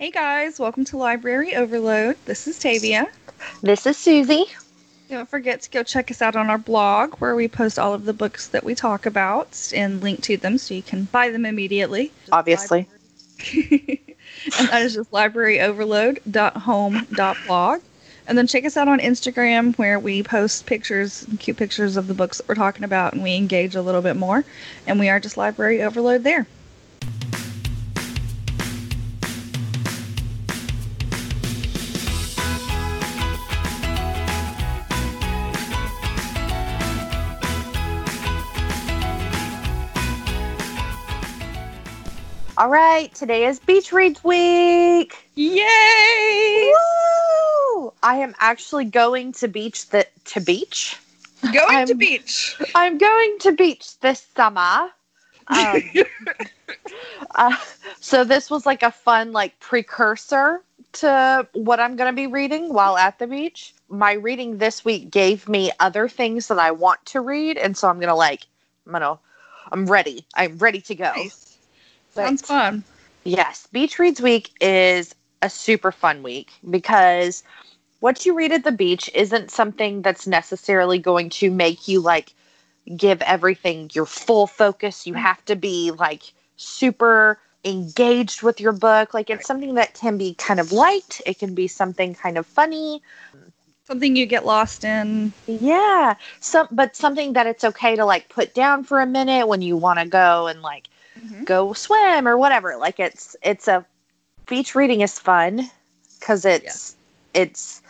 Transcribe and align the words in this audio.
Hey 0.00 0.10
guys, 0.10 0.58
welcome 0.58 0.84
to 0.86 0.96
Library 0.96 1.54
Overload. 1.54 2.16
This 2.24 2.46
is 2.46 2.58
Tavia. 2.58 3.06
This 3.60 3.84
is 3.84 3.98
Susie. 3.98 4.46
Don't 5.10 5.28
forget 5.28 5.60
to 5.60 5.70
go 5.70 5.82
check 5.82 6.10
us 6.10 6.22
out 6.22 6.36
on 6.36 6.48
our 6.48 6.56
blog 6.56 7.16
where 7.16 7.36
we 7.36 7.48
post 7.48 7.78
all 7.78 7.92
of 7.92 8.06
the 8.06 8.14
books 8.14 8.46
that 8.46 8.64
we 8.64 8.74
talk 8.74 9.04
about 9.04 9.70
and 9.76 10.00
link 10.00 10.22
to 10.22 10.38
them 10.38 10.56
so 10.56 10.72
you 10.72 10.80
can 10.80 11.04
buy 11.04 11.28
them 11.28 11.44
immediately. 11.44 12.12
Obviously. 12.32 12.88
and 13.52 13.98
that 14.70 14.80
is 14.80 14.94
just 14.94 15.10
libraryoverload.home.blog. 15.10 17.80
And 18.26 18.38
then 18.38 18.46
check 18.46 18.64
us 18.64 18.78
out 18.78 18.88
on 18.88 19.00
Instagram 19.00 19.76
where 19.76 19.98
we 19.98 20.22
post 20.22 20.64
pictures, 20.64 21.26
cute 21.40 21.58
pictures 21.58 21.98
of 21.98 22.06
the 22.06 22.14
books 22.14 22.38
that 22.38 22.48
we're 22.48 22.54
talking 22.54 22.84
about, 22.84 23.12
and 23.12 23.22
we 23.22 23.36
engage 23.36 23.74
a 23.74 23.82
little 23.82 24.00
bit 24.00 24.16
more. 24.16 24.46
And 24.86 24.98
we 24.98 25.10
are 25.10 25.20
just 25.20 25.36
Library 25.36 25.82
Overload 25.82 26.24
there. 26.24 26.46
Right, 42.70 43.12
today 43.16 43.46
is 43.46 43.58
Beach 43.58 43.92
Reads 43.92 44.22
Week. 44.22 45.28
Yay! 45.34 46.72
Woo! 46.72 47.92
I 48.00 48.16
am 48.18 48.32
actually 48.38 48.84
going 48.84 49.32
to 49.32 49.48
beach 49.48 49.88
the 49.88 50.06
to 50.26 50.40
beach. 50.40 50.96
Going 51.52 51.76
I'm- 51.76 51.88
to 51.88 51.94
beach. 51.96 52.56
I'm 52.76 52.96
going 52.96 53.38
to 53.40 53.52
beach 53.52 53.98
this 53.98 54.24
summer. 54.36 54.88
Um, 55.48 55.82
uh, 57.34 57.56
so 57.98 58.22
this 58.22 58.48
was 58.50 58.66
like 58.66 58.84
a 58.84 58.92
fun 58.92 59.32
like 59.32 59.58
precursor 59.58 60.62
to 60.92 61.48
what 61.54 61.80
I'm 61.80 61.96
going 61.96 62.12
to 62.12 62.16
be 62.16 62.28
reading 62.28 62.72
while 62.72 62.96
at 62.96 63.18
the 63.18 63.26
beach. 63.26 63.74
My 63.88 64.12
reading 64.12 64.58
this 64.58 64.84
week 64.84 65.10
gave 65.10 65.48
me 65.48 65.72
other 65.80 66.08
things 66.08 66.46
that 66.46 66.60
I 66.60 66.70
want 66.70 67.04
to 67.06 67.20
read, 67.20 67.58
and 67.58 67.76
so 67.76 67.88
I'm 67.88 67.98
gonna 67.98 68.14
like, 68.14 68.46
I'm 68.86 68.92
gonna, 68.92 69.18
I'm 69.72 69.86
ready. 69.86 70.24
I'm 70.34 70.56
ready 70.58 70.80
to 70.82 70.94
go. 70.94 71.12
Nice. 71.16 71.49
But- 72.14 72.26
Sounds 72.26 72.42
fun. 72.42 72.84
Yes, 73.24 73.68
Beach 73.70 73.98
Reads 73.98 74.20
Week 74.20 74.50
is 74.60 75.14
a 75.42 75.50
super 75.50 75.92
fun 75.92 76.22
week 76.22 76.50
because 76.70 77.42
what 78.00 78.24
you 78.24 78.34
read 78.34 78.52
at 78.52 78.64
the 78.64 78.72
beach 78.72 79.10
isn't 79.14 79.50
something 79.50 80.02
that's 80.02 80.26
necessarily 80.26 80.98
going 80.98 81.28
to 81.30 81.50
make 81.50 81.86
you 81.86 82.00
like 82.00 82.32
give 82.96 83.20
everything 83.22 83.90
your 83.92 84.06
full 84.06 84.46
focus. 84.46 85.06
You 85.06 85.14
mm-hmm. 85.14 85.22
have 85.22 85.44
to 85.46 85.56
be 85.56 85.90
like 85.92 86.32
super 86.56 87.38
engaged 87.64 88.42
with 88.42 88.60
your 88.60 88.72
book. 88.72 89.12
Like 89.12 89.28
it's 89.30 89.46
something 89.46 89.74
that 89.74 89.94
can 89.94 90.16
be 90.16 90.34
kind 90.34 90.60
of 90.60 90.72
light, 90.72 91.20
it 91.26 91.38
can 91.38 91.54
be 91.54 91.68
something 91.68 92.14
kind 92.14 92.38
of 92.38 92.46
funny. 92.46 93.02
Something 93.84 94.14
you 94.14 94.24
get 94.24 94.46
lost 94.46 94.84
in. 94.84 95.32
Yeah. 95.46 96.14
Some 96.38 96.68
but 96.70 96.94
something 96.94 97.32
that 97.32 97.46
it's 97.46 97.64
okay 97.64 97.96
to 97.96 98.04
like 98.04 98.28
put 98.28 98.54
down 98.54 98.84
for 98.84 99.00
a 99.00 99.06
minute 99.06 99.48
when 99.48 99.62
you 99.62 99.76
want 99.76 99.98
to 99.98 100.06
go 100.06 100.46
and 100.46 100.62
like 100.62 100.88
go 101.44 101.72
swim 101.72 102.26
or 102.26 102.36
whatever. 102.36 102.76
Like 102.76 103.00
it's 103.00 103.36
it's 103.42 103.68
a 103.68 103.84
beach 104.46 104.74
reading 104.74 105.00
is 105.00 105.18
fun 105.18 105.70
because 106.18 106.44
it's 106.44 106.96
it's 107.34 107.82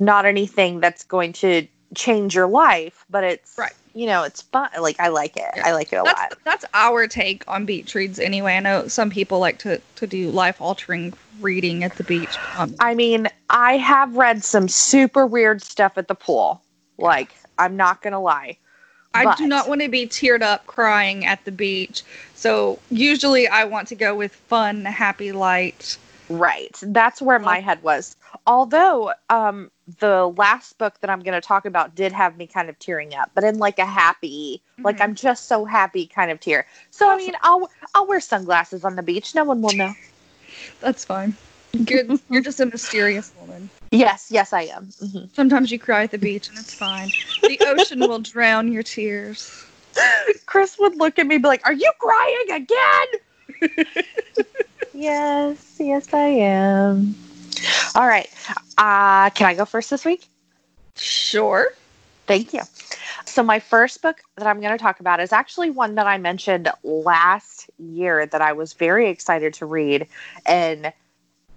not 0.00 0.24
anything 0.26 0.80
that's 0.80 1.04
going 1.04 1.32
to 1.34 1.66
change 1.94 2.34
your 2.34 2.46
life, 2.46 3.04
but 3.10 3.24
it's 3.24 3.56
Right. 3.58 3.72
You 3.94 4.06
know, 4.06 4.22
it's 4.22 4.42
fun. 4.42 4.68
Like 4.80 5.00
I 5.00 5.08
like 5.08 5.36
it. 5.36 5.50
Yeah. 5.56 5.66
I 5.66 5.72
like 5.72 5.92
it 5.92 5.96
a 5.96 6.02
That's 6.04 6.20
lot. 6.20 6.38
that's 6.44 6.64
our 6.74 7.06
take 7.08 7.42
on 7.48 7.64
beach 7.66 7.94
reads 7.94 8.18
anyway. 8.20 8.54
I 8.56 8.60
know 8.60 8.86
some 8.88 9.10
people 9.10 9.40
like 9.40 9.58
to, 9.60 9.80
to 9.96 10.06
do 10.06 10.30
life 10.30 10.60
altering 10.60 11.14
reading 11.40 11.82
at 11.82 11.96
the 11.96 12.04
beach. 12.04 12.36
Um, 12.56 12.74
I 12.78 12.94
mean, 12.94 13.28
I 13.50 13.76
have 13.78 14.14
read 14.16 14.44
some 14.44 14.68
super 14.68 15.26
weird 15.26 15.62
stuff 15.62 15.98
at 15.98 16.06
the 16.06 16.14
pool. 16.14 16.62
Like 16.96 17.34
I'm 17.58 17.76
not 17.76 18.02
gonna 18.02 18.20
lie. 18.20 18.58
I 19.18 19.24
but- 19.24 19.38
do 19.38 19.46
not 19.46 19.68
want 19.68 19.80
to 19.82 19.88
be 19.88 20.06
teared 20.06 20.42
up 20.42 20.66
crying 20.66 21.26
at 21.26 21.44
the 21.44 21.52
beach. 21.52 22.02
So 22.34 22.78
usually 22.90 23.48
I 23.48 23.64
want 23.64 23.88
to 23.88 23.94
go 23.94 24.14
with 24.14 24.32
fun, 24.34 24.84
happy, 24.84 25.32
light. 25.32 25.98
Right. 26.28 26.76
That's 26.82 27.22
where 27.22 27.38
my 27.38 27.58
head 27.60 27.82
was. 27.82 28.14
Although 28.46 29.12
um 29.30 29.70
the 30.00 30.28
last 30.36 30.76
book 30.76 31.00
that 31.00 31.08
I'm 31.08 31.20
going 31.20 31.32
to 31.32 31.40
talk 31.40 31.64
about 31.64 31.94
did 31.94 32.12
have 32.12 32.36
me 32.36 32.46
kind 32.46 32.68
of 32.68 32.78
tearing 32.78 33.14
up, 33.14 33.30
but 33.34 33.42
in 33.42 33.58
like 33.58 33.78
a 33.78 33.86
happy, 33.86 34.60
like 34.80 34.98
Mhm. 34.98 35.02
I'm 35.04 35.14
just 35.14 35.46
so 35.46 35.64
happy 35.64 36.06
kind 36.06 36.30
of 36.30 36.38
tear. 36.38 36.66
So 36.90 37.08
I 37.10 37.16
mean, 37.16 37.34
I'll 37.42 37.70
I'll 37.94 38.06
wear 38.06 38.20
sunglasses 38.20 38.84
on 38.84 38.96
the 38.96 39.02
beach. 39.02 39.34
No 39.34 39.44
one 39.44 39.62
will 39.62 39.72
know. 39.74 39.94
That's 40.80 41.04
fine. 41.04 41.34
Good. 41.84 42.20
You're 42.28 42.42
just 42.42 42.60
a 42.60 42.66
mysterious 42.66 43.32
woman. 43.40 43.70
Yes, 43.90 44.28
yes 44.30 44.52
I 44.52 44.62
am. 44.62 44.90
hmm 45.00 45.24
Sometimes 45.32 45.70
you 45.70 45.78
cry 45.78 46.02
at 46.02 46.10
the 46.10 46.18
beach 46.18 46.48
and 46.48 46.58
it's 46.58 46.74
fine. 46.74 47.10
The 47.46 47.60
ocean 47.66 48.06
will 48.06 48.18
drown 48.18 48.72
your 48.72 48.82
tears. 48.82 49.64
Chris 50.46 50.78
would 50.78 50.96
look 50.96 51.18
at 51.18 51.26
me 51.26 51.36
and 51.36 51.42
be 51.42 51.48
like, 51.48 51.66
"Are 51.66 51.72
you 51.72 51.90
crying 51.98 52.62
again?" 52.62 54.04
yes, 54.94 55.76
yes 55.78 56.12
I 56.12 56.26
am. 56.28 57.14
All 57.94 58.06
right. 58.06 58.28
Uh 58.76 59.30
can 59.30 59.46
I 59.46 59.54
go 59.54 59.64
first 59.64 59.90
this 59.90 60.04
week? 60.04 60.26
Sure. 60.96 61.68
Thank 62.26 62.52
you. 62.52 62.60
So, 63.24 63.42
my 63.42 63.58
first 63.58 64.02
book 64.02 64.18
that 64.36 64.46
I'm 64.46 64.60
going 64.60 64.72
to 64.72 64.82
talk 64.82 65.00
about 65.00 65.20
is 65.20 65.32
actually 65.32 65.70
one 65.70 65.94
that 65.94 66.06
I 66.06 66.18
mentioned 66.18 66.68
last 66.82 67.70
year 67.78 68.26
that 68.26 68.40
I 68.40 68.52
was 68.52 68.72
very 68.74 69.08
excited 69.08 69.54
to 69.54 69.66
read 69.66 70.06
and 70.46 70.92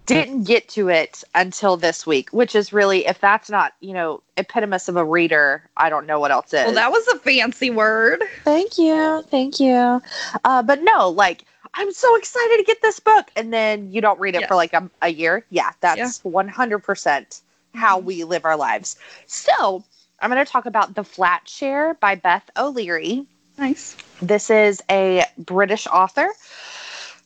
didn't 0.06 0.44
get 0.44 0.68
to 0.70 0.88
it 0.88 1.22
until 1.34 1.76
this 1.76 2.06
week, 2.06 2.30
which 2.30 2.54
is 2.54 2.72
really, 2.72 3.06
if 3.06 3.20
that's 3.20 3.48
not, 3.48 3.72
you 3.80 3.92
know, 3.94 4.22
epitomus 4.36 4.88
of 4.88 4.96
a 4.96 5.04
reader, 5.04 5.68
I 5.76 5.90
don't 5.90 6.06
know 6.06 6.18
what 6.18 6.30
else 6.30 6.52
is. 6.52 6.64
Well, 6.66 6.74
that 6.74 6.90
was 6.90 7.06
a 7.08 7.18
fancy 7.18 7.70
word. 7.70 8.22
Thank 8.44 8.78
you. 8.78 9.22
Thank 9.30 9.60
you. 9.60 10.02
Uh, 10.44 10.62
but 10.62 10.80
no, 10.82 11.08
like, 11.08 11.44
I'm 11.74 11.92
so 11.92 12.14
excited 12.16 12.56
to 12.58 12.64
get 12.64 12.82
this 12.82 13.00
book. 13.00 13.30
And 13.36 13.52
then 13.52 13.92
you 13.92 14.00
don't 14.00 14.18
read 14.20 14.34
it 14.34 14.42
Yeah. 14.42 14.46
for 14.48 14.56
like 14.56 14.72
a, 14.72 14.90
a 15.02 15.08
year. 15.08 15.44
Yeah, 15.50 15.70
that's 15.80 16.20
100% 16.24 17.40
how 17.74 18.00
Mhm. 18.00 18.04
we 18.04 18.24
live 18.24 18.44
our 18.44 18.56
lives. 18.56 18.96
So 19.26 19.82
I'm 20.20 20.30
going 20.30 20.44
to 20.44 20.50
talk 20.50 20.66
about 20.66 20.94
The 20.94 21.04
Flat 21.04 21.48
Share 21.48 21.94
by 21.94 22.16
Beth 22.16 22.50
O'Leary. 22.56 23.26
Nice. 23.56 23.96
This 24.20 24.50
is 24.50 24.82
a 24.90 25.24
British 25.38 25.86
author, 25.86 26.28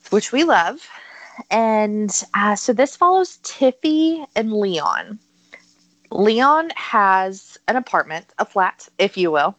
which 0.09 0.31
we 0.31 0.43
love. 0.43 0.87
And 1.49 2.11
uh, 2.33 2.55
so 2.55 2.73
this 2.73 2.95
follows 2.95 3.37
Tiffy 3.43 4.25
and 4.35 4.53
Leon. 4.53 5.19
Leon 6.11 6.71
has 6.75 7.57
an 7.67 7.75
apartment, 7.75 8.25
a 8.39 8.45
flat, 8.45 8.87
if 8.97 9.17
you 9.17 9.31
will, 9.31 9.57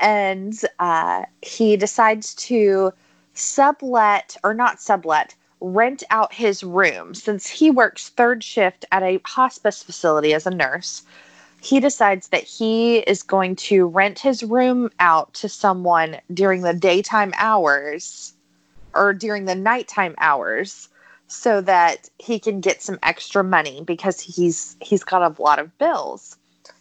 and 0.00 0.60
uh, 0.78 1.22
he 1.42 1.76
decides 1.76 2.34
to 2.34 2.92
sublet 3.34 4.36
or 4.42 4.52
not 4.52 4.80
sublet, 4.80 5.34
rent 5.60 6.02
out 6.10 6.34
his 6.34 6.62
room 6.62 7.14
since 7.14 7.48
he 7.48 7.70
works 7.70 8.10
third 8.10 8.42
shift 8.42 8.84
at 8.92 9.02
a 9.02 9.20
hospice 9.24 9.82
facility 9.82 10.34
as 10.34 10.46
a 10.46 10.50
nurse. 10.50 11.02
He 11.60 11.80
decides 11.80 12.28
that 12.28 12.44
he 12.44 12.98
is 12.98 13.22
going 13.22 13.56
to 13.56 13.86
rent 13.86 14.18
his 14.18 14.42
room 14.42 14.90
out 15.00 15.32
to 15.34 15.48
someone 15.48 16.18
during 16.32 16.62
the 16.62 16.74
daytime 16.74 17.32
hours 17.36 18.34
or 18.94 19.12
during 19.12 19.46
the 19.46 19.54
nighttime 19.54 20.14
hours 20.18 20.88
so 21.28 21.60
that 21.60 22.08
he 22.18 22.38
can 22.38 22.60
get 22.60 22.82
some 22.82 22.98
extra 23.02 23.42
money 23.42 23.82
because 23.84 24.20
he's 24.20 24.76
he's 24.80 25.04
got 25.04 25.22
a 25.22 25.42
lot 25.42 25.58
of 25.58 25.76
bills. 25.78 26.36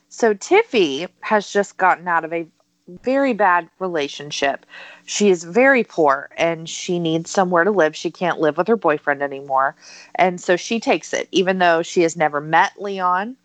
So 0.10 0.34
Tiffy 0.34 1.08
has 1.22 1.52
just 1.52 1.78
gotten 1.78 2.08
out 2.08 2.24
of 2.24 2.32
a 2.32 2.48
very 2.88 3.34
bad 3.34 3.68
relationship. 3.80 4.66
She 5.06 5.30
is 5.30 5.44
very 5.44 5.84
poor 5.84 6.30
and 6.38 6.70
she 6.70 7.00
needs 7.00 7.32
somewhere 7.32 7.64
to 7.64 7.72
live. 7.72 7.96
She 7.96 8.12
can't 8.12 8.40
live 8.40 8.58
with 8.58 8.68
her 8.68 8.76
boyfriend 8.76 9.24
anymore. 9.24 9.76
And 10.16 10.40
so 10.40 10.56
she 10.56 10.80
takes 10.80 11.12
it 11.14 11.28
even 11.32 11.58
though 11.58 11.82
she 11.82 12.03
has 12.03 12.16
never 12.16 12.40
met 12.40 12.74
Leon. 12.80 13.36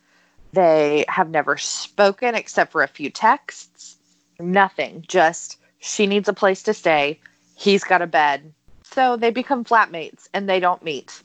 They 0.52 1.04
have 1.08 1.30
never 1.30 1.56
spoken 1.56 2.34
except 2.34 2.72
for 2.72 2.82
a 2.82 2.88
few 2.88 3.08
texts. 3.08 3.96
Nothing. 4.38 5.04
Just 5.08 5.56
she 5.78 6.06
needs 6.06 6.28
a 6.28 6.34
place 6.34 6.62
to 6.64 6.74
stay. 6.74 7.18
He's 7.56 7.84
got 7.84 8.02
a 8.02 8.06
bed. 8.06 8.52
So 8.92 9.16
they 9.16 9.30
become 9.30 9.64
flatmates 9.64 10.28
and 10.34 10.48
they 10.48 10.60
don't 10.60 10.82
meet. 10.82 11.22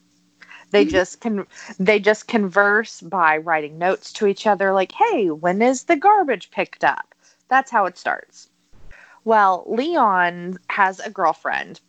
They 0.71 0.83
mm-hmm. 0.83 0.91
just 0.91 1.21
can 1.21 1.47
they 1.79 1.99
just 1.99 2.27
converse 2.27 3.01
by 3.01 3.37
writing 3.37 3.77
notes 3.77 4.11
to 4.13 4.27
each 4.27 4.47
other 4.47 4.73
like, 4.73 4.91
"Hey, 4.91 5.29
when 5.29 5.61
is 5.61 5.83
the 5.83 5.95
garbage 5.95 6.51
picked 6.51 6.83
up?" 6.83 7.13
That's 7.47 7.71
how 7.71 7.85
it 7.85 7.97
starts. 7.97 8.49
Well, 9.23 9.63
Leon 9.67 10.59
has 10.69 10.99
a 10.99 11.09
girlfriend 11.09 11.79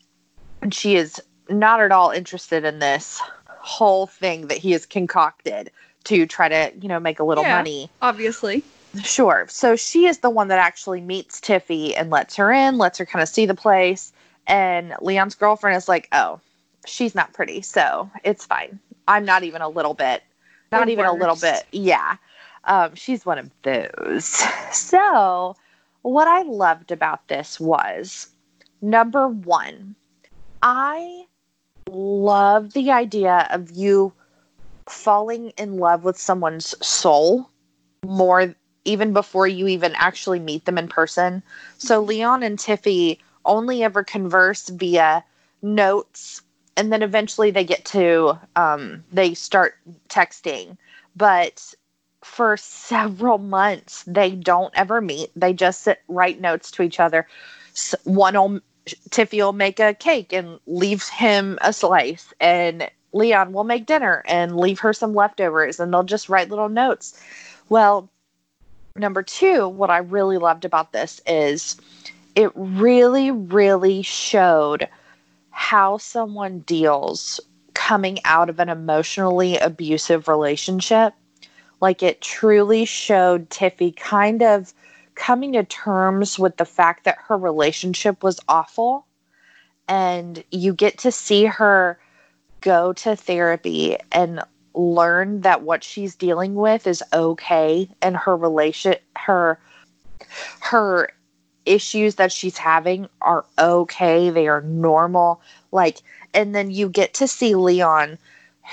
and 0.62 0.73
she 0.73 0.96
is 0.96 1.20
not 1.49 1.81
at 1.81 1.93
all 1.93 2.11
interested 2.11 2.64
in 2.64 2.79
this 2.79 3.20
whole 3.58 4.06
thing 4.06 4.46
that 4.49 4.58
he 4.58 4.72
has 4.72 4.87
concocted 4.87 5.70
to 6.05 6.26
try 6.26 6.49
to, 6.49 6.72
you 6.81 6.88
know, 6.88 7.00
make 7.00 7.20
a 7.20 7.25
little 7.25 7.44
Yeah. 7.44 7.56
money. 7.56 7.90
Obviously. 8.00 8.62
Sure. 9.02 9.46
So 9.49 9.76
she 9.76 10.06
is 10.06 10.19
the 10.19 10.31
one 10.31 10.49
that 10.49 10.58
actually 10.58 11.00
meets 11.00 11.40
Tiffy 11.40 11.94
and 11.96 12.11
lets 12.11 12.37
her 12.37 12.50
in, 12.52 12.79
lets 12.79 12.99
her 12.99 13.06
kind 13.06 13.22
of 13.22 13.29
see 13.29 13.44
the 13.44 13.55
place. 13.55 14.12
And 14.46 14.94
Leon's 15.00 15.34
girlfriend 15.34 15.76
is 15.76 15.88
like, 15.88 16.08
oh, 16.12 16.40
she's 16.87 17.14
not 17.14 17.32
pretty. 17.32 17.62
So 17.62 18.10
it's 18.25 18.44
fine. 18.44 18.78
I'm 19.08 19.25
not 19.25 19.43
even 19.43 19.62
a 19.62 19.69
little 19.69 19.94
bit. 19.94 20.22
Not 20.72 20.88
Or 20.88 20.90
even 20.90 21.04
a 21.04 21.12
little 21.12 21.37
bit. 21.37 21.64
Yeah. 21.72 22.16
Um, 22.64 22.94
she's 22.94 23.25
one 23.25 23.38
of 23.38 23.50
those. 23.62 24.43
So, 24.72 25.56
what 26.02 26.28
I 26.28 26.43
loved 26.43 26.90
about 26.90 27.28
this 27.28 27.58
was 27.58 28.28
number 28.82 29.26
one, 29.28 29.94
I 30.60 31.25
love 31.88 32.72
the 32.72 32.90
idea 32.90 33.48
of 33.50 33.70
you 33.70 34.12
falling 34.87 35.50
in 35.50 35.78
love 35.78 36.04
with 36.04 36.19
someone's 36.19 36.75
soul 36.87 37.50
more 38.04 38.54
even 38.84 39.12
before 39.12 39.48
you 39.48 39.66
even 39.66 39.93
actually 39.96 40.38
meet 40.38 40.64
them 40.64 40.78
in 40.78 40.88
person. 40.88 41.43
So 41.78 42.00
Leon 42.00 42.43
and 42.43 42.58
Tiffy 42.58 43.19
only 43.46 43.82
ever 43.82 44.04
converse 44.04 44.69
via 44.69 45.25
notes 45.62 46.43
and 46.76 46.93
then 46.93 47.02
eventually 47.02 47.50
they 47.50 47.64
get 47.64 47.84
to 47.87 48.38
um, 48.54 49.02
they 49.12 49.34
start 49.34 49.76
texting. 50.08 50.76
But 51.16 51.75
for 52.22 52.56
several 52.56 53.38
months 53.38 54.04
they 54.06 54.32
don't 54.32 54.72
ever 54.76 55.00
meet. 55.00 55.31
They 55.34 55.52
just 55.52 55.82
sit 55.82 56.02
write 56.08 56.40
notes 56.40 56.70
to 56.72 56.82
each 56.82 57.00
other. 57.00 57.26
One 58.04 58.34
will 58.34 58.60
tiffy 59.10 59.38
will 59.38 59.52
make 59.52 59.81
a 59.81 59.94
cake 59.94 60.32
and 60.32 60.60
leave 60.66 61.08
him 61.08 61.58
a 61.62 61.72
slice 61.72 62.32
and 62.40 62.88
leon 63.12 63.52
will 63.52 63.64
make 63.64 63.87
dinner 63.87 64.22
and 64.26 64.56
leave 64.56 64.78
her 64.81 64.93
some 64.93 65.14
leftovers 65.14 65.81
and 65.81 65.93
they'll 65.93 66.02
just 66.04 66.28
write 66.28 66.50
little 66.50 66.69
notes. 66.69 67.20
Well 67.69 68.08
number 68.98 69.22
two 69.22 69.69
what 69.69 69.90
i 69.90 69.98
really 69.98 70.38
loved 70.38 70.64
about 70.64 70.93
this 70.93 71.20
is 71.26 71.76
it 72.37 72.53
really 72.55 73.31
really 73.31 74.03
showed 74.03 74.88
how 75.50 75.97
someone 75.97 76.61
deals 76.61 77.41
coming 77.75 78.19
out 78.25 78.50
of 78.50 78.61
an 78.61 78.69
emotionally 78.69 79.56
abusive 79.59 80.29
relationship. 80.29 81.15
Like 81.81 82.03
it 82.03 82.21
truly 82.21 82.85
showed 82.85 83.50
Tiffy 83.50 83.97
kind 83.97 84.43
of 84.43 84.73
coming 85.15 85.55
to 85.55 85.65
terms 85.65 86.38
with 86.38 86.59
the 86.59 86.65
fact 86.67 87.05
that 87.05 87.19
her 87.27 87.38
relationship 87.38 88.23
was 88.23 88.39
awful. 88.49 89.06
And 89.89 90.44
you 90.50 90.75
get 90.75 90.99
to 90.99 91.12
see 91.12 91.47
her 91.47 91.99
go 92.61 92.93
to 92.93 93.17
therapy 93.17 93.97
and 94.12 94.43
learn 94.75 95.41
that 95.41 95.62
what 95.62 95.82
she's 95.82 96.15
dealing 96.15 96.55
with 96.55 96.87
is 96.87 97.03
okay 97.15 97.89
and 98.03 98.17
her 98.17 98.37
relation 98.37 98.97
her 99.17 99.59
her 100.61 101.11
issues 101.67 102.17
that 102.17 102.33
she's 102.33 102.59
having 102.59 103.09
are 103.21 103.45
okay. 103.59 104.31
They 104.31 104.49
are 104.49 104.63
normal. 104.63 105.41
Like 105.73 105.99
and 106.35 106.55
then 106.55 106.71
you 106.71 106.89
get 106.89 107.15
to 107.15 107.29
see 107.29 107.55
leon 107.55 108.19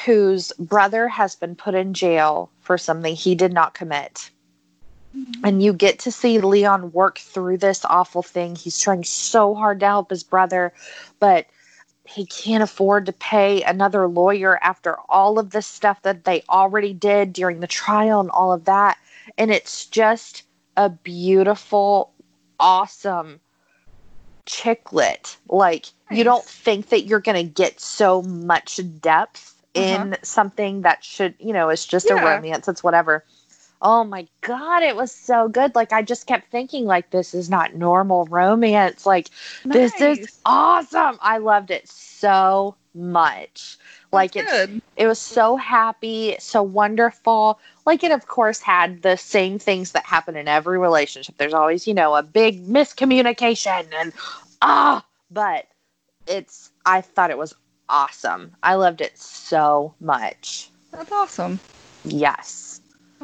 whose 0.05 0.51
brother 0.59 1.07
has 1.07 1.35
been 1.35 1.55
put 1.55 1.75
in 1.75 1.93
jail 1.93 2.49
for 2.61 2.77
something 2.77 3.15
he 3.15 3.35
did 3.35 3.53
not 3.53 3.73
commit. 3.73 4.29
And 5.43 5.61
you 5.61 5.73
get 5.73 5.99
to 5.99 6.11
see 6.11 6.39
leon 6.39 6.91
work 6.91 7.19
through 7.19 7.57
this 7.57 7.85
awful 7.85 8.23
thing. 8.23 8.55
He's 8.55 8.79
trying 8.79 9.03
so 9.03 9.53
hard 9.53 9.79
to 9.81 9.85
help 9.85 10.09
his 10.09 10.23
brother 10.23 10.73
but 11.19 11.45
he 12.05 12.25
can't 12.25 12.63
afford 12.63 13.05
to 13.05 13.13
pay 13.13 13.61
another 13.63 14.07
lawyer 14.07 14.61
after 14.61 14.97
all 15.07 15.39
of 15.39 15.51
the 15.51 15.61
stuff 15.61 16.01
that 16.01 16.25
they 16.25 16.43
already 16.49 16.93
did 16.93 17.33
during 17.33 17.59
the 17.59 17.67
trial 17.67 18.19
and 18.19 18.29
all 18.31 18.51
of 18.51 18.65
that. 18.65 18.97
And 19.37 19.51
it's 19.51 19.85
just 19.85 20.43
a 20.75 20.89
beautiful 20.89 22.11
awesome 22.63 23.41
chick 24.45 24.93
lit. 24.93 25.37
Like 25.49 25.87
you 26.09 26.23
don't 26.23 26.43
think 26.43 26.89
that 26.89 27.05
you're 27.05 27.19
going 27.19 27.45
to 27.45 27.51
get 27.51 27.79
so 27.79 28.21
much 28.21 28.79
depth 29.01 29.61
uh-huh. 29.75 29.85
in 29.85 30.17
something 30.21 30.81
that 30.81 31.03
should, 31.03 31.35
you 31.39 31.53
know, 31.53 31.69
it's 31.69 31.85
just 31.85 32.09
a 32.09 32.15
romance. 32.15 32.67
It's 32.67 32.83
whatever. 32.83 33.25
Oh 33.81 34.05
my 34.05 34.27
god, 34.41 34.81
it 34.81 34.95
was 34.95 35.11
so 35.11 35.49
good. 35.49 35.75
Like 35.75 35.91
I 35.91 36.01
just 36.01 36.25
kept 36.25 36.49
thinking 36.49 36.85
like 36.85 37.09
this 37.09 37.33
is 37.33 37.49
not 37.49 37.75
normal 37.75 38.25
romance. 38.25 39.05
Like 39.05 39.29
this 39.65 39.99
is 39.99 40.39
awesome. 40.45 41.17
I 41.21 41.39
loved 41.39 41.69
it 41.69 41.89
so 41.89 42.75
much. 42.95 43.77
Like 44.11 44.35
it's 44.35 44.71
it 44.95 45.07
was 45.07 45.19
so 45.19 45.55
happy, 45.55 46.35
so 46.39 46.61
wonderful. 46.61 47.59
Like 47.85 48.03
it, 48.03 48.11
of 48.11 48.27
course, 48.27 48.61
had 48.61 49.01
the 49.01 49.17
same 49.17 49.57
things 49.59 49.91
that 49.93 50.05
happen 50.05 50.35
in 50.35 50.47
every 50.47 50.77
relationship. 50.77 51.37
There's 51.37 51.53
always, 51.53 51.87
you 51.87 51.93
know, 51.93 52.15
a 52.15 52.23
big 52.23 52.67
miscommunication 52.67 53.85
and 53.95 54.13
ah, 54.61 55.05
but 55.31 55.65
it's, 56.27 56.71
I 56.85 57.01
thought 57.01 57.31
it 57.31 57.37
was 57.37 57.55
awesome. 57.89 58.55
I 58.63 58.75
loved 58.75 59.01
it 59.01 59.17
so 59.17 59.93
much. 59.99 60.69
That's 60.91 61.11
awesome. 61.11 61.59
Yes. 62.05 62.72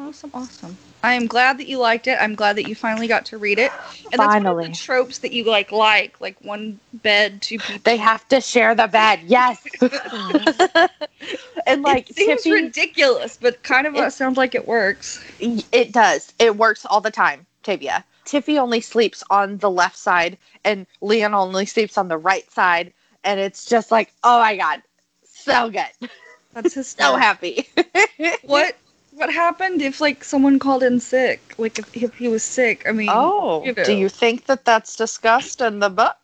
Awesome, 0.00 0.30
awesome. 0.32 0.76
I 1.02 1.12
am 1.12 1.26
glad 1.26 1.58
that 1.58 1.66
you 1.68 1.78
liked 1.78 2.06
it. 2.06 2.16
I'm 2.20 2.34
glad 2.34 2.56
that 2.56 2.66
you 2.66 2.74
finally 2.74 3.06
got 3.06 3.26
to 3.26 3.38
read 3.38 3.58
it. 3.58 3.70
And 4.12 4.18
that's 4.20 4.28
one 4.28 4.36
of 4.38 4.42
Finally. 4.44 4.68
the 4.68 4.74
tropes 4.74 5.18
that 5.18 5.32
you 5.32 5.44
like 5.44 5.72
like, 5.72 6.18
like 6.20 6.36
one 6.42 6.80
bed, 6.94 7.42
two 7.42 7.58
people. 7.58 7.82
They 7.84 7.98
have 7.98 8.26
to 8.28 8.40
share 8.40 8.74
the 8.74 8.86
bed. 8.86 9.20
Yes. 9.26 9.62
and 11.66 11.82
like 11.82 12.10
it 12.10 12.16
seems 12.16 12.46
ridiculous, 12.46 13.36
but 13.40 13.62
kind 13.62 13.86
of 13.86 13.94
It- 13.94 14.12
sounds 14.12 14.38
like 14.38 14.54
it 14.54 14.66
works. 14.66 15.22
It 15.38 15.92
does. 15.92 16.32
It 16.38 16.56
works 16.56 16.86
all 16.86 17.00
the 17.02 17.10
time, 17.10 17.46
Tavia. 17.62 18.02
Tiffy 18.24 18.58
only 18.58 18.80
sleeps 18.80 19.22
on 19.30 19.58
the 19.58 19.70
left 19.70 19.96
side, 19.98 20.38
and 20.64 20.86
Leon 21.02 21.34
only 21.34 21.66
sleeps 21.66 21.98
on 21.98 22.08
the 22.08 22.18
right 22.18 22.50
side. 22.50 22.92
And 23.24 23.38
it's 23.38 23.66
just 23.66 23.90
like, 23.90 24.12
oh 24.24 24.38
my 24.40 24.56
God, 24.56 24.82
so 25.24 25.68
good. 25.70 26.08
That's 26.54 26.74
his 26.74 26.88
So 26.98 27.16
happy. 27.16 27.68
What 28.42 28.76
what 29.20 29.30
happened 29.32 29.82
if 29.82 30.00
like 30.00 30.24
someone 30.24 30.58
called 30.58 30.82
in 30.82 30.98
sick? 30.98 31.54
Like 31.58 31.78
if, 31.78 31.94
if 31.94 32.14
he 32.14 32.28
was 32.28 32.42
sick? 32.42 32.82
I 32.88 32.92
mean, 32.92 33.10
Oh, 33.12 33.62
you 33.64 33.74
know. 33.74 33.84
do 33.84 33.92
you 33.92 34.08
think 34.08 34.46
that 34.46 34.64
that's 34.64 34.96
discussed 34.96 35.60
in 35.60 35.78
the 35.80 35.90
book? 35.90 36.16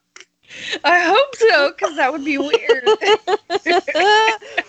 I 0.83 1.01
hope 1.01 1.37
so, 1.37 1.73
because 1.73 1.97
that 1.97 2.11
would 2.11 2.25
be 2.25 2.39
weird. 2.39 2.89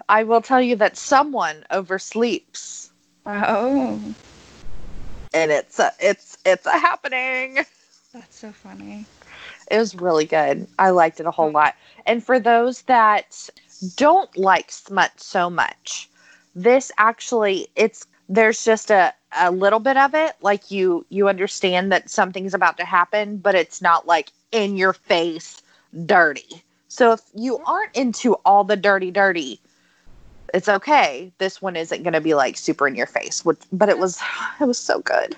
I 0.08 0.22
will 0.24 0.42
tell 0.42 0.60
you 0.60 0.76
that 0.76 0.98
someone 0.98 1.64
oversleeps, 1.70 2.90
oh, 3.24 3.98
and 5.32 5.50
it's 5.50 5.78
a, 5.78 5.92
it's 5.98 6.36
it's 6.44 6.66
a 6.66 6.72
happening. 6.72 7.64
that's 8.12 8.36
so 8.36 8.52
funny. 8.52 9.06
It 9.70 9.78
was 9.78 9.94
really 9.94 10.26
good. 10.26 10.66
I 10.78 10.90
liked 10.90 11.20
it 11.20 11.26
a 11.26 11.30
whole 11.30 11.50
mm. 11.50 11.54
lot. 11.54 11.74
And 12.04 12.22
for 12.22 12.38
those 12.38 12.82
that 12.82 13.48
don't 13.96 14.36
like 14.36 14.70
smut 14.70 15.12
so 15.16 15.48
much, 15.48 16.10
this 16.54 16.92
actually 16.98 17.68
it's 17.76 18.06
there's 18.28 18.64
just 18.64 18.90
a 18.90 19.12
a 19.38 19.50
little 19.50 19.78
bit 19.78 19.96
of 19.96 20.14
it 20.14 20.36
like 20.42 20.70
you 20.70 21.04
you 21.08 21.28
understand 21.28 21.90
that 21.92 22.10
something's 22.10 22.54
about 22.54 22.76
to 22.78 22.84
happen, 22.84 23.38
but 23.38 23.54
it's 23.54 23.80
not 23.80 24.06
like 24.06 24.30
in 24.52 24.76
your 24.76 24.92
face 24.92 25.62
dirty. 26.06 26.62
So 26.88 27.12
if 27.12 27.20
you 27.34 27.58
aren't 27.64 27.96
into 27.96 28.34
all 28.44 28.64
the 28.64 28.76
dirty 28.76 29.10
dirty, 29.10 29.58
it's 30.52 30.68
okay. 30.68 31.32
This 31.38 31.62
one 31.62 31.76
isn't 31.76 32.02
going 32.02 32.12
to 32.12 32.20
be 32.20 32.34
like 32.34 32.58
super 32.58 32.86
in 32.86 32.94
your 32.94 33.06
face, 33.06 33.44
which, 33.44 33.58
but 33.72 33.88
it 33.88 33.98
was 33.98 34.20
it 34.60 34.64
was 34.64 34.78
so 34.78 35.00
good. 35.00 35.36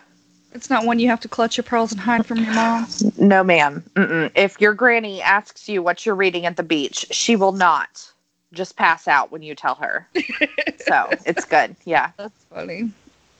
It's 0.53 0.71
not 0.71 0.85
one 0.85 1.01
you 1.01 1.09
have 1.09 1.21
to 1.21 1.29
clutch 1.29 1.57
your 1.57 1.65
pearls 1.65 1.91
and 1.91 2.01
hide 2.01 2.27
from 2.27 2.39
your 2.39 2.55
mom. 2.55 2.87
No, 3.19 3.43
ma'am. 3.43 3.83
Mm-mm. 3.95 4.31
If 4.37 4.61
your 4.61 4.73
granny 4.73 5.21
asks 5.21 5.69
you 5.69 5.83
what 5.83 6.07
you're 6.07 6.15
reading 6.15 6.47
at 6.47 6.57
the 6.57 6.63
beach, 6.63 7.07
she 7.11 7.35
will 7.35 7.51
not 7.51 8.13
just 8.55 8.77
pass 8.77 9.07
out 9.09 9.31
when 9.31 9.43
you 9.43 9.55
tell 9.55 9.75
her. 9.77 10.09
so 10.87 11.11
it's 11.27 11.45
good. 11.45 11.77
Yeah. 11.85 12.11
That's 12.17 12.45
funny. 12.45 12.91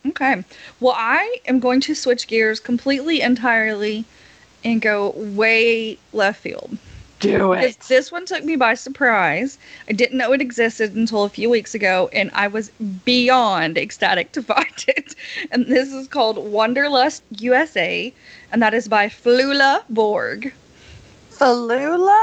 Okay. 0.07 0.45
Well, 0.81 0.95
I 0.97 1.39
am 1.47 1.61
going 1.61 1.81
to 1.83 1.95
switch 1.95 2.27
gears 2.27 2.61
completely, 2.61 3.21
entirely, 3.21 4.05
and 4.65 4.83
go 4.83 5.11
way 5.17 5.99
left 6.13 6.41
field. 6.41 6.77
Do 7.21 7.55
This, 7.55 7.77
this 7.77 8.13
one 8.13 8.27
took 8.27 8.45
me 8.45 8.57
by 8.57 8.75
surprise. 8.75 9.57
I 9.89 9.93
didn't 9.93 10.19
know 10.19 10.33
it 10.33 10.43
existed 10.43 10.95
until 10.95 11.25
a 11.25 11.31
few 11.31 11.49
weeks 11.49 11.75
ago, 11.75 12.11
and 12.13 12.31
I 12.35 12.49
was 12.49 12.69
beyond 13.05 13.79
ecstatic 13.79 14.33
to 14.33 14.43
find 14.53 14.85
it. 14.89 15.15
And 15.51 15.67
this 15.67 15.91
is 15.91 16.07
called 16.07 16.37
Wonderlust 16.37 17.23
USA, 17.39 18.13
and 18.53 18.61
that 18.63 18.75
is 18.75 18.89
by 18.89 19.09
Flula 19.09 19.85
Borg. 19.89 20.53
Falula? 21.31 22.21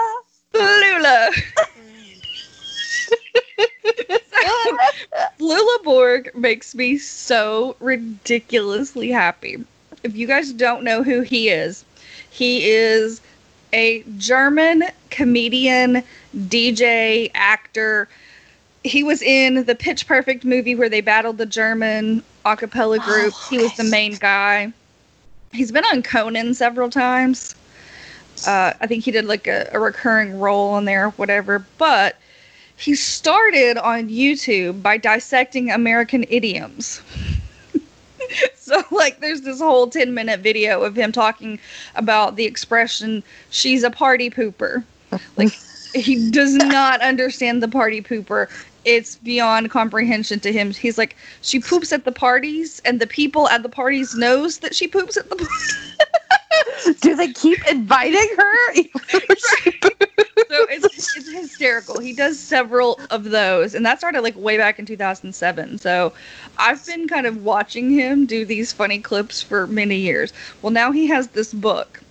Flula! 0.54 1.30
Flula 1.30 1.44
Borg 5.84 6.32
makes 6.36 6.74
me 6.76 6.98
so 6.98 7.76
ridiculously 7.80 9.10
happy. 9.10 9.64
If 10.04 10.16
you 10.16 10.28
guys 10.28 10.54
don't 10.54 10.84
know 10.84 11.04
who 11.04 11.22
he 11.22 11.50
is, 11.50 11.86
he 12.30 12.70
is 12.70 13.22
a 13.74 14.04
German 14.18 14.84
comedian, 15.10 16.04
DJ, 16.36 17.32
actor. 17.34 18.08
He 18.84 19.04
was 19.04 19.22
in 19.22 19.66
the 19.66 19.76
Pitch 19.76 20.08
Perfect 20.08 20.44
movie 20.44 20.76
where 20.76 20.90
they 20.90 21.02
battled 21.02 21.38
the 21.38 21.46
German 21.46 22.24
a 22.46 22.58
cappella 22.58 23.00
group. 23.00 23.34
Oh, 23.36 23.48
he 23.50 23.58
was 23.58 23.76
the 23.78 23.84
main 23.84 24.16
guy. 24.16 24.74
He's 25.52 25.72
been 25.72 25.86
on 25.86 26.02
Conan 26.02 26.54
several 26.54 26.90
times. 26.90 27.56
Uh, 28.48 28.74
I 28.80 28.88
think 28.88 29.04
he 29.04 29.12
did 29.12 29.26
like 29.26 29.46
a, 29.48 29.70
a 29.72 29.80
recurring 29.80 30.40
role 30.40 30.78
in 30.78 30.86
there, 30.86 31.10
whatever. 31.12 31.66
But 31.78 32.18
he 32.82 32.96
started 32.96 33.78
on 33.78 34.10
YouTube 34.10 34.82
by 34.82 34.98
dissecting 34.98 35.70
American 35.70 36.26
idioms. 36.30 37.02
so 38.56 38.82
like 38.90 39.20
there's 39.20 39.42
this 39.42 39.60
whole 39.60 39.88
10 39.88 40.14
minute 40.16 40.40
video 40.40 40.82
of 40.82 40.96
him 40.96 41.12
talking 41.12 41.60
about 41.96 42.38
the 42.38 42.46
expression 42.46 43.24
she's 43.52 43.84
a 43.84 43.92
party 43.92 44.32
pooper. 44.32 44.84
Like 45.38 45.54
he 45.94 46.32
does 46.32 46.56
not 46.56 47.02
understand 47.02 47.62
the 47.62 47.68
party 47.68 48.02
pooper. 48.02 48.50
It's 48.84 49.18
beyond 49.18 49.70
comprehension 49.70 50.40
to 50.40 50.52
him. 50.52 50.72
He's 50.72 50.98
like, 50.98 51.16
she 51.42 51.60
poops 51.60 51.94
at 51.94 52.04
the 52.04 52.12
parties, 52.12 52.82
and 52.84 53.00
the 53.00 53.06
people 53.06 53.48
at 53.50 53.62
the 53.62 53.70
parties 53.70 54.16
knows 54.16 54.58
that 54.60 54.74
she 54.74 54.88
poops 54.88 55.18
at 55.18 55.30
the 55.30 55.36
parties. 55.36 56.98
Do 57.02 57.16
they 57.16 57.32
keep 57.32 57.60
inviting 57.70 58.28
her? 58.38 58.74
It's, 60.70 61.16
it's 61.16 61.32
hysterical. 61.32 62.00
He 62.00 62.14
does 62.14 62.40
several 62.40 63.00
of 63.10 63.26
those, 63.26 63.74
and 63.76 63.86
that 63.86 64.00
started 64.00 64.22
like 64.22 64.36
way 64.36 64.58
back 64.58 64.80
in 64.80 64.86
2007. 64.86 65.78
So 65.78 66.14
I've 66.58 66.86
been 66.86 67.08
kind 67.08 67.26
of 67.26 67.44
watching 67.44 67.90
him 67.92 68.26
do 68.26 68.46
these 68.46 68.72
funny 68.72 69.00
clips 69.00 69.42
for 69.42 69.68
many 69.68 69.98
years. 69.98 70.34
Well, 70.62 70.72
now 70.72 70.92
he 70.92 71.08
has 71.08 71.30
this 71.30 71.54
book, 71.54 72.02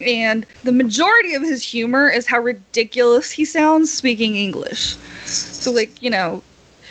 and 0.00 0.46
the 0.64 0.72
majority 0.72 1.34
of 1.34 1.42
his 1.42 1.64
humor 1.64 2.08
is 2.08 2.26
how 2.26 2.40
ridiculous 2.40 3.30
he 3.30 3.44
sounds 3.44 3.92
speaking 3.92 4.36
English. 4.36 4.96
So, 5.24 5.70
like, 5.70 6.02
you 6.02 6.10
know, 6.10 6.42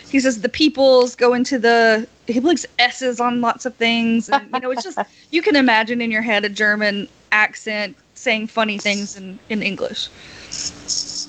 he 0.10 0.20
says 0.20 0.42
the 0.42 0.50
peoples 0.50 1.16
go 1.16 1.34
into 1.34 1.60
the 1.60 2.08
he 2.28 2.40
puts 2.40 2.66
s's 2.80 3.20
on 3.20 3.42
lots 3.42 3.66
of 3.66 3.76
things 3.76 4.30
and 4.30 4.50
you 4.54 4.60
know 4.60 4.72
it's 4.72 4.84
just 4.84 4.98
you 5.32 5.42
can 5.42 5.56
imagine 5.56 6.02
in 6.02 6.12
your 6.12 6.22
head 6.22 6.46
a 6.46 6.50
german 6.50 7.08
accent 7.32 7.96
saying 8.14 8.48
funny 8.48 8.78
things 8.78 9.16
in, 9.16 9.40
in 9.50 9.62
english 9.62 10.10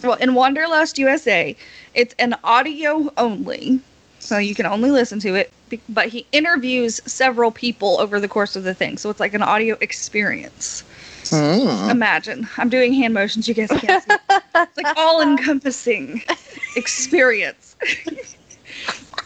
well 0.05 0.15
in 0.15 0.35
wanderlust 0.35 0.99
usa 0.99 1.57
it's 1.95 2.15
an 2.19 2.35
audio 2.45 3.11
only 3.17 3.81
so 4.19 4.39
you 4.39 4.55
can 4.55 4.67
only 4.67 4.91
listen 4.91 5.19
to 5.19 5.35
it 5.35 5.53
but 5.89 6.09
he 6.09 6.27
interviews 6.33 7.01
several 7.05 7.51
people 7.51 8.01
over 8.01 8.21
the 8.21 8.29
course 8.29 8.57
of 8.57 8.65
the 8.65 8.75
thing 8.75 8.97
so 8.97 9.11
it's 9.11 9.21
like 9.21 9.35
an 9.35 9.43
audio 9.43 9.77
experience. 9.81 10.85
Hmm. 11.31 11.91
imagine. 11.91 12.49
I'm 12.57 12.71
doing 12.71 12.95
hand 12.95 13.13
motions 13.13 13.49
you 13.49 13.53
guys 13.55 13.69
can't 13.69 14.03
see. 14.03 14.17
It's 14.55 14.77
like 14.79 14.97
all 14.97 15.21
encompassing 15.21 16.23
experience. 16.77 17.77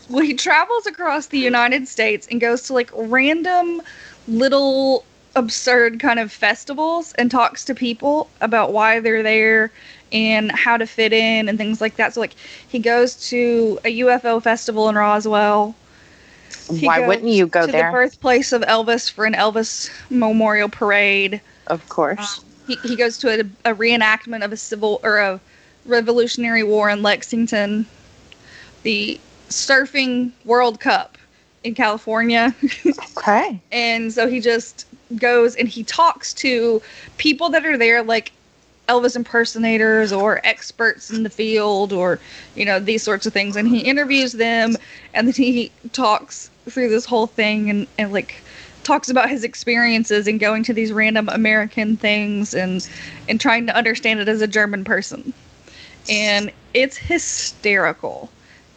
Well 0.09 0.25
he 0.25 0.35
travels 0.35 0.87
across 0.87 1.29
the 1.29 1.39
united 1.39 1.89
states 1.89 2.27
and 2.31 2.39
goes 2.39 2.65
to 2.65 2.75
like 2.75 2.91
random 2.95 3.81
little 4.29 5.07
absurd 5.37 5.99
kind 6.01 6.19
of 6.19 6.31
festivals 6.31 7.13
and 7.15 7.31
talks 7.31 7.65
to 7.65 7.75
people 7.75 8.29
about 8.41 8.73
why 8.73 9.01
they're 9.01 9.23
there 9.23 9.71
and 10.13 10.53
how 10.53 10.77
to 10.77 10.87
fit 10.87 11.13
in 11.13 11.49
and 11.49 11.57
things 11.59 11.81
like 11.81 11.97
that 11.97 12.13
so 12.15 12.21
like 12.21 12.35
he 12.69 12.79
goes 12.79 13.29
to 13.29 13.79
a 13.85 14.01
ufo 14.01 14.43
festival 14.43 14.89
in 14.89 14.95
roswell 14.95 15.75
He 16.75 16.87
Why 16.87 17.07
wouldn't 17.07 17.29
you 17.29 17.47
go 17.47 17.67
to 17.67 17.73
there? 17.73 17.89
the 17.89 17.93
birthplace 17.93 18.53
of 18.53 18.63
elvis 18.63 19.11
for 19.11 19.25
an 19.25 19.33
elvis 19.35 19.91
memorial 20.11 20.69
parade 20.69 21.41
of 21.69 21.89
course. 21.89 22.39
Um, 22.39 22.45
he, 22.67 22.75
he 22.77 22.97
goes 22.97 23.19
to 23.19 23.29
a, 23.41 23.71
a 23.71 23.75
reenactment 23.75 24.45
of 24.45 24.53
a 24.53 24.57
civil 24.57 25.01
or 25.03 25.19
a 25.19 25.41
revolutionary 25.87 26.63
war 26.63 26.91
in 26.91 27.03
lexington 27.03 27.87
the 28.83 29.19
surfing 29.49 30.33
world 30.45 30.79
cup 30.81 31.17
in 31.65 31.75
california 31.75 32.55
Okay. 33.19 33.61
and 33.73 34.13
so 34.13 34.29
he 34.29 34.41
just 34.41 34.87
goes 35.17 35.57
and 35.57 35.69
he 35.69 35.85
talks 35.85 36.33
to 36.35 36.83
people 37.19 37.51
that 37.51 37.65
are 37.65 37.79
there 37.79 38.03
like 38.03 38.33
elvis 38.89 39.15
impersonators 39.17 40.13
or 40.13 40.41
experts 40.45 41.11
in 41.11 41.23
the 41.23 41.31
field 41.31 41.93
or 41.93 42.19
you 42.57 42.65
know 42.65 42.81
these 42.81 43.03
sorts 43.03 43.27
of 43.27 43.33
things. 43.33 43.57
And 43.57 43.69
he 43.69 43.81
interviews 43.81 44.33
them 44.33 44.77
and 45.15 45.27
then 45.27 45.35
he 45.35 45.71
talks 45.93 46.51
through 46.69 46.89
this 46.89 47.05
whole 47.05 47.27
thing 47.27 47.71
and, 47.71 47.87
and 47.99 48.13
like 48.13 48.37
talks 48.83 49.09
about 49.09 49.31
his 49.31 49.45
experiences 49.45 50.27
and 50.27 50.41
going 50.41 50.65
to 50.65 50.73
these 50.73 50.93
random 50.93 51.29
american 51.29 51.97
things 51.97 52.53
and 52.53 52.89
and 53.29 53.41
trying 53.41 53.65
to 53.67 53.77
understand 53.77 54.21
it 54.21 54.29
as 54.29 54.41
a 54.41 54.47
german 54.47 54.85
person. 54.85 55.33
And 56.09 56.51
it's 56.75 56.97
hysterical 56.97 58.31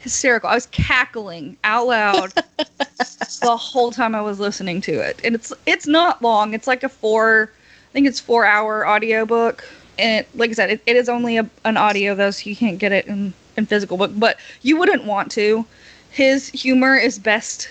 hysterical 0.05 0.49
i 0.49 0.55
was 0.55 0.67
cackling 0.67 1.57
out 1.65 1.87
loud 1.87 2.31
the 3.41 3.57
whole 3.57 3.91
time 3.91 4.15
I 4.15 4.21
was 4.21 4.39
listening 4.39 4.81
to 4.81 4.93
it. 4.93 5.19
And 5.23 5.35
it's 5.35 5.51
it's 5.65 5.87
not 5.87 6.21
long. 6.21 6.53
It's 6.53 6.67
like 6.67 6.83
a 6.83 6.89
four 6.89 7.49
I 7.51 7.91
think 7.91 8.07
it's 8.07 8.19
four 8.19 8.45
hour 8.45 8.87
audiobook. 8.87 9.63
And 9.97 10.25
like 10.35 10.49
I 10.51 10.53
said, 10.53 10.69
it, 10.69 10.81
it 10.85 10.95
is 10.95 11.09
only 11.09 11.37
a, 11.37 11.49
an 11.65 11.77
audio 11.77 12.15
though, 12.15 12.31
so 12.31 12.49
you 12.49 12.55
can't 12.55 12.77
get 12.77 12.91
it 12.91 13.07
in, 13.07 13.33
in 13.57 13.65
physical 13.65 13.97
book. 13.97 14.11
But 14.15 14.37
you 14.61 14.77
wouldn't 14.77 15.05
want 15.05 15.31
to. 15.33 15.65
His 16.11 16.49
humor 16.49 16.95
is 16.95 17.19
best 17.19 17.69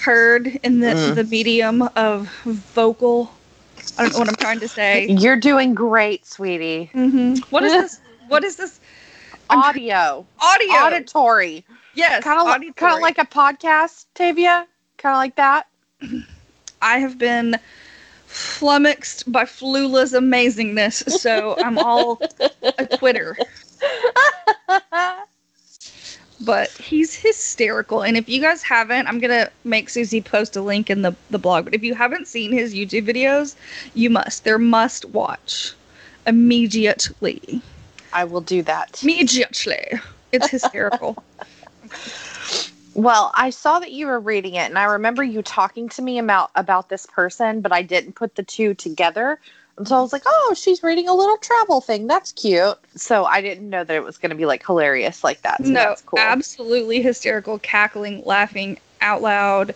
heard 0.00 0.46
in 0.62 0.80
the, 0.80 0.88
Mm. 0.94 1.14
the 1.14 1.24
medium 1.24 1.82
of 1.96 2.28
vocal. 2.44 3.32
I 3.98 4.02
don't 4.04 4.12
know 4.12 4.18
what 4.20 4.28
I'm 4.28 4.36
trying 4.36 4.60
to 4.60 4.68
say. 4.68 5.06
You're 5.08 5.36
doing 5.36 5.74
great, 5.74 6.26
sweetie. 6.26 6.86
hmm 6.92 7.36
What 7.50 7.64
is 7.64 7.72
this? 7.72 8.00
What 8.28 8.44
is 8.44 8.56
this? 8.56 8.80
Audio, 9.50 10.26
Audio. 10.40 10.72
auditory, 10.72 11.64
yes. 11.94 12.22
kind 12.24 12.40
of 12.40 12.46
like, 12.46 12.76
kind 12.76 12.94
of 12.94 13.00
like 13.00 13.18
a 13.18 13.24
podcast, 13.24 14.06
Tavia. 14.14 14.66
Kind 14.98 15.12
of 15.14 15.18
like 15.18 15.36
that. 15.36 15.66
I 16.82 16.98
have 16.98 17.18
been 17.18 17.56
flummoxed 18.26 19.30
by 19.30 19.44
Flula's 19.44 20.12
amazingness, 20.12 21.08
so 21.10 21.56
I'm 21.58 21.78
all 21.78 22.20
a 22.78 22.98
quitter. 22.98 23.36
But 26.40 26.70
he's 26.72 27.14
hysterical, 27.14 28.02
and 28.02 28.16
if 28.16 28.28
you 28.28 28.40
guys 28.40 28.62
haven't, 28.62 29.06
I'm 29.06 29.18
gonna 29.18 29.50
make 29.62 29.88
Susie 29.88 30.20
post 30.20 30.56
a 30.56 30.60
link 30.60 30.90
in 30.90 31.02
the 31.02 31.14
the 31.30 31.38
blog. 31.38 31.64
But 31.64 31.74
if 31.74 31.82
you 31.82 31.94
haven't 31.94 32.28
seen 32.28 32.52
his 32.52 32.74
YouTube 32.74 33.06
videos, 33.06 33.54
you 33.94 34.10
must. 34.10 34.44
They're 34.44 34.58
must 34.58 35.04
watch 35.06 35.72
immediately. 36.26 37.62
I 38.14 38.24
will 38.24 38.40
do 38.40 38.62
that. 38.62 39.02
Immediately. 39.02 40.00
It's 40.32 40.48
hysterical. 40.48 41.22
Well, 42.94 43.32
I 43.34 43.50
saw 43.50 43.80
that 43.80 43.90
you 43.90 44.06
were 44.06 44.20
reading 44.20 44.54
it, 44.54 44.68
and 44.68 44.78
I 44.78 44.84
remember 44.84 45.24
you 45.24 45.42
talking 45.42 45.88
to 45.90 46.02
me 46.02 46.18
about 46.18 46.52
about 46.54 46.88
this 46.88 47.06
person, 47.06 47.60
but 47.60 47.72
I 47.72 47.82
didn't 47.82 48.12
put 48.12 48.36
the 48.36 48.44
two 48.44 48.72
together. 48.74 49.40
And 49.76 49.88
so 49.88 49.96
I 49.96 50.00
was 50.00 50.12
like, 50.12 50.22
"Oh, 50.26 50.54
she's 50.56 50.84
reading 50.84 51.08
a 51.08 51.14
little 51.14 51.36
travel 51.38 51.80
thing. 51.80 52.06
That's 52.06 52.30
cute." 52.30 52.78
So 52.94 53.24
I 53.24 53.40
didn't 53.40 53.68
know 53.68 53.82
that 53.82 53.94
it 53.94 54.04
was 54.04 54.16
going 54.16 54.30
to 54.30 54.36
be 54.36 54.46
like 54.46 54.64
hilarious 54.64 55.24
like 55.24 55.42
that. 55.42 55.64
So 55.64 55.72
no, 55.72 55.80
that's 55.80 56.02
cool. 56.02 56.20
absolutely 56.20 57.02
hysterical, 57.02 57.58
cackling, 57.58 58.22
laughing 58.24 58.78
out 59.00 59.22
loud. 59.22 59.74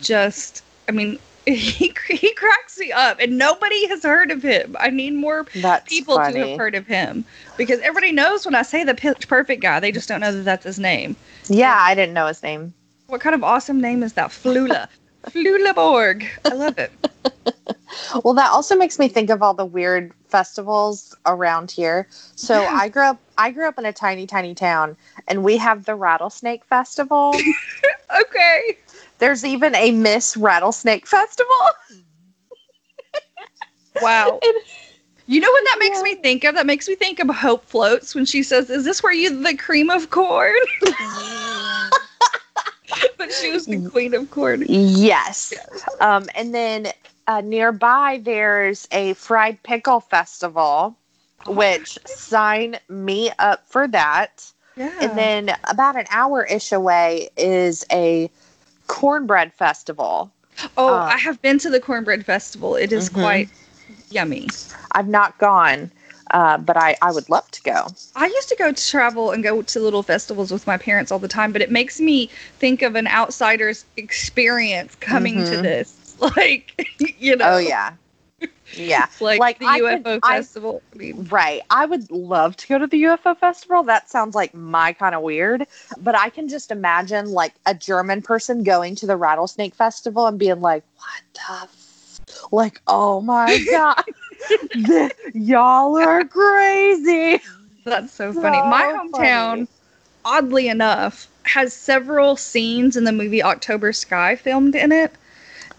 Just, 0.00 0.64
I 0.88 0.92
mean, 0.92 1.20
he 1.54 1.94
he 2.08 2.34
cracks 2.34 2.78
me 2.78 2.90
up, 2.90 3.18
and 3.20 3.38
nobody 3.38 3.86
has 3.88 4.02
heard 4.02 4.30
of 4.32 4.42
him. 4.42 4.76
I 4.80 4.90
need 4.90 5.14
more 5.14 5.46
that's 5.54 5.88
people 5.88 6.16
funny. 6.16 6.34
to 6.34 6.48
have 6.48 6.58
heard 6.58 6.74
of 6.74 6.86
him 6.86 7.24
because 7.56 7.78
everybody 7.80 8.12
knows 8.12 8.44
when 8.44 8.54
I 8.56 8.62
say 8.62 8.82
the 8.82 8.94
Pitch 8.94 9.28
Perfect 9.28 9.62
guy, 9.62 9.78
they 9.78 9.92
just 9.92 10.08
don't 10.08 10.20
know 10.20 10.32
that 10.32 10.44
that's 10.44 10.64
his 10.64 10.78
name. 10.78 11.14
Yeah, 11.48 11.76
I 11.78 11.94
didn't 11.94 12.14
know 12.14 12.26
his 12.26 12.42
name. 12.42 12.74
What 13.06 13.20
kind 13.20 13.34
of 13.34 13.44
awesome 13.44 13.80
name 13.80 14.02
is 14.02 14.14
that? 14.14 14.30
Flula. 14.30 14.88
Flula 15.30 15.74
Borg. 15.74 16.26
I 16.44 16.54
love 16.54 16.78
it. 16.78 16.92
Well, 18.24 18.34
that 18.34 18.50
also 18.50 18.76
makes 18.76 18.98
me 18.98 19.08
think 19.08 19.30
of 19.30 19.42
all 19.42 19.54
the 19.54 19.64
weird 19.64 20.12
festivals 20.28 21.16
around 21.24 21.70
here. 21.70 22.06
So 22.10 22.62
Yeah. 22.62 22.72
I 22.74 22.88
grew 22.88 23.02
up 23.02 23.18
I 23.38 23.50
grew 23.50 23.66
up 23.68 23.78
in 23.78 23.86
a 23.86 23.92
tiny 23.92 24.26
tiny 24.26 24.54
town 24.54 24.96
and 25.28 25.44
we 25.44 25.56
have 25.56 25.84
the 25.84 25.94
Rattlesnake 25.94 26.64
Festival. 26.64 27.34
Okay. 28.20 28.78
There's 29.18 29.44
even 29.44 29.74
a 29.74 29.90
Miss 29.92 30.36
Rattlesnake 30.36 31.06
Festival. 31.06 31.54
Wow. 34.02 34.38
And- 34.42 34.56
You 35.28 35.40
know 35.40 35.50
what 35.50 35.64
that 35.64 35.76
makes 35.80 35.96
Yeah. 35.98 36.02
me 36.02 36.14
think 36.16 36.44
of? 36.44 36.54
That 36.54 36.66
makes 36.66 36.86
me 36.86 36.94
think 36.94 37.18
of 37.18 37.28
Hope 37.30 37.64
Floats 37.64 38.14
when 38.14 38.26
she 38.26 38.42
says, 38.44 38.70
Is 38.70 38.84
this 38.84 39.02
where 39.02 39.12
you 39.12 39.42
the 39.42 39.56
cream 39.56 39.90
of 39.90 40.10
corn? 40.10 40.54
but 43.18 43.32
she 43.32 43.50
was 43.50 43.66
the 43.66 43.88
queen 43.90 44.14
of 44.14 44.30
corn. 44.30 44.64
yes. 44.68 45.52
Um, 46.00 46.28
and 46.36 46.54
then 46.54 46.88
uh, 47.26 47.40
nearby 47.40 48.20
there's 48.22 48.86
a 48.92 49.14
fried 49.14 49.60
pickle 49.64 49.98
festival, 50.00 50.96
which 51.48 51.98
sign 52.04 52.78
me 52.88 53.30
up 53.38 53.66
for 53.66 53.88
that. 53.88 54.52
Yeah. 54.76 54.92
And 55.00 55.18
then 55.18 55.56
about 55.64 55.96
an 55.96 56.06
hour 56.10 56.44
ish 56.44 56.70
away 56.70 57.30
is 57.36 57.84
a 57.90 58.30
cornbread 58.86 59.52
festival. 59.52 60.30
oh, 60.76 60.96
um, 60.96 61.02
I 61.06 61.18
have 61.18 61.40
been 61.42 61.58
to 61.58 61.70
the 61.70 61.80
cornbread 61.80 62.24
festival. 62.24 62.76
It 62.76 62.92
is 62.92 63.08
Mhm. 63.08 63.14
quite 63.14 63.48
yummy. 64.10 64.48
I've 64.92 65.08
not 65.08 65.36
gone, 65.38 65.90
uh, 66.30 66.58
but 66.58 66.76
I, 66.76 66.96
I 67.02 67.12
would 67.12 67.28
love 67.28 67.50
to 67.52 67.62
go. 67.62 67.86
I 68.16 68.26
used 68.26 68.48
to 68.48 68.56
go 68.56 68.72
to 68.72 68.86
travel 68.86 69.30
and 69.30 69.42
go 69.42 69.62
to 69.62 69.80
little 69.80 70.02
festivals 70.02 70.50
with 70.50 70.66
my 70.66 70.78
parents 70.78 71.12
all 71.12 71.18
the 71.18 71.28
time, 71.28 71.52
but 71.52 71.60
it 71.62 71.70
makes 71.70 72.00
me 72.00 72.30
think 72.58 72.82
of 72.82 72.94
an 72.94 73.06
outsider's 73.08 73.84
experience 73.96 74.94
coming 74.96 75.44
to 75.44 75.56
Mhm. 75.56 75.62
this. 75.62 76.02
Like, 76.18 76.88
you 77.18 77.36
know. 77.36 77.56
Oh, 77.56 77.58
yeah. 77.58 77.92
Yeah. 78.76 79.06
like, 79.20 79.40
Like, 79.40 79.58
the 79.58 79.66
I 79.66 79.80
UFO 79.80 80.04
could- 80.04 80.24
festival. 80.24 80.82
I 80.94 80.96
mean, 80.96 81.26
Right. 81.30 81.62
I 81.70 81.86
would 81.86 82.10
love 82.10 82.56
to 82.58 82.68
go 82.68 82.78
to 82.78 82.86
the 82.86 83.02
UFO 83.04 83.36
festival. 83.38 83.82
That 83.84 84.08
sounds 84.10 84.34
like 84.34 84.54
my 84.54 84.92
kind 84.92 85.14
of 85.14 85.22
weird. 85.22 85.66
But 85.98 86.16
I 86.16 86.28
can 86.30 86.48
just 86.48 86.70
imagine 86.70 87.30
like 87.30 87.54
a 87.66 87.74
German 87.74 88.22
person 88.22 88.62
going 88.62 88.94
to 88.96 89.06
the 89.06 89.16
rattlesnake 89.16 89.74
festival 89.74 90.26
and 90.26 90.38
being 90.38 90.60
like, 90.60 90.84
what 90.98 91.22
the 91.34 91.64
f-? 91.64 92.20
like, 92.52 92.80
oh 92.86 93.20
my 93.20 93.58
god. 93.70 94.04
Y'all 95.34 95.96
are 95.96 96.24
crazy. 96.24 97.40
that's 97.84 98.12
so 98.12 98.32
funny. 98.32 98.58
My 98.58 98.82
hometown, 98.96 99.50
funny. 99.50 99.68
oddly 100.24 100.68
enough, 100.68 101.28
has 101.44 101.72
several 101.72 102.36
scenes 102.36 102.96
in 102.96 103.04
the 103.04 103.12
movie 103.12 103.42
October 103.42 103.92
Sky 103.92 104.36
filmed 104.36 104.74
in 104.74 104.92
it. 104.92 105.12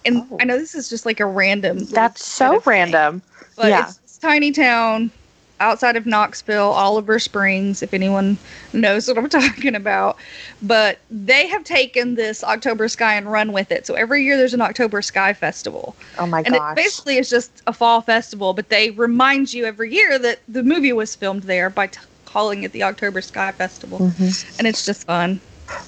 And 0.08 0.24
Oh. 0.32 0.38
I 0.40 0.46
know 0.46 0.58
this 0.58 0.74
is 0.74 0.90
just 0.90 1.06
like 1.06 1.20
a 1.20 1.26
random. 1.26 1.86
That's 1.86 2.26
so 2.26 2.56
of 2.58 2.64
thing, 2.64 2.72
random. 2.72 3.22
But 3.56 3.68
Yeah. 3.70 3.84
it's 3.88 3.98
this 3.98 4.18
tiny 4.18 4.52
town 4.52 5.12
outside 5.60 5.96
of 5.96 6.06
Knoxville, 6.06 6.70
Oliver 6.70 7.18
Springs, 7.18 7.82
if 7.82 7.92
anyone 7.94 8.38
knows 8.74 9.08
what 9.08 9.18
I'm 9.18 9.28
talking 9.30 9.74
about. 9.76 10.18
But 10.62 11.00
they 11.10 11.48
have 11.48 11.64
taken 11.64 12.14
this 12.16 12.44
October 12.44 12.88
Sky 12.88 13.16
and 13.16 13.32
run 13.32 13.52
with 13.52 13.72
it. 13.72 13.86
So 13.88 13.96
every 13.96 14.24
year 14.24 14.38
there's 14.38 14.54
an 14.54 14.62
October 14.62 15.02
Sky 15.02 15.34
festival. 15.34 15.96
Oh 16.20 16.28
my 16.28 16.40
and 16.42 16.54
gosh. 16.54 16.72
it 16.74 16.76
basically 16.76 17.18
is 17.18 17.30
just 17.30 17.64
a 17.68 17.74
fall 17.74 18.02
festival, 18.02 18.54
but 18.54 18.70
they 18.70 18.92
remind 18.92 19.52
you 19.54 19.66
every 19.66 19.92
year 19.94 20.18
that 20.20 20.40
the 20.48 20.62
movie 20.64 20.94
was 20.94 21.16
filmed 21.16 21.44
there 21.44 21.70
by 21.72 21.88
t- 21.88 22.00
calling 22.26 22.62
it 22.64 22.72
the 22.72 22.84
October 22.84 23.20
Sky 23.22 23.52
Festival. 23.52 23.98
Mhm. 24.00 24.60
And 24.60 24.68
it's 24.68 24.86
just 24.86 25.08
fun. 25.08 25.40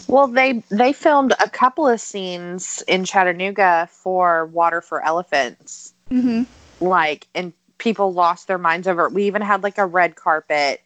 Well, 0.07 0.27
they 0.27 0.63
they 0.69 0.93
filmed 0.93 1.33
a 1.43 1.49
couple 1.49 1.87
of 1.87 2.01
scenes 2.01 2.83
in 2.87 3.05
Chattanooga 3.05 3.87
for 3.91 4.45
Water 4.47 4.81
for 4.81 5.03
Elephants. 5.05 5.93
Mm-hmm. 6.11 6.43
like 6.83 7.27
and 7.35 7.53
people 7.77 8.11
lost 8.13 8.47
their 8.47 8.57
minds 8.57 8.87
over 8.87 9.05
it. 9.05 9.13
We 9.13 9.25
even 9.25 9.41
had 9.43 9.61
like 9.63 9.77
a 9.77 9.85
red 9.85 10.15
carpet 10.15 10.81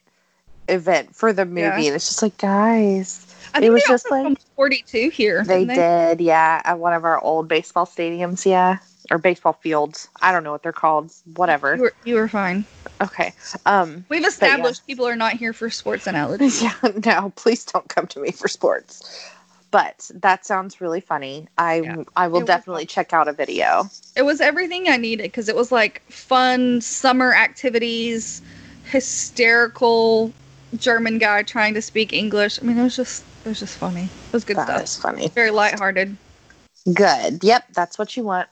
event 0.68 1.14
for 1.14 1.32
the 1.32 1.44
movie 1.44 1.60
Yeah. 1.60 1.76
and 1.76 1.94
it's 1.96 2.06
just 2.08 2.22
like 2.22 2.36
guys 2.38 3.26
I 3.54 3.60
It 3.62 3.70
was 3.70 3.82
they 3.84 3.88
just 3.92 4.10
like- 4.10 4.38
42 4.56 5.10
here. 5.10 5.44
they 5.44 5.64
didn't 5.64 5.76
did 6.18 6.20
yeah 6.24 6.60
at 6.64 6.78
one 6.78 6.92
of 6.94 7.04
our 7.04 7.18
old 7.20 7.48
baseball 7.48 7.86
stadiums 7.86 8.44
yeah 8.46 8.78
or 9.10 9.18
baseball 9.18 9.52
fields 9.52 10.08
i 10.22 10.32
don't 10.32 10.44
know 10.44 10.52
what 10.52 10.62
they're 10.62 10.72
called 10.72 11.12
whatever 11.36 11.76
You 11.76 11.82
were, 11.82 11.92
you 12.04 12.14
were 12.16 12.28
fine. 12.28 12.64
okay 13.02 13.32
um 13.66 14.04
We've 14.08 14.24
established 14.24 14.86
people 14.86 15.06
are 15.06 15.16
not 15.16 15.34
here 15.34 15.52
for 15.52 15.68
sports 15.70 16.06
analogies. 16.06 16.62
yeah 16.66 16.74
no 17.04 17.32
please 17.36 17.64
don't 17.64 17.88
come 17.88 18.06
to 18.08 18.20
me 18.20 18.30
for 18.30 18.48
sports 18.48 19.30
but 19.70 20.10
that 20.14 20.44
sounds 20.46 20.80
really 20.80 21.00
funny 21.00 21.46
i 21.58 21.80
Yeah. 21.80 21.96
i 22.16 22.28
will 22.28 22.40
was 22.40 22.46
definitely 22.46 22.86
check 22.86 23.12
out 23.12 23.26
a 23.28 23.32
video 23.32 23.88
It 24.16 24.22
was 24.22 24.40
everything 24.40 24.88
I 24.88 24.96
needed 24.96 25.24
because 25.24 25.48
it 25.48 25.56
was 25.56 25.72
like 25.72 26.00
fun 26.10 26.80
summer 26.80 27.34
activities, 27.34 28.40
hysterical 28.84 30.32
German 30.76 31.18
guy 31.18 31.42
trying 31.42 31.74
to 31.74 31.82
speak 31.82 32.12
English. 32.12 32.58
I 32.62 32.64
mean, 32.66 32.78
it 32.78 32.82
was 32.82 32.94
just 32.96 33.24
it 33.44 33.48
was 33.48 33.58
just 33.58 33.76
funny. 33.76 34.04
It 34.04 34.32
was 34.32 34.44
good 34.44 34.56
That 34.56 34.66
stuff. 34.68 34.82
is 34.84 34.96
funny 34.96 35.28
Very 35.28 35.50
lighthearted. 35.50 36.16
Good. 36.92 37.42
Yep, 37.42 37.64
that's 37.74 37.98
what 37.98 38.16
you 38.16 38.22
want. 38.24 38.48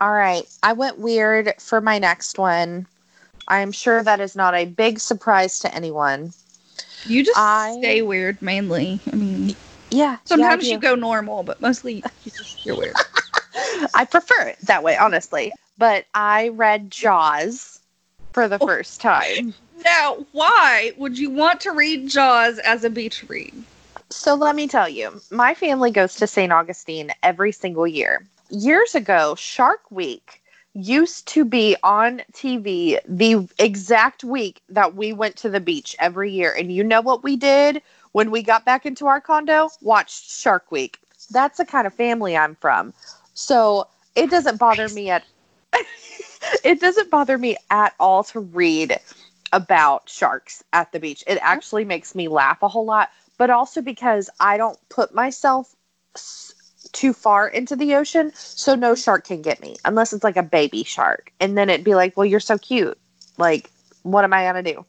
All 0.00 0.12
right. 0.12 0.44
I 0.62 0.72
went 0.72 0.98
weird 0.98 1.52
for 1.58 1.80
my 1.80 1.98
next 1.98 2.38
one. 2.38 2.86
I'm 3.48 3.72
sure 3.72 4.02
that 4.02 4.20
is 4.20 4.36
not 4.36 4.54
a 4.54 4.64
big 4.64 4.98
surprise 5.00 5.58
to 5.60 5.74
anyone. 5.74 6.32
You 7.04 7.24
just 7.24 7.38
I- 7.38 7.76
stay 7.78 8.02
weird 8.02 8.40
mainly. 8.40 9.00
I 9.12 9.16
mean, 9.16 9.54
Yeah. 9.90 10.18
sometimes 10.24 10.66
yeah, 10.66 10.74
you 10.74 10.80
go 10.80 10.94
normal, 10.94 11.42
but 11.42 11.60
mostly 11.60 11.96
you 12.24 12.30
just, 12.30 12.64
you're 12.64 12.76
weird. 12.76 12.94
I 13.94 14.04
prefer 14.04 14.42
it 14.48 14.58
that 14.62 14.82
way, 14.82 14.96
honestly. 14.96 15.52
But 15.78 16.06
I 16.14 16.48
read 16.48 16.90
Jaws 16.90 17.80
for 18.32 18.48
the 18.48 18.58
Oh. 18.60 18.66
first 18.66 19.00
time. 19.00 19.54
Now, 19.84 20.26
why 20.32 20.92
would 20.98 21.18
you 21.18 21.30
want 21.30 21.60
to 21.62 21.72
read 21.72 22.08
Jaws 22.08 22.58
as 22.60 22.84
a 22.84 22.90
beach 22.90 23.24
read? 23.28 23.52
So 24.10 24.34
let 24.34 24.54
me 24.54 24.68
tell 24.68 24.88
you, 24.88 25.20
my 25.30 25.54
family 25.54 25.90
goes 25.90 26.16
to 26.16 26.26
St. 26.26 26.52
Augustine 26.52 27.12
every 27.22 27.52
single 27.52 27.86
year. 27.86 28.26
Years 28.50 28.94
ago, 28.94 29.34
Shark 29.36 29.90
Week 29.90 30.42
used 30.74 31.26
to 31.28 31.44
be 31.44 31.76
on 31.82 32.22
TV 32.32 32.98
the 33.06 33.48
exact 33.58 34.22
week 34.24 34.62
that 34.68 34.94
we 34.94 35.12
went 35.12 35.36
to 35.36 35.48
the 35.48 35.60
beach 35.60 35.96
every 35.98 36.30
year. 36.30 36.52
And 36.52 36.72
you 36.72 36.84
know 36.84 37.00
what 37.00 37.22
we 37.22 37.36
did 37.36 37.82
when 38.12 38.30
we 38.30 38.42
got 38.42 38.64
back 38.64 38.86
into 38.86 39.06
our 39.06 39.20
condo? 39.20 39.70
Watched 39.80 40.30
Shark 40.30 40.70
Week. 40.70 40.98
That's 41.30 41.58
the 41.58 41.64
kind 41.64 41.86
of 41.86 41.94
family 41.94 42.36
I'm 42.36 42.56
from. 42.56 42.92
So 43.34 43.86
it 44.14 44.30
doesn't 44.30 44.58
bother 44.58 44.88
me 44.88 45.10
at 45.10 45.24
it 46.64 46.80
doesn't 46.80 47.10
bother 47.10 47.38
me 47.38 47.56
at 47.70 47.94
all 48.00 48.24
to 48.24 48.40
read 48.40 48.98
about 49.52 50.08
sharks 50.08 50.62
at 50.72 50.92
the 50.92 51.00
beach. 51.00 51.24
It 51.26 51.38
actually 51.42 51.84
makes 51.84 52.14
me 52.14 52.28
laugh 52.28 52.62
a 52.62 52.68
whole 52.68 52.84
lot 52.84 53.10
but 53.40 53.48
also 53.48 53.80
because 53.80 54.28
I 54.38 54.58
don't 54.58 54.78
put 54.90 55.14
myself 55.14 55.74
too 56.92 57.12
far 57.12 57.48
into 57.48 57.76
the 57.76 57.94
ocean, 57.94 58.32
so 58.34 58.74
no 58.74 58.94
shark 58.94 59.26
can 59.26 59.42
get 59.42 59.60
me 59.60 59.76
unless 59.84 60.12
it's 60.12 60.24
like 60.24 60.36
a 60.36 60.42
baby 60.42 60.84
shark, 60.84 61.32
and 61.40 61.56
then 61.56 61.70
it'd 61.70 61.84
be 61.84 61.94
like, 61.94 62.16
"Well, 62.16 62.26
you're 62.26 62.40
so 62.40 62.58
cute. 62.58 62.98
Like, 63.38 63.70
what 64.02 64.24
am 64.24 64.32
I 64.32 64.44
gonna 64.44 64.62
do?" 64.62 64.84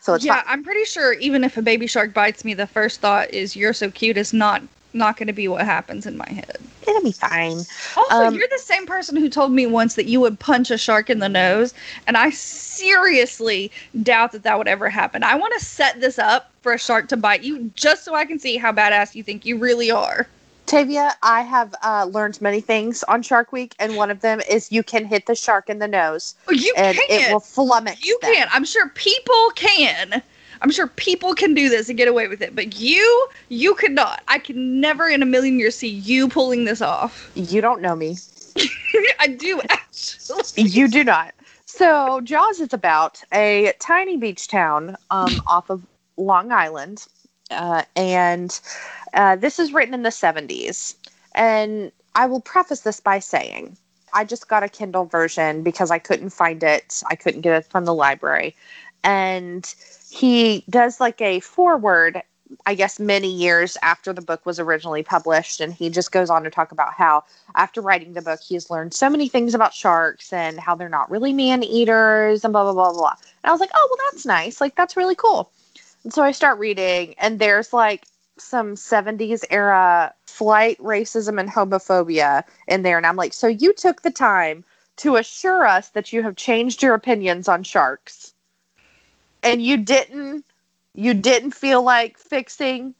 So 0.00 0.14
it's 0.14 0.24
yeah, 0.24 0.36
fine. 0.36 0.44
I'm 0.46 0.62
pretty 0.64 0.84
sure 0.84 1.14
even 1.14 1.44
if 1.44 1.56
a 1.56 1.62
baby 1.62 1.86
shark 1.86 2.12
bites 2.14 2.44
me, 2.44 2.54
the 2.54 2.66
first 2.66 3.00
thought 3.00 3.30
is 3.32 3.56
"you're 3.56 3.72
so 3.72 3.90
cute" 3.90 4.16
is 4.16 4.32
not 4.32 4.62
not 4.92 5.16
going 5.16 5.26
to 5.26 5.32
be 5.32 5.48
what 5.48 5.64
happens 5.64 6.06
in 6.06 6.16
my 6.16 6.28
head. 6.28 6.58
It'll 6.86 7.02
be 7.02 7.12
fine. 7.12 7.66
Also, 7.96 8.24
Um, 8.24 8.34
you're 8.34 8.46
the 8.48 8.58
same 8.58 8.86
person 8.86 9.16
who 9.16 9.28
told 9.28 9.52
me 9.52 9.66
once 9.66 9.94
that 9.94 10.06
you 10.06 10.20
would 10.20 10.38
punch 10.38 10.70
a 10.70 10.78
shark 10.78 11.10
in 11.10 11.18
the 11.18 11.28
nose, 11.28 11.74
and 12.06 12.16
I 12.16 12.30
seriously 12.30 13.72
doubt 14.02 14.32
that 14.32 14.42
that 14.44 14.58
would 14.58 14.68
ever 14.68 14.88
happen. 14.90 15.22
I 15.24 15.34
want 15.34 15.54
to 15.58 15.64
set 15.64 16.00
this 16.00 16.18
up 16.18 16.52
for 16.62 16.72
a 16.74 16.78
shark 16.78 17.08
to 17.08 17.16
bite 17.16 17.42
you 17.42 17.70
just 17.74 18.04
so 18.04 18.14
I 18.14 18.24
can 18.24 18.38
see 18.38 18.56
how 18.58 18.72
badass 18.72 19.14
you 19.14 19.22
think 19.22 19.44
you 19.46 19.58
really 19.58 19.90
are. 19.90 20.28
Tavia, 20.66 21.12
I 21.22 21.42
have 21.42 21.74
uh, 21.82 22.06
learned 22.10 22.40
many 22.40 22.60
things 22.60 23.02
on 23.04 23.22
Shark 23.22 23.52
Week, 23.52 23.74
and 23.78 23.96
one 23.96 24.10
of 24.10 24.20
them 24.20 24.40
is 24.48 24.72
you 24.72 24.82
can 24.82 25.04
hit 25.04 25.26
the 25.26 25.34
shark 25.34 25.68
in 25.68 25.78
the 25.78 25.88
nose, 25.88 26.34
Oh, 26.48 26.52
You 26.52 26.74
and 26.76 26.96
can. 27.08 27.30
it 27.30 27.32
will 27.32 27.40
flummox. 27.40 28.04
you 28.04 28.18
them. 28.22 28.32
can. 28.32 28.48
I'm 28.52 28.64
sure 28.64 28.88
people 28.90 29.50
can. 29.54 30.22
I'm 30.62 30.70
sure 30.70 30.86
people 30.86 31.34
can 31.34 31.52
do 31.52 31.68
this 31.68 31.88
and 31.88 31.98
get 31.98 32.08
away 32.08 32.28
with 32.28 32.40
it, 32.40 32.54
but 32.56 32.78
you, 32.80 33.28
you 33.50 33.74
could 33.74 33.92
not. 33.92 34.22
I 34.28 34.38
could 34.38 34.56
never 34.56 35.08
in 35.08 35.22
a 35.22 35.26
million 35.26 35.58
years 35.58 35.76
see 35.76 35.88
you 35.88 36.28
pulling 36.28 36.64
this 36.64 36.80
off. 36.80 37.30
You 37.34 37.60
don't 37.60 37.82
know 37.82 37.94
me. 37.94 38.16
I 39.20 39.26
do 39.28 39.60
actually. 39.68 40.62
You 40.62 40.88
do 40.88 41.04
not. 41.04 41.34
So 41.66 42.20
Jaws 42.22 42.60
is 42.60 42.72
about 42.72 43.22
a 43.32 43.72
tiny 43.80 44.16
beach 44.16 44.48
town 44.48 44.96
um, 45.10 45.42
off 45.46 45.70
of 45.70 45.82
Long 46.16 46.52
Island, 46.52 47.06
uh, 47.50 47.82
and 47.96 48.60
uh, 49.14 49.36
this 49.36 49.58
is 49.58 49.72
written 49.72 49.94
in 49.94 50.02
the 50.02 50.10
'70s. 50.10 50.94
And 51.34 51.92
I 52.14 52.26
will 52.26 52.40
preface 52.40 52.80
this 52.80 53.00
by 53.00 53.18
saying, 53.18 53.76
I 54.12 54.24
just 54.24 54.48
got 54.48 54.62
a 54.62 54.68
Kindle 54.68 55.04
version 55.04 55.62
because 55.62 55.90
I 55.90 55.98
couldn't 55.98 56.30
find 56.30 56.62
it. 56.62 57.02
I 57.10 57.16
couldn't 57.16 57.40
get 57.40 57.56
it 57.56 57.66
from 57.66 57.84
the 57.84 57.94
library, 57.94 58.54
and 59.02 59.72
he 60.10 60.64
does 60.70 61.00
like 61.00 61.20
a 61.20 61.40
foreword 61.40 62.22
I 62.66 62.74
guess 62.74 63.00
many 63.00 63.28
years 63.30 63.76
after 63.82 64.12
the 64.12 64.20
book 64.20 64.44
was 64.46 64.60
originally 64.60 65.02
published. 65.02 65.60
And 65.60 65.72
he 65.72 65.90
just 65.90 66.12
goes 66.12 66.30
on 66.30 66.44
to 66.44 66.50
talk 66.50 66.72
about 66.72 66.94
how, 66.94 67.24
after 67.56 67.80
writing 67.80 68.12
the 68.12 68.22
book, 68.22 68.40
he's 68.40 68.70
learned 68.70 68.94
so 68.94 69.08
many 69.08 69.28
things 69.28 69.54
about 69.54 69.74
sharks 69.74 70.32
and 70.32 70.58
how 70.58 70.74
they're 70.74 70.88
not 70.88 71.10
really 71.10 71.32
man 71.32 71.62
eaters 71.62 72.44
and 72.44 72.52
blah, 72.52 72.64
blah, 72.64 72.72
blah, 72.72 72.92
blah. 72.92 73.14
And 73.42 73.50
I 73.50 73.52
was 73.52 73.60
like, 73.60 73.70
oh, 73.74 73.88
well, 73.90 74.10
that's 74.10 74.26
nice. 74.26 74.60
Like, 74.60 74.76
that's 74.76 74.96
really 74.96 75.14
cool. 75.14 75.50
So 76.10 76.22
I 76.22 76.32
start 76.32 76.58
reading, 76.58 77.14
and 77.18 77.38
there's 77.38 77.72
like 77.72 78.04
some 78.38 78.74
70s 78.74 79.44
era 79.50 80.12
flight 80.26 80.78
racism 80.78 81.38
and 81.40 81.48
homophobia 81.48 82.42
in 82.68 82.82
there. 82.82 82.96
And 82.96 83.06
I'm 83.06 83.16
like, 83.16 83.32
so 83.32 83.46
you 83.46 83.72
took 83.72 84.02
the 84.02 84.10
time 84.10 84.64
to 84.96 85.16
assure 85.16 85.66
us 85.66 85.90
that 85.90 86.12
you 86.12 86.22
have 86.22 86.36
changed 86.36 86.82
your 86.82 86.94
opinions 86.94 87.48
on 87.48 87.62
sharks 87.62 88.34
and 89.42 89.62
you 89.62 89.76
didn't 89.76 90.44
you 90.94 91.14
didn't 91.14 91.52
feel 91.52 91.82
like 91.82 92.16
fixing 92.18 92.94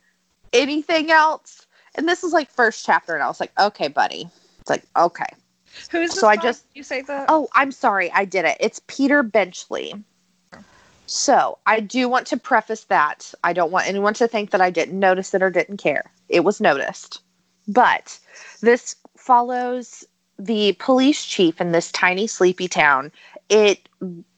anything 0.53 1.11
else 1.11 1.67
and 1.95 2.09
this 2.09 2.25
is 2.25 2.33
like 2.33 2.51
first 2.51 2.85
chapter 2.85 3.15
and 3.15 3.23
i 3.23 3.29
was 3.29 3.41
like 3.41 3.53
okay 3.59 3.89
buddy 3.89 4.29
it's 4.61 4.71
like 4.71 4.85
okay 4.97 5.25
Who's 5.91 6.13
So 6.13 6.27
I 6.27 6.37
just- 6.37 6.67
you 6.75 6.83
say 6.83 7.03
that? 7.03 7.27
oh 7.29 7.49
i'm 7.55 7.73
sorry 7.73 8.11
i 8.13 8.25
did 8.25 8.45
it 8.45 8.57
it's 8.61 8.81
peter 8.87 9.23
benchley 9.23 9.95
so 11.07 11.59
i 11.67 11.81
do 11.81 12.09
want 12.09 12.27
to 12.27 12.37
preface 12.37 12.85
that 12.85 13.33
i 13.45 13.53
don't 13.53 13.73
want 13.73 13.89
anyone 13.89 14.15
to 14.15 14.29
think 14.29 14.51
that 14.51 14.61
i 14.61 14.71
didn't 14.71 14.99
notice 14.99 15.35
it 15.35 15.43
or 15.43 15.51
didn't 15.51 15.77
care 15.77 16.11
it 16.29 16.45
was 16.45 16.61
noticed 16.61 17.21
but 17.69 18.19
this 18.61 18.97
follows 19.17 20.05
the 20.39 20.73
police 20.81 21.25
chief 21.25 21.61
in 21.61 21.73
this 21.73 21.93
tiny 21.93 22.27
sleepy 22.27 22.69
town 22.69 23.11
it 23.49 23.89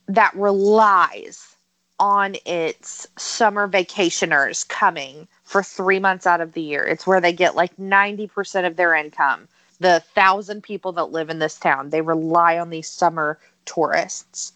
that 0.09 0.35
relies 0.35 1.57
on 1.99 2.37
its 2.45 3.07
summer 3.17 3.67
vacationers 3.67 4.67
coming 4.69 5.27
for 5.45 5.63
three 5.63 5.99
months 5.99 6.27
out 6.27 6.41
of 6.41 6.53
the 6.53 6.61
year. 6.61 6.85
It's 6.85 7.07
where 7.07 7.21
they 7.21 7.33
get 7.33 7.57
like 7.57 7.75
90% 7.77 8.67
of 8.67 8.77
their 8.77 8.95
income. 8.95 9.49
The 9.81 10.01
thousand 10.15 10.63
people 10.63 10.93
that 10.93 11.13
live 11.13 11.31
in 11.31 11.39
this 11.39 11.59
town, 11.59 11.91
they 11.91 12.01
rely 12.03 12.59
on 12.59 12.71
these 12.71 12.89
summer 12.89 13.39
tourists. 13.65 14.53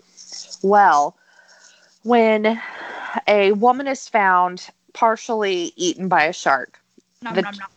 Well, 0.62 1.16
when 2.02 2.60
a 3.26 3.52
woman 3.52 3.86
is 3.86 4.08
found 4.08 4.68
partially 4.92 5.72
eaten 5.76 6.08
by 6.08 6.24
a 6.24 6.32
shark, 6.32 6.80
Nom, 7.22 7.34
The- 7.34 7.42
nom, 7.42 7.54
nom. 7.56 7.68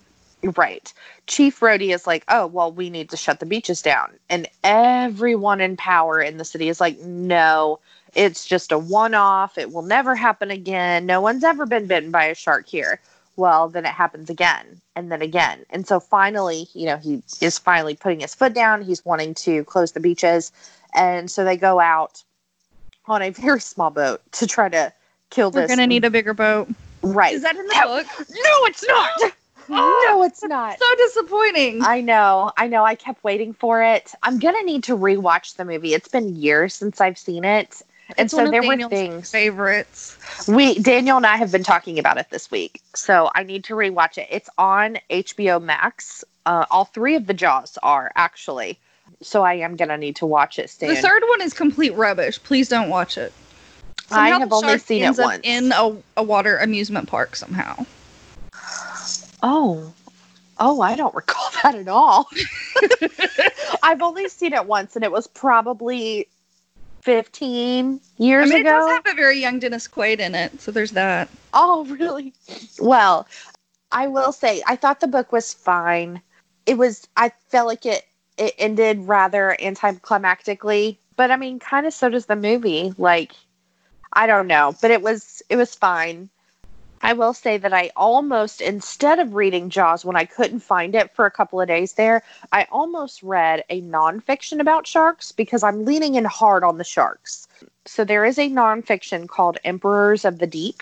Right. 0.57 0.93
Chief 1.27 1.57
Brody 1.57 1.93
is 1.93 2.05
like, 2.05 2.25
oh, 2.27 2.47
well, 2.47 2.71
we 2.71 2.89
need 2.89 3.09
to 3.11 3.17
shut 3.17 3.39
the 3.39 3.45
beaches 3.45 3.81
down. 3.81 4.11
And 4.29 4.47
everyone 4.63 5.61
in 5.61 5.77
power 5.77 6.21
in 6.21 6.37
the 6.37 6.43
city 6.43 6.67
is 6.67 6.81
like, 6.81 6.99
no, 6.99 7.79
it's 8.13 8.45
just 8.45 8.73
a 8.73 8.77
one 8.77 9.13
off. 9.13 9.57
It 9.57 9.71
will 9.71 9.83
never 9.83 10.15
happen 10.15 10.51
again. 10.51 11.05
No 11.05 11.21
one's 11.21 11.45
ever 11.45 11.65
been 11.65 11.87
bitten 11.87 12.11
by 12.11 12.25
a 12.25 12.35
shark 12.35 12.67
here. 12.67 12.99
Well, 13.37 13.69
then 13.69 13.85
it 13.85 13.93
happens 13.93 14.29
again 14.29 14.81
and 14.97 15.11
then 15.11 15.21
again. 15.21 15.65
And 15.69 15.87
so 15.87 15.99
finally, 16.01 16.67
you 16.73 16.85
know, 16.87 16.97
he 16.97 17.23
is 17.39 17.57
finally 17.57 17.95
putting 17.95 18.19
his 18.19 18.35
foot 18.35 18.53
down. 18.53 18.81
He's 18.81 19.05
wanting 19.05 19.33
to 19.35 19.63
close 19.63 19.93
the 19.93 20.01
beaches. 20.01 20.51
And 20.93 21.31
so 21.31 21.45
they 21.45 21.57
go 21.57 21.79
out 21.79 22.21
on 23.05 23.21
a 23.21 23.29
very 23.31 23.59
small 23.59 23.89
boat 23.89 24.21
to 24.33 24.47
try 24.47 24.69
to 24.69 24.93
kill 25.29 25.51
this. 25.51 25.61
We're 25.61 25.67
gonna 25.75 25.87
need 25.87 26.05
a 26.05 26.09
bigger 26.09 26.33
boat. 26.33 26.67
right. 27.01 27.33
Is 27.33 27.41
that 27.41 27.55
in 27.55 27.65
the 27.67 27.73
That- 27.73 27.85
book? 27.87 28.27
no, 28.29 28.65
it's 28.65 28.85
not. 28.87 29.33
no, 29.69 30.23
it's 30.23 30.43
not. 30.43 30.77
So 30.79 30.85
disappointing. 30.97 31.81
I 31.83 32.01
know, 32.01 32.51
I 32.57 32.67
know. 32.67 32.83
I 32.85 32.95
kept 32.95 33.23
waiting 33.23 33.53
for 33.53 33.81
it. 33.81 34.13
I'm 34.23 34.39
gonna 34.39 34.63
need 34.63 34.83
to 34.85 34.97
rewatch 34.97 35.55
the 35.55 35.65
movie. 35.65 35.93
It's 35.93 36.07
been 36.07 36.35
years 36.35 36.73
since 36.73 36.99
I've 37.01 37.17
seen 37.17 37.43
it, 37.45 37.81
and 38.17 38.29
so 38.29 38.37
one 38.37 38.45
of 38.47 38.51
there 38.51 38.61
Daniel's 38.61 38.91
were 38.91 38.97
things. 38.97 39.31
favorites. 39.31 40.17
We 40.47 40.79
Daniel 40.79 41.17
and 41.17 41.25
I 41.25 41.37
have 41.37 41.51
been 41.51 41.63
talking 41.63 41.97
about 41.99 42.17
it 42.17 42.29
this 42.29 42.51
week, 42.51 42.81
so 42.93 43.31
I 43.35 43.43
need 43.43 43.63
to 43.65 43.73
rewatch 43.75 44.17
it. 44.17 44.27
It's 44.29 44.49
on 44.57 44.97
HBO 45.09 45.61
Max. 45.61 46.23
Uh, 46.45 46.65
all 46.69 46.83
three 46.85 47.15
of 47.15 47.27
the 47.27 47.33
Jaws 47.33 47.77
are 47.83 48.11
actually, 48.17 48.77
so 49.23 49.43
I 49.43 49.55
am 49.55 49.75
gonna 49.75 49.97
need 49.97 50.15
to 50.17 50.25
watch 50.25 50.59
it 50.59 50.69
soon. 50.69 50.89
The 50.89 51.01
third 51.01 51.23
one 51.27 51.41
is 51.41 51.53
complete 51.53 51.95
rubbish. 51.95 52.41
Please 52.43 52.69
don't 52.69 52.89
watch 52.89 53.17
it. 53.17 53.33
I 54.11 54.29
have 54.29 54.51
only 54.53 54.77
seen 54.77 55.03
it 55.03 55.17
once. 55.17 55.41
in 55.43 55.71
a, 55.71 55.95
a 56.17 56.23
water 56.23 56.57
amusement 56.57 57.07
park 57.07 57.35
somehow. 57.35 57.85
Oh, 59.41 59.93
oh, 60.59 60.81
I 60.81 60.95
don't 60.95 61.13
recall 61.15 61.49
that 61.63 61.75
at 61.75 61.87
all. 61.87 62.29
I've 63.83 64.01
only 64.01 64.29
seen 64.29 64.53
it 64.53 64.65
once, 64.65 64.95
and 64.95 65.03
it 65.03 65.11
was 65.11 65.27
probably 65.27 66.27
15 67.01 67.99
years 68.17 68.49
I 68.49 68.53
mean, 68.53 68.61
ago. 68.61 68.69
it 68.69 68.79
does 68.79 68.91
have 68.91 69.13
a 69.13 69.15
very 69.15 69.39
young 69.39 69.59
Dennis 69.59 69.87
Quaid 69.87 70.19
in 70.19 70.35
it, 70.35 70.61
so 70.61 70.71
there's 70.71 70.91
that. 70.91 71.27
Oh, 71.53 71.85
really? 71.85 72.33
Well, 72.79 73.27
I 73.91 74.07
will 74.07 74.31
say 74.31 74.63
I 74.65 74.75
thought 74.75 75.01
the 75.01 75.07
book 75.07 75.31
was 75.31 75.53
fine. 75.53 76.21
It 76.65 76.77
was 76.77 77.07
I 77.17 77.31
felt 77.49 77.67
like 77.67 77.85
it 77.85 78.05
it 78.37 78.53
ended 78.57 79.07
rather 79.07 79.55
anticlimactically, 79.59 80.97
but 81.15 81.31
I 81.31 81.35
mean, 81.35 81.59
kind 81.59 81.85
of 81.85 81.93
so 81.93 82.09
does 82.09 82.25
the 82.25 82.35
movie. 82.35 82.93
Like 82.97 83.33
I 84.13 84.27
don't 84.27 84.47
know, 84.47 84.75
but 84.81 84.91
it 84.91 85.01
was 85.01 85.41
it 85.49 85.55
was 85.55 85.75
fine. 85.75 86.29
I 87.01 87.11
will 87.11 87.33
say 87.33 87.57
that 87.57 87.73
I 87.73 87.91
almost 87.97 88.61
instead 88.61 89.19
of 89.19 89.35
reading 89.35 89.69
Jaws 89.69 90.05
when 90.05 90.15
I 90.15 90.23
couldn't 90.23 90.61
find 90.61 90.95
it 90.95 91.13
for 91.13 91.25
a 91.25 91.31
couple 91.31 91.59
of 91.59 91.67
days 91.67 91.93
there, 91.93 92.23
I 92.53 92.65
almost 92.71 93.21
read 93.21 93.63
a 93.69 93.81
nonfiction 93.81 94.61
about 94.61 94.87
sharks 94.87 95.31
because 95.31 95.63
I'm 95.63 95.83
leaning 95.83 96.15
in 96.15 96.23
hard 96.23 96.63
on 96.63 96.77
the 96.77 96.85
sharks. 96.85 97.47
So 97.85 98.05
there 98.05 98.23
is 98.23 98.39
a 98.39 98.49
nonfiction 98.49 99.27
called 99.27 99.57
Emperors 99.65 100.23
of 100.23 100.39
the 100.39 100.47
Deep 100.47 100.81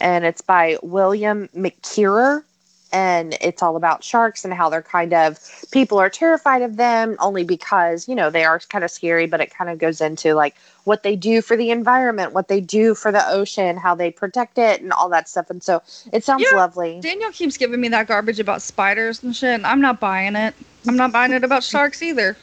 and 0.00 0.24
it's 0.24 0.40
by 0.40 0.76
William 0.82 1.48
McKeever. 1.54 2.44
And 2.92 3.36
it's 3.40 3.62
all 3.62 3.76
about 3.76 4.02
sharks 4.02 4.44
and 4.44 4.52
how 4.52 4.68
they're 4.68 4.82
kind 4.82 5.12
of 5.12 5.38
people 5.70 5.98
are 5.98 6.10
terrified 6.10 6.62
of 6.62 6.76
them 6.76 7.16
only 7.20 7.44
because, 7.44 8.08
you 8.08 8.14
know, 8.14 8.30
they 8.30 8.44
are 8.44 8.58
kind 8.58 8.84
of 8.84 8.90
scary, 8.90 9.26
but 9.26 9.40
it 9.40 9.54
kind 9.54 9.70
of 9.70 9.78
goes 9.78 10.00
into 10.00 10.34
like 10.34 10.56
what 10.84 11.02
they 11.02 11.14
do 11.14 11.42
for 11.42 11.56
the 11.56 11.70
environment, 11.70 12.32
what 12.32 12.48
they 12.48 12.60
do 12.60 12.94
for 12.94 13.12
the 13.12 13.26
ocean, 13.28 13.76
how 13.76 13.94
they 13.94 14.10
protect 14.10 14.58
it, 14.58 14.80
and 14.80 14.92
all 14.92 15.08
that 15.08 15.28
stuff. 15.28 15.50
And 15.50 15.62
so 15.62 15.82
it 16.12 16.24
sounds 16.24 16.44
lovely. 16.52 17.00
Daniel 17.00 17.30
keeps 17.30 17.56
giving 17.56 17.80
me 17.80 17.88
that 17.88 18.08
garbage 18.08 18.40
about 18.40 18.62
spiders 18.62 19.22
and 19.22 19.34
shit, 19.34 19.54
and 19.54 19.66
I'm 19.66 19.80
not 19.80 20.00
buying 20.00 20.36
it. 20.36 20.54
I'm 20.88 20.96
not 20.96 21.12
buying 21.12 21.32
it 21.32 21.44
about 21.44 21.62
sharks 21.62 22.02
either. 22.02 22.36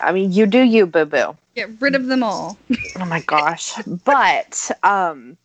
I 0.00 0.12
mean, 0.12 0.32
you 0.32 0.46
do 0.46 0.62
you, 0.62 0.86
boo 0.86 1.04
boo. 1.04 1.36
Get 1.54 1.70
rid 1.80 1.94
of 1.94 2.06
them 2.06 2.22
all. 2.22 2.58
Oh 2.96 3.04
my 3.06 3.20
gosh. 3.20 3.74
but 4.04 4.70
um 4.82 5.36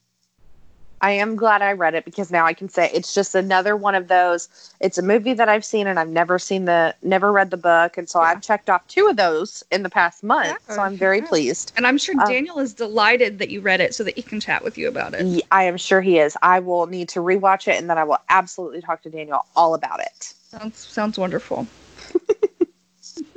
I 1.01 1.11
am 1.11 1.35
glad 1.35 1.61
I 1.63 1.71
read 1.73 1.95
it 1.95 2.05
because 2.05 2.31
now 2.31 2.45
I 2.45 2.53
can 2.53 2.69
say 2.69 2.89
it's 2.93 3.13
just 3.13 3.33
another 3.33 3.75
one 3.75 3.95
of 3.95 4.07
those. 4.07 4.47
It's 4.79 4.97
a 4.97 5.01
movie 5.01 5.33
that 5.33 5.49
I've 5.49 5.65
seen 5.65 5.87
and 5.87 5.99
I've 5.99 6.09
never 6.09 6.37
seen 6.37 6.65
the 6.65 6.95
never 7.01 7.31
read 7.31 7.49
the 7.49 7.57
book 7.57 7.97
and 7.97 8.07
so 8.07 8.21
Yeah. 8.21 8.27
I've 8.27 8.41
checked 8.41 8.69
off 8.69 8.87
two 8.87 9.07
of 9.07 9.17
those 9.17 9.63
in 9.71 9.81
the 9.83 9.89
past 9.89 10.23
month. 10.23 10.59
Yeah, 10.67 10.75
so 10.75 10.81
I'm 10.81 10.95
very 10.95 11.17
yeah. 11.17 11.25
pleased. 11.25 11.73
And 11.75 11.87
I'm 11.87 11.97
sure 11.97 12.15
Um, 12.15 12.27
Daniel 12.27 12.59
is 12.59 12.73
delighted 12.73 13.39
that 13.39 13.49
you 13.49 13.61
read 13.61 13.81
it 13.81 13.95
so 13.95 14.03
that 14.03 14.15
he 14.15 14.21
can 14.21 14.39
chat 14.39 14.63
with 14.63 14.77
you 14.77 14.87
about 14.87 15.13
it. 15.15 15.43
I 15.51 15.63
am 15.63 15.77
sure 15.77 16.01
he 16.01 16.19
is. 16.19 16.37
I 16.43 16.59
will 16.59 16.85
need 16.85 17.09
to 17.09 17.19
rewatch 17.19 17.67
it 17.67 17.79
and 17.79 17.89
then 17.89 17.97
I 17.97 18.03
will 18.03 18.19
absolutely 18.29 18.81
talk 18.81 19.01
to 19.03 19.09
Daniel 19.09 19.45
all 19.55 19.73
about 19.73 19.99
it. 19.99 20.33
Sounds 20.49 20.77
sounds 20.77 21.17
wonderful. 21.17 21.67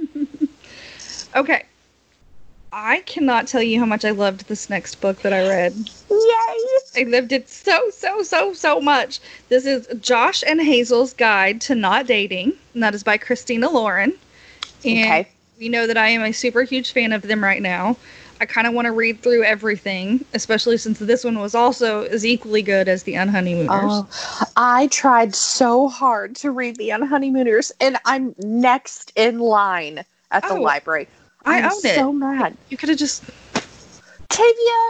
okay. 1.37 1.65
I 2.77 3.03
cannot 3.07 3.47
tell 3.47 3.63
you 3.63 3.79
how 3.79 3.87
much 3.87 4.05
I 4.05 4.11
loved 4.11 4.49
this 4.49 4.69
next 4.69 5.01
book 5.01 5.23
that 5.23 5.33
I 5.33 5.49
read. 5.49 5.75
Yay! 6.11 6.57
I 6.97 7.05
loved 7.07 7.31
it 7.31 7.49
so, 7.49 7.89
so, 7.91 8.25
so, 8.25 8.53
so 8.53 8.81
much. 8.81 9.21
This 9.49 9.65
is 9.65 9.87
Josh 10.01 10.43
and 10.45 10.61
Hazel's 10.61 11.13
Guide 11.13 11.61
to 11.63 11.77
Not 11.77 12.09
Dating, 12.09 12.53
and 12.75 12.83
that 12.83 12.93
is 12.93 13.05
by 13.05 13.17
Christina 13.17 13.71
Lauren. 13.71 14.13
And 14.85 15.05
Okay. 15.05 15.29
we 15.61 15.69
know 15.69 15.87
that 15.87 15.97
I 15.97 16.09
am 16.09 16.23
a 16.23 16.33
super 16.33 16.65
huge 16.65 16.91
fan 16.91 17.13
of 17.13 17.23
them 17.23 17.45
right 17.45 17.63
now. 17.63 17.97
I 18.41 18.47
kind 18.47 18.67
of 18.67 18.75
want 18.75 18.87
to 18.87 18.93
read 18.93 19.23
through 19.23 19.45
everything, 19.45 20.25
especially 20.35 20.77
since 20.77 20.99
this 20.99 21.23
one 21.23 21.39
was 21.39 21.55
also 21.55 22.03
as 22.03 22.27
equally 22.27 22.63
good 22.63 22.89
as 22.89 23.05
the 23.05 23.15
Unhoneymooners. 23.15 23.71
Oh, 23.71 24.49
I 24.57 24.89
tried 24.89 25.37
so 25.37 25.89
hard 25.89 26.35
to 26.37 26.51
read 26.51 26.75
The 26.75 26.89
Unhoneymooners 26.89 27.71
and 27.81 27.99
I'm 28.05 28.35
next 28.39 29.13
in 29.15 29.39
line 29.39 30.05
at 30.33 30.43
the 30.43 30.55
Oh, 30.55 30.61
library. 30.61 31.07
I 31.45 31.59
I'm 31.59 31.65
own 31.67 31.79
it. 31.85 31.95
so 31.95 32.13
mad. 32.13 32.57
You 32.71 32.77
could 32.77 32.89
have 32.89 32.99
just. 32.99 33.23
Tavia, 34.29 34.81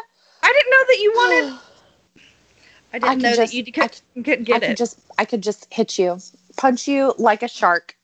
I 0.42 0.52
didn't 0.52 0.70
know 0.70 0.84
that 0.88 0.98
you 1.00 1.12
wanted. 1.16 1.58
I 2.92 2.96
I 2.96 2.98
didn't 2.98 3.14
could 3.14 3.22
know 3.22 3.28
just- 3.36 3.52
that 3.52 3.54
you 3.56 3.64
could 3.64 3.74
get, 4.24 4.40
I 4.50 4.58
could 4.60 4.70
it. 4.70 4.76
just 4.78 4.98
I 5.18 5.24
could 5.24 5.42
just 5.42 5.66
hit 5.72 5.98
you, 5.98 6.18
punch 6.56 6.86
you 6.88 7.14
like 7.18 7.42
a 7.42 7.48
shark. 7.48 7.96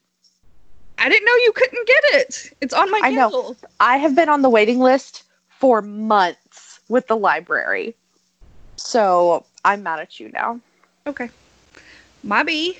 I 0.98 1.08
didn't 1.08 1.24
know 1.24 1.34
you 1.36 1.52
couldn't 1.52 1.86
get 1.86 2.04
it. 2.20 2.52
It's 2.60 2.74
on 2.74 2.90
my 2.90 3.00
I 3.02 3.10
know. 3.10 3.56
I 3.80 3.96
have 3.96 4.14
been 4.14 4.28
on 4.28 4.42
the 4.42 4.50
waiting 4.50 4.80
list 4.80 5.22
for 5.48 5.80
months 5.80 6.80
with 6.90 7.06
the 7.06 7.16
library. 7.16 7.94
So 8.76 9.46
I'm 9.64 9.82
mad 9.82 10.00
at 10.00 10.20
you 10.20 10.28
now. 10.30 10.60
Okay. 11.06 11.30
My 12.22 12.42
B. 12.42 12.78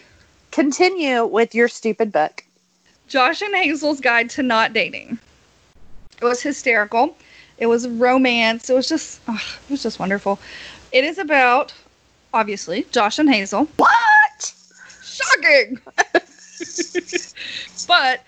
Continue 0.50 1.24
with 1.24 1.54
your 1.54 1.68
stupid 1.68 2.12
book. 2.12 2.44
Josh 3.08 3.40
and 3.40 3.54
Hazel's 3.54 4.00
Guide 4.00 4.28
to 4.30 4.42
Not 4.42 4.72
Dating. 4.74 5.18
It 6.20 6.24
was 6.24 6.42
hysterical. 6.42 7.16
It 7.58 7.66
was 7.66 7.88
romance. 7.88 8.70
It 8.70 8.74
was 8.74 8.88
just, 8.88 9.20
it 9.28 9.70
was 9.70 9.82
just 9.82 9.98
wonderful. 9.98 10.38
It 10.92 11.04
is 11.04 11.18
about, 11.18 11.72
obviously, 12.32 12.86
Josh 12.90 13.18
and 13.18 13.30
Hazel. 13.30 13.68
What? 13.76 14.54
Shocking! 15.02 15.78
but 17.86 18.24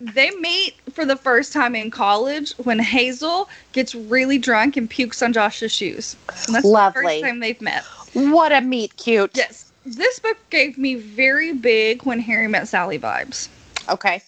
they 0.00 0.30
meet 0.36 0.74
for 0.92 1.04
the 1.04 1.16
first 1.16 1.52
time 1.52 1.74
in 1.74 1.90
college 1.90 2.52
when 2.58 2.78
Hazel 2.78 3.48
gets 3.72 3.94
really 3.94 4.38
drunk 4.38 4.76
and 4.76 4.88
pukes 4.88 5.22
on 5.22 5.32
Josh's 5.32 5.72
shoes. 5.72 6.16
And 6.46 6.54
that's 6.54 6.62
the 6.62 6.68
Lovely. 6.68 7.02
first 7.02 7.24
time 7.24 7.40
they've 7.40 7.60
met. 7.60 7.84
What 8.12 8.52
a 8.52 8.60
meet 8.60 8.96
cute. 8.96 9.32
Yes. 9.34 9.72
This 9.84 10.18
book 10.18 10.36
gave 10.50 10.78
me 10.78 10.94
very 10.94 11.52
big 11.52 12.02
when 12.02 12.20
Harry 12.20 12.48
met 12.48 12.68
Sally 12.68 12.98
vibes. 12.98 13.48
Okay. 13.88 14.22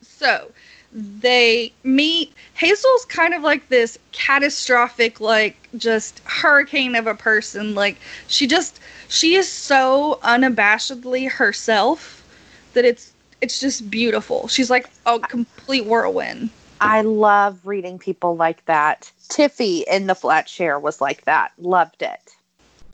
So 0.00 0.50
they 0.96 1.72
meet. 1.84 2.32
Hazel's 2.54 3.04
kind 3.04 3.34
of 3.34 3.42
like 3.42 3.68
this 3.68 3.98
catastrophic, 4.12 5.20
like 5.20 5.68
just 5.76 6.20
hurricane 6.24 6.94
of 6.94 7.06
a 7.06 7.14
person. 7.14 7.74
Like 7.74 7.98
she 8.28 8.46
just 8.46 8.80
she 9.08 9.34
is 9.34 9.50
so 9.50 10.18
unabashedly 10.22 11.30
herself 11.30 12.24
that 12.72 12.86
it's 12.86 13.12
it's 13.42 13.60
just 13.60 13.90
beautiful. 13.90 14.48
She's 14.48 14.70
like 14.70 14.88
a 15.04 15.18
complete 15.20 15.84
whirlwind. 15.84 16.48
I 16.80 17.02
love 17.02 17.66
reading 17.66 17.98
people 17.98 18.36
like 18.36 18.64
that. 18.64 19.10
Tiffy 19.28 19.84
in 19.90 20.06
the 20.06 20.14
flat 20.14 20.48
share 20.48 20.78
was 20.78 21.00
like 21.00 21.24
that. 21.26 21.52
Loved 21.58 22.02
it. 22.02 22.35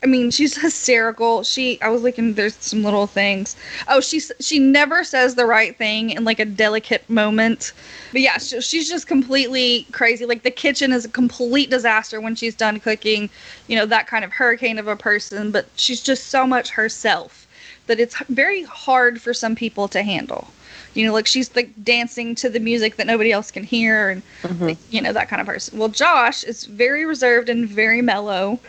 I 0.03 0.05
mean, 0.05 0.31
she's 0.31 0.61
hysterical. 0.61 1.43
She, 1.43 1.81
I 1.81 1.89
was 1.89 2.01
looking. 2.01 2.33
There's 2.33 2.55
some 2.55 2.83
little 2.83 3.07
things. 3.07 3.55
Oh, 3.87 4.01
she's 4.01 4.31
she 4.39 4.59
never 4.59 5.03
says 5.03 5.35
the 5.35 5.45
right 5.45 5.75
thing 5.77 6.09
in 6.11 6.23
like 6.25 6.39
a 6.39 6.45
delicate 6.45 7.09
moment. 7.09 7.71
But 8.11 8.21
yeah, 8.21 8.37
she, 8.37 8.61
she's 8.61 8.89
just 8.89 9.07
completely 9.07 9.87
crazy. 9.91 10.25
Like 10.25 10.43
the 10.43 10.51
kitchen 10.51 10.91
is 10.91 11.05
a 11.05 11.09
complete 11.09 11.69
disaster 11.69 12.19
when 12.21 12.35
she's 12.35 12.55
done 12.55 12.79
cooking. 12.79 13.29
You 13.67 13.77
know 13.77 13.85
that 13.85 14.07
kind 14.07 14.25
of 14.25 14.31
hurricane 14.33 14.77
of 14.79 14.87
a 14.87 14.95
person. 14.95 15.51
But 15.51 15.67
she's 15.75 16.01
just 16.01 16.27
so 16.27 16.45
much 16.45 16.71
herself. 16.71 17.47
that 17.87 17.99
it's 17.99 18.17
very 18.29 18.63
hard 18.63 19.21
for 19.21 19.33
some 19.33 19.55
people 19.55 19.87
to 19.89 20.03
handle. 20.03 20.47
You 20.93 21.05
know, 21.07 21.13
like 21.13 21.27
she's 21.27 21.53
like 21.55 21.71
dancing 21.83 22.35
to 22.35 22.49
the 22.49 22.59
music 22.59 22.95
that 22.97 23.07
nobody 23.07 23.31
else 23.31 23.51
can 23.51 23.63
hear 23.63 24.09
and 24.09 24.21
Mhm. 24.43 24.77
you 24.89 25.01
know 25.01 25.11
that 25.13 25.27
kind 25.27 25.41
of 25.41 25.47
person. 25.47 25.77
Well, 25.79 25.89
Josh 25.89 26.43
is 26.43 26.65
very 26.65 27.05
reserved 27.05 27.49
and 27.49 27.67
very 27.67 28.01
mellow, 28.01 28.59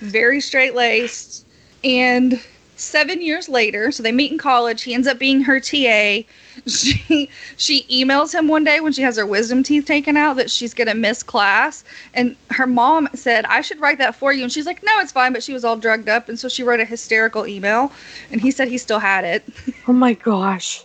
very 0.00 0.40
straight 0.40 0.74
laced, 0.74 1.46
and 1.84 2.40
seven 2.78 3.22
years 3.22 3.48
later, 3.48 3.90
so 3.90 4.02
they 4.02 4.12
meet 4.12 4.30
in 4.32 4.38
college. 4.38 4.82
He 4.82 4.94
ends 4.94 5.06
up 5.08 5.18
being 5.18 5.42
her 5.42 5.60
TA. 5.60 6.22
She 6.66 7.28
she 7.56 7.82
emails 7.90 8.34
him 8.34 8.48
one 8.48 8.64
day 8.64 8.80
when 8.80 8.92
she 8.92 9.02
has 9.02 9.16
her 9.16 9.26
wisdom 9.26 9.62
teeth 9.62 9.84
taken 9.86 10.16
out 10.16 10.36
that 10.36 10.50
she's 10.50 10.74
gonna 10.74 10.94
miss 10.94 11.22
class, 11.22 11.84
and 12.14 12.34
her 12.50 12.66
mom 12.66 13.08
said 13.14 13.44
I 13.46 13.60
should 13.60 13.80
write 13.80 13.98
that 13.98 14.14
for 14.14 14.32
you, 14.32 14.42
and 14.42 14.52
she's 14.52 14.66
like, 14.66 14.82
no, 14.82 14.98
it's 15.00 15.12
fine. 15.12 15.32
But 15.32 15.42
she 15.42 15.52
was 15.52 15.64
all 15.64 15.76
drugged 15.76 16.08
up, 16.08 16.28
and 16.28 16.38
so 16.38 16.48
she 16.48 16.62
wrote 16.62 16.80
a 16.80 16.84
hysterical 16.86 17.46
email, 17.46 17.92
and 18.30 18.40
he 18.40 18.50
said 18.50 18.68
he 18.68 18.78
still 18.78 19.00
had 19.00 19.24
it. 19.24 19.44
Oh 19.86 19.92
my 19.92 20.14
gosh. 20.14 20.82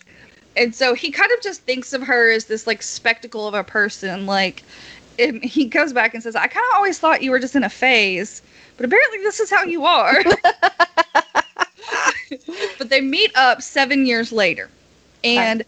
and 0.55 0.75
so 0.75 0.93
he 0.93 1.11
kind 1.11 1.31
of 1.31 1.41
just 1.41 1.61
thinks 1.63 1.93
of 1.93 2.03
her 2.03 2.29
as 2.31 2.45
this 2.45 2.67
like 2.67 2.81
spectacle 2.81 3.47
of 3.47 3.53
a 3.53 3.63
person 3.63 4.25
like 4.25 4.63
and 5.19 5.43
he 5.43 5.65
goes 5.65 5.93
back 5.93 6.13
and 6.13 6.23
says 6.23 6.35
i 6.35 6.47
kind 6.47 6.65
of 6.71 6.75
always 6.75 6.99
thought 6.99 7.21
you 7.23 7.31
were 7.31 7.39
just 7.39 7.55
in 7.55 7.63
a 7.63 7.69
phase 7.69 8.41
but 8.81 8.87
apparently 8.87 9.19
this 9.19 9.39
is 9.39 9.51
how 9.51 9.63
you 9.63 9.85
are. 9.85 10.23
But 12.77 12.89
they 12.89 13.01
meet 13.01 13.31
up 13.35 13.61
seven 13.61 14.05
years 14.05 14.31
later. 14.31 14.69
And 15.23 15.63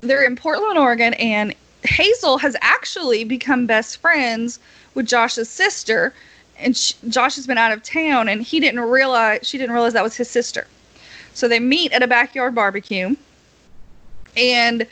they're 0.00 0.24
in 0.24 0.34
portland 0.34 0.78
oregon 0.78 1.12
and 1.14 1.54
hazel 1.84 2.38
has 2.38 2.56
actually 2.62 3.22
become 3.22 3.66
best 3.66 3.98
friends 3.98 4.58
with 4.94 5.06
josh's 5.06 5.50
sister. 5.50 6.14
And 6.58 6.74
sh 6.76 6.94
josh 7.08 7.36
has 7.36 7.46
been 7.46 7.58
out 7.58 7.70
of 7.70 7.82
town 7.82 8.28
and 8.28 8.42
he 8.42 8.58
didn't 8.58 8.80
realize 8.80 9.46
she 9.46 9.58
didn't 9.58 9.74
realize 9.74 9.92
that 9.92 10.02
was 10.02 10.16
his 10.16 10.30
sister. 10.30 10.66
So 11.34 11.46
they 11.46 11.60
meet 11.60 11.92
at 11.92 12.02
a 12.02 12.08
backyard 12.08 12.54
barbecue 12.54 13.14
and 14.36 14.86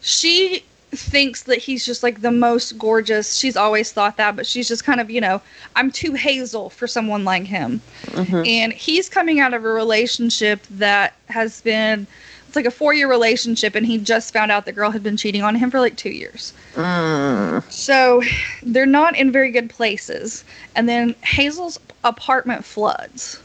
she 0.00 0.64
thinks 0.92 1.44
that 1.44 1.58
he's 1.58 1.86
just 1.86 2.02
like 2.02 2.20
the 2.20 2.32
most 2.32 2.76
gorgeous. 2.78 3.34
She's 3.36 3.56
always 3.56 3.92
thought 3.92 4.16
that, 4.16 4.34
but 4.36 4.46
she's 4.46 4.66
just 4.68 4.84
kind 4.84 5.00
of, 5.00 5.10
you 5.10 5.20
know, 5.20 5.40
I'm 5.76 5.90
too 5.90 6.14
hazel 6.14 6.70
for 6.70 6.86
someone 6.86 7.24
like 7.24 7.44
him. 7.44 7.80
Mhm. 8.06 8.46
And 8.46 8.72
he's 8.72 9.08
coming 9.08 9.40
out 9.40 9.54
of 9.54 9.64
a 9.64 9.68
relationship 9.68 10.60
that 10.70 11.14
has 11.28 11.60
been 11.60 12.06
it's 12.48 12.56
like 12.56 12.66
a 12.66 12.70
4-year 12.70 13.08
relationship 13.08 13.76
and 13.76 13.86
he 13.86 13.96
just 13.96 14.32
found 14.32 14.50
out 14.50 14.64
the 14.64 14.72
girl 14.72 14.90
had 14.90 15.04
been 15.04 15.16
cheating 15.16 15.42
on 15.42 15.54
him 15.54 15.70
for 15.70 15.78
like 15.78 15.96
2 15.96 16.10
years. 16.10 16.52
Mm. 16.74 17.62
So 17.70 18.24
they're 18.64 18.86
not 18.86 19.16
in 19.16 19.30
very 19.30 19.52
good 19.52 19.70
places. 19.70 20.42
And 20.74 20.88
then 20.88 21.14
Hazel's 21.22 21.78
apartment 22.02 22.64
floods. 22.64 23.38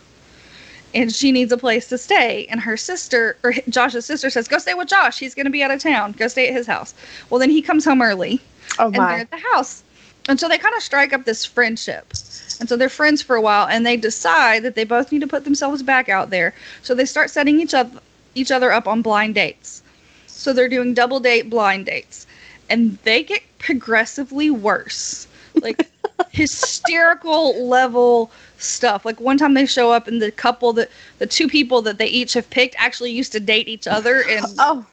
And 0.96 1.14
she 1.14 1.32
needs 1.32 1.52
a 1.52 1.58
place 1.58 1.88
to 1.90 1.98
stay. 1.98 2.48
And 2.50 2.62
her 2.62 2.78
sister, 2.78 3.38
or 3.44 3.54
Josh's 3.70 4.06
sister, 4.06 4.30
says, 4.30 4.48
Go 4.48 4.58
stay 4.58 4.74
with 4.74 4.88
Josh. 4.88 5.20
He's 5.20 5.36
going 5.36 5.46
to 5.46 5.52
be 5.52 5.62
out 5.62 5.72
of 5.72 5.82
town. 5.82 6.14
Go 6.14 6.28
stay 6.28 6.48
at 6.48 6.54
his 6.54 6.66
house. 6.66 6.94
Well, 7.30 7.40
then 7.40 7.50
he 7.50 7.62
comes 7.62 7.86
home 7.86 8.02
early 8.02 8.42
Oh 8.80 8.86
and 8.86 8.96
they're 8.96 9.20
at 9.20 9.32
the 9.32 9.38
house. 9.38 9.84
And 10.28 10.40
so 10.40 10.48
they 10.48 10.58
kind 10.58 10.76
of 10.76 10.82
strike 10.82 11.14
up 11.14 11.26
this 11.26 11.46
friendship. 11.46 12.14
And 12.60 12.70
so 12.70 12.78
they're 12.78 12.90
friends 12.90 13.22
for 13.22 13.36
a 13.36 13.42
while 13.42 13.68
and 13.68 13.86
they 13.86 13.98
decide 13.98 14.64
that 14.64 14.76
they 14.76 14.86
both 14.86 15.12
need 15.12 15.22
to 15.22 15.28
put 15.28 15.44
themselves 15.44 15.84
back 15.84 16.10
out 16.10 16.30
there. 16.30 16.54
So 16.82 16.96
they 16.96 17.06
start 17.06 17.30
setting 17.30 17.60
each 17.60 17.74
other 17.74 18.00
each 18.34 18.52
other 18.52 18.72
up 18.72 18.88
on 18.88 19.02
blind 19.02 19.36
dates. 19.36 19.82
So 20.28 20.52
they're 20.52 20.70
doing 20.70 20.94
double 20.94 21.20
date 21.20 21.50
blind 21.50 21.86
dates. 21.86 22.28
And 22.70 22.98
they 23.04 23.24
get 23.24 23.44
progressively 23.60 24.50
worse. 24.50 25.28
Like 25.62 25.90
hysterical 26.32 27.68
level 27.68 28.32
stuff. 28.58 29.06
Like 29.06 29.20
one 29.20 29.38
time 29.38 29.54
they 29.54 29.66
show 29.66 29.92
up 29.92 30.08
and 30.08 30.22
the 30.22 30.32
couple 30.32 30.74
that 30.74 30.90
the 31.20 31.26
two 31.28 31.48
people 31.48 31.82
that 31.84 31.98
they 31.98 32.08
each 32.08 32.34
have 32.34 32.50
picked 32.50 32.76
actually 32.78 33.12
used 33.12 33.32
to 33.34 33.40
date 33.40 33.68
each 33.68 33.88
other 33.88 34.24
and 34.30 34.46
Oh. 34.60 34.86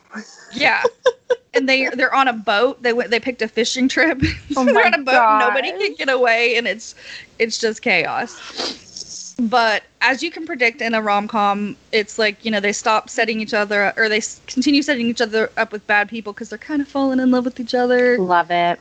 yeah. 0.52 0.82
and 1.54 1.68
they 1.68 1.88
they're 1.90 2.14
on 2.14 2.28
a 2.28 2.32
boat. 2.32 2.82
They 2.82 2.92
went 2.92 3.10
they 3.10 3.20
picked 3.20 3.42
a 3.42 3.48
fishing 3.48 3.88
trip. 3.88 4.20
Oh 4.56 4.64
they're 4.64 4.86
on 4.86 4.94
a 4.94 4.98
boat 4.98 5.14
and 5.14 5.38
nobody 5.40 5.70
can 5.72 5.94
get 5.94 6.08
away 6.08 6.56
and 6.56 6.66
it's 6.66 6.94
it's 7.38 7.58
just 7.58 7.82
chaos. 7.82 9.34
But 9.40 9.82
as 10.02 10.22
you 10.22 10.30
can 10.30 10.46
predict 10.46 10.82
in 10.82 10.94
a 10.94 11.00
rom-com, 11.00 11.74
it's 11.90 12.18
like, 12.18 12.44
you 12.44 12.50
know, 12.50 12.60
they 12.60 12.72
stop 12.72 13.08
setting 13.08 13.40
each 13.40 13.54
other 13.54 13.92
or 13.96 14.08
they 14.08 14.20
continue 14.46 14.82
setting 14.82 15.06
each 15.08 15.22
other 15.22 15.50
up 15.56 15.72
with 15.72 15.84
bad 15.86 16.08
people 16.10 16.32
because 16.34 16.50
they're 16.50 16.58
kind 16.58 16.82
of 16.82 16.86
falling 16.86 17.18
in 17.18 17.30
love 17.30 17.46
with 17.46 17.58
each 17.58 17.74
other. 17.74 18.18
Love 18.18 18.50
it. 18.50 18.78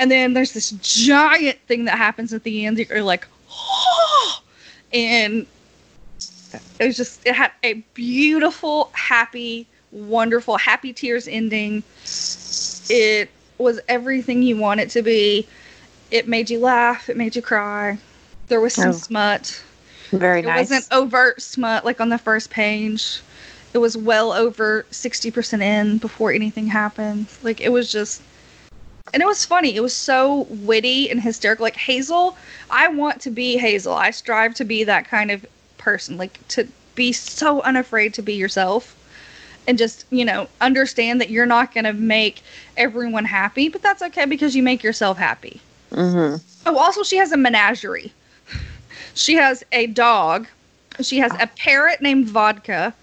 And 0.00 0.10
then 0.10 0.32
there's 0.32 0.52
this 0.54 0.70
giant 0.80 1.58
thing 1.68 1.84
that 1.84 1.98
happens 1.98 2.32
at 2.32 2.42
the 2.42 2.64
end. 2.64 2.78
that 2.78 2.88
You're 2.88 3.02
like, 3.02 3.28
oh! 3.50 4.42
And 4.94 5.46
it 6.80 6.86
was 6.86 6.96
just, 6.96 7.24
it 7.26 7.34
had 7.34 7.52
a 7.62 7.74
beautiful, 7.92 8.90
happy, 8.94 9.66
wonderful, 9.92 10.56
happy 10.56 10.94
tears 10.94 11.28
ending. 11.28 11.82
It 12.88 13.30
was 13.58 13.78
everything 13.88 14.42
you 14.42 14.56
want 14.56 14.80
it 14.80 14.88
to 14.90 15.02
be. 15.02 15.46
It 16.10 16.26
made 16.26 16.48
you 16.48 16.60
laugh. 16.60 17.10
It 17.10 17.18
made 17.18 17.36
you 17.36 17.42
cry. 17.42 17.98
There 18.48 18.60
was 18.60 18.72
some 18.72 18.88
Oh. 18.88 18.92
smut. 18.92 19.62
Very 20.12 20.40
It 20.40 20.46
nice. 20.46 20.70
It 20.70 20.74
wasn't 20.74 20.92
overt 20.92 21.42
smut 21.42 21.84
like 21.84 22.00
on 22.00 22.08
the 22.08 22.18
first 22.18 22.48
page. 22.48 23.20
It 23.74 23.78
was 23.78 23.98
well 23.98 24.32
over 24.32 24.86
60% 24.90 25.60
in 25.60 25.98
before 25.98 26.32
anything 26.32 26.66
happened. 26.68 27.26
Like 27.42 27.60
it 27.60 27.70
was 27.70 27.92
just 27.92 28.22
and 29.12 29.22
it 29.22 29.26
was 29.26 29.44
funny. 29.44 29.74
It 29.74 29.82
was 29.82 29.94
so 29.94 30.46
witty 30.50 31.10
and 31.10 31.20
hysterical. 31.20 31.64
Like 31.64 31.76
Hazel, 31.76 32.36
I 32.70 32.88
want 32.88 33.20
to 33.22 33.30
be 33.30 33.56
Hazel. 33.56 33.94
I 33.94 34.10
strive 34.10 34.54
to 34.56 34.64
be 34.64 34.84
that 34.84 35.08
kind 35.08 35.30
of 35.30 35.44
person. 35.78 36.16
Like 36.16 36.46
to 36.48 36.68
be 36.94 37.12
so 37.12 37.60
unafraid 37.62 38.14
to 38.14 38.22
be 38.22 38.34
yourself 38.34 38.96
and 39.66 39.78
just, 39.78 40.04
you 40.10 40.24
know, 40.24 40.48
understand 40.60 41.20
that 41.20 41.30
you're 41.30 41.46
not 41.46 41.74
going 41.74 41.84
to 41.84 41.92
make 41.92 42.42
everyone 42.76 43.24
happy, 43.24 43.68
but 43.68 43.82
that's 43.82 44.02
okay 44.02 44.24
because 44.24 44.56
you 44.56 44.62
make 44.62 44.82
yourself 44.82 45.18
happy. 45.18 45.60
Mm-hmm. 45.90 46.36
Oh, 46.66 46.78
also, 46.78 47.02
she 47.02 47.16
has 47.16 47.32
a 47.32 47.36
menagerie. 47.36 48.12
She 49.14 49.34
has 49.34 49.64
a 49.72 49.86
dog. 49.86 50.46
She 51.00 51.18
has 51.18 51.32
a 51.40 51.46
parrot 51.46 52.00
named 52.00 52.28
Vodka. 52.28 52.94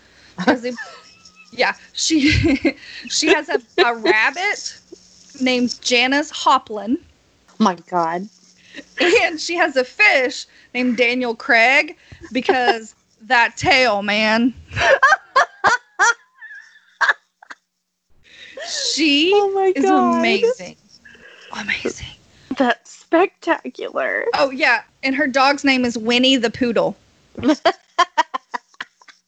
A- 0.45 0.73
yeah, 1.51 1.73
she 1.93 2.31
she 3.09 3.27
has 3.27 3.49
a, 3.49 3.61
a 3.85 3.95
rabbit 3.95 4.79
named 5.41 5.79
Janis 5.81 6.31
Hoplin, 6.31 6.97
My 7.59 7.75
God. 7.89 8.27
and 8.99 9.39
she 9.39 9.55
has 9.55 9.75
a 9.75 9.83
fish 9.83 10.45
named 10.73 10.97
Daniel 10.97 11.35
Craig 11.35 11.97
because 12.31 12.95
that 13.21 13.57
tail, 13.57 14.01
man. 14.01 14.53
She 18.69 19.31
Oh 19.33 19.71
is 19.75 19.85
amazing. 19.85 20.75
Amazing. 21.51 22.07
That's 22.57 22.91
spectacular. 22.91 24.25
Oh 24.37 24.49
yeah, 24.49 24.83
and 25.03 25.15
her 25.15 25.27
dog's 25.27 25.63
name 25.63 25.85
is 25.85 25.97
Winnie 25.97 26.35
the 26.37 26.49
Poodle. 26.49 26.97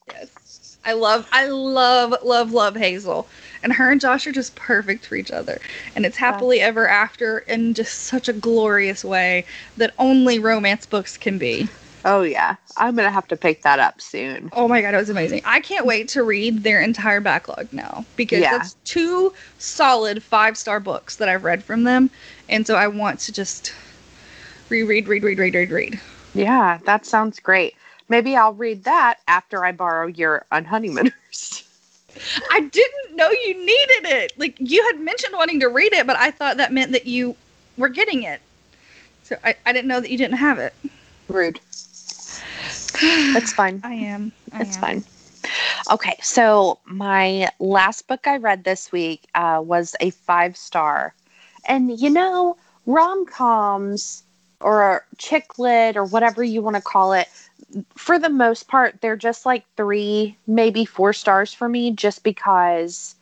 yes, 0.07 0.77
I 0.83 0.93
love, 0.93 1.27
I 1.31 1.47
love, 1.47 2.15
love, 2.23 2.51
love 2.51 2.75
Hazel, 2.75 3.27
and 3.63 3.73
her 3.73 3.91
and 3.91 3.99
Josh 4.01 4.25
are 4.27 4.31
just 4.31 4.55
perfect 4.55 5.05
for 5.05 5.15
each 5.15 5.31
other, 5.31 5.59
and 5.95 6.05
it's 6.05 6.17
happily 6.17 6.61
ever 6.61 6.87
after 6.87 7.39
in 7.39 7.73
just 7.73 8.03
such 8.03 8.27
a 8.27 8.33
glorious 8.33 9.03
way 9.03 9.45
that 9.77 9.93
only 9.99 10.39
romance 10.39 10.85
books 10.85 11.17
can 11.17 11.37
be. 11.37 11.67
Oh 12.05 12.21
yeah. 12.21 12.55
I'm 12.77 12.95
gonna 12.95 13.11
have 13.11 13.27
to 13.27 13.35
pick 13.35 13.63
that 13.63 13.79
up 13.79 13.99
soon. 13.99 14.49
Oh 14.53 14.67
my 14.69 14.81
god, 14.81 14.93
it 14.93 14.97
was 14.97 15.09
amazing! 15.09 15.41
I 15.43 15.59
can't 15.59 15.85
wait 15.85 16.07
to 16.09 16.23
read 16.23 16.63
their 16.63 16.81
entire 16.81 17.19
backlog 17.19 17.67
now 17.73 18.05
because 18.15 18.39
Yeah. 18.39 18.57
that's 18.57 18.75
two 18.85 19.33
solid 19.57 20.23
five 20.23 20.57
star 20.57 20.79
books 20.79 21.17
that 21.17 21.27
I've 21.27 21.43
read 21.43 21.63
from 21.63 21.83
them, 21.83 22.09
and 22.47 22.65
so 22.65 22.75
I 22.75 22.87
want 22.87 23.19
to 23.21 23.33
just 23.33 23.73
reread, 24.69 25.07
read, 25.07 25.23
read, 25.23 25.39
read, 25.39 25.55
read, 25.55 25.71
read. 25.71 25.99
Yeah, 26.33 26.79
that 26.85 27.05
sounds 27.05 27.39
great. 27.39 27.75
Maybe 28.07 28.35
I'll 28.35 28.53
read 28.53 28.85
that 28.85 29.19
after 29.27 29.65
I 29.65 29.71
borrow 29.71 30.07
your 30.07 30.45
Unhoneymooners. 30.51 31.63
I 32.51 32.59
didn't 32.61 33.15
know 33.15 33.29
you 33.29 33.53
needed 33.55 34.05
it. 34.11 34.33
Like 34.37 34.55
you 34.59 34.83
had 34.91 34.99
mentioned 34.99 35.33
wanting 35.35 35.59
to 35.61 35.67
read 35.67 35.93
it, 35.93 36.05
but 36.07 36.17
I 36.17 36.31
thought 36.31 36.57
that 36.57 36.73
meant 36.73 36.91
that 36.91 37.05
you 37.05 37.35
were 37.77 37.89
getting 37.89 38.23
it. 38.23 38.41
So 39.23 39.35
I, 39.43 39.55
I 39.65 39.73
didn't 39.73 39.87
know 39.87 39.99
that 40.01 40.09
you 40.09 40.17
didn't 40.17 40.37
have 40.37 40.59
it. 40.59 40.73
Rude. 41.27 41.59
That's 43.33 43.53
fine. 43.53 43.83
I 43.83 43.93
am. 43.93 44.31
I 44.51 44.59
It's 44.59 44.77
am. 44.77 44.77
fine. 44.77 45.03
Okay, 45.91 46.15
so 46.21 46.79
my 46.85 47.49
last 47.59 48.07
book 48.07 48.27
I 48.27 48.37
read 48.37 48.63
this 48.63 48.91
week 48.91 49.27
uh, 49.35 49.61
was 49.63 49.95
a 49.99 50.11
five 50.11 50.57
star. 50.57 51.13
And 51.65 51.99
you 51.99 52.09
know, 52.09 52.57
rom 52.85 53.25
coms 53.25 54.23
or 54.61 55.05
chick 55.17 55.57
lit 55.59 55.95
or 55.97 56.03
whatever 56.05 56.43
you 56.43 56.61
want 56.61 56.75
to 56.75 56.81
call 56.81 57.13
it, 57.13 57.27
for 57.95 58.17
the 58.19 58.29
most 58.29 58.67
part, 58.67 59.01
they're 59.01 59.15
just 59.15 59.45
like 59.45 59.65
three, 59.77 60.37
maybe 60.47 60.85
four 60.85 61.13
stars 61.13 61.53
for 61.53 61.69
me, 61.69 61.91
just 61.91 62.23
because, 62.23 63.15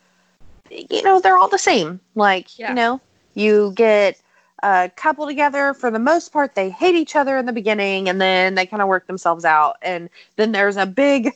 you 0.69 1.03
know, 1.03 1.19
they're 1.19 1.37
all 1.37 1.49
the 1.49 1.57
same. 1.57 1.99
Like, 2.15 2.57
Yeah. 2.57 2.69
you 2.69 2.75
know, 2.75 3.01
you 3.33 3.73
get 3.75 4.19
a 4.63 4.91
couple 4.95 5.27
together 5.27 5.73
for 5.73 5.91
the 5.91 5.99
most 5.99 6.31
part, 6.31 6.55
they 6.55 6.69
hate 6.69 6.95
each 6.95 7.15
other 7.15 7.37
in 7.37 7.45
the 7.45 7.53
beginning 7.53 8.09
and 8.09 8.19
then 8.19 8.55
they 8.55 8.65
kind 8.65 8.81
of 8.81 8.87
work 8.87 9.07
themselves 9.07 9.45
out. 9.45 9.77
And 9.81 10.09
then 10.35 10.51
there's 10.51 10.77
a 10.77 10.85
big 10.85 11.31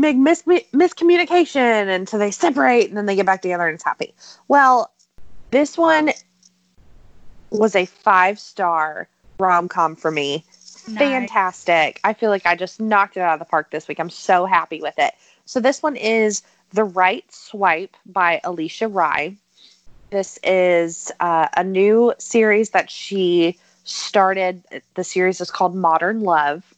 big 0.00 0.16
mis- 0.16 0.42
miscommunication 0.42 1.56
and 1.88 2.08
so 2.08 2.16
they 2.16 2.30
separate 2.30 2.88
and 2.88 2.96
then 2.96 3.06
they 3.06 3.16
get 3.16 3.26
back 3.26 3.42
together 3.42 3.66
and 3.66 3.74
it's 3.74 3.84
happy 3.84 4.14
well 4.48 4.90
this 5.50 5.76
one 5.76 6.10
was 7.50 7.76
a 7.76 7.84
five 7.84 8.38
star 8.38 9.08
rom-com 9.38 9.94
for 9.94 10.10
me 10.10 10.44
Nice. 10.88 10.98
fantastic. 10.98 12.00
I 12.04 12.12
feel 12.12 12.30
like 12.30 12.46
i 12.46 12.56
just 12.56 12.80
knocked 12.80 13.16
it 13.16 13.20
out 13.20 13.34
of 13.34 13.38
the 13.38 13.44
park 13.44 13.70
this 13.70 13.88
week. 13.88 14.00
I'm 14.00 14.10
so 14.10 14.46
happy 14.46 14.80
with 14.80 14.98
it. 14.98 15.14
So 15.44 15.60
this 15.60 15.82
one 15.82 15.96
is 15.96 16.42
the 16.70 16.84
right 16.84 17.24
swipe 17.32 17.96
by 18.06 18.40
alisha 18.44 18.92
rai. 18.92 19.36
This 20.10 20.38
is 20.42 21.10
uh, 21.20 21.48
a 21.56 21.64
new 21.64 22.12
series 22.18 22.70
that 22.70 22.90
she 22.90 23.58
started. 23.84 24.62
The 24.94 25.04
series 25.04 25.40
is 25.40 25.50
called 25.50 25.74
modern 25.74 26.20
love 26.20 26.71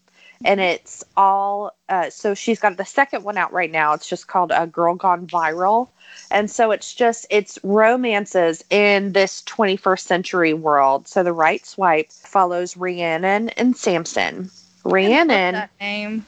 and 0.45 0.61
it's 0.61 1.03
all 1.17 1.75
uh, 1.89 2.11
so 2.11 2.35
she's 2.35 2.61
got 2.61 2.77
the 2.77 2.85
second 2.85 3.25
one 3.25 3.39
out 3.39 3.53
right 3.53 3.71
now. 3.71 3.95
It's 3.95 4.09
just 4.09 4.27
called 4.29 4.53
a 4.55 4.67
girl 4.67 4.95
gone 4.95 5.27
viral. 5.27 5.89
And 6.31 6.51
so 6.51 6.71
it's 6.71 6.95
just 6.95 7.27
it's 7.31 7.59
romances 7.63 8.65
in 8.71 9.13
this 9.13 9.43
21st 9.43 10.01
century 10.01 10.55
world. 10.55 11.09
So 11.09 11.23
the 11.23 11.33
right 11.33 11.65
swipe 11.65 12.13
follows 12.13 12.77
rhiannon 12.77 13.51
and 13.51 13.77
samson. 13.77 14.51
Rhiannon 14.85 15.55
that 15.55 15.71
name. 15.81 16.27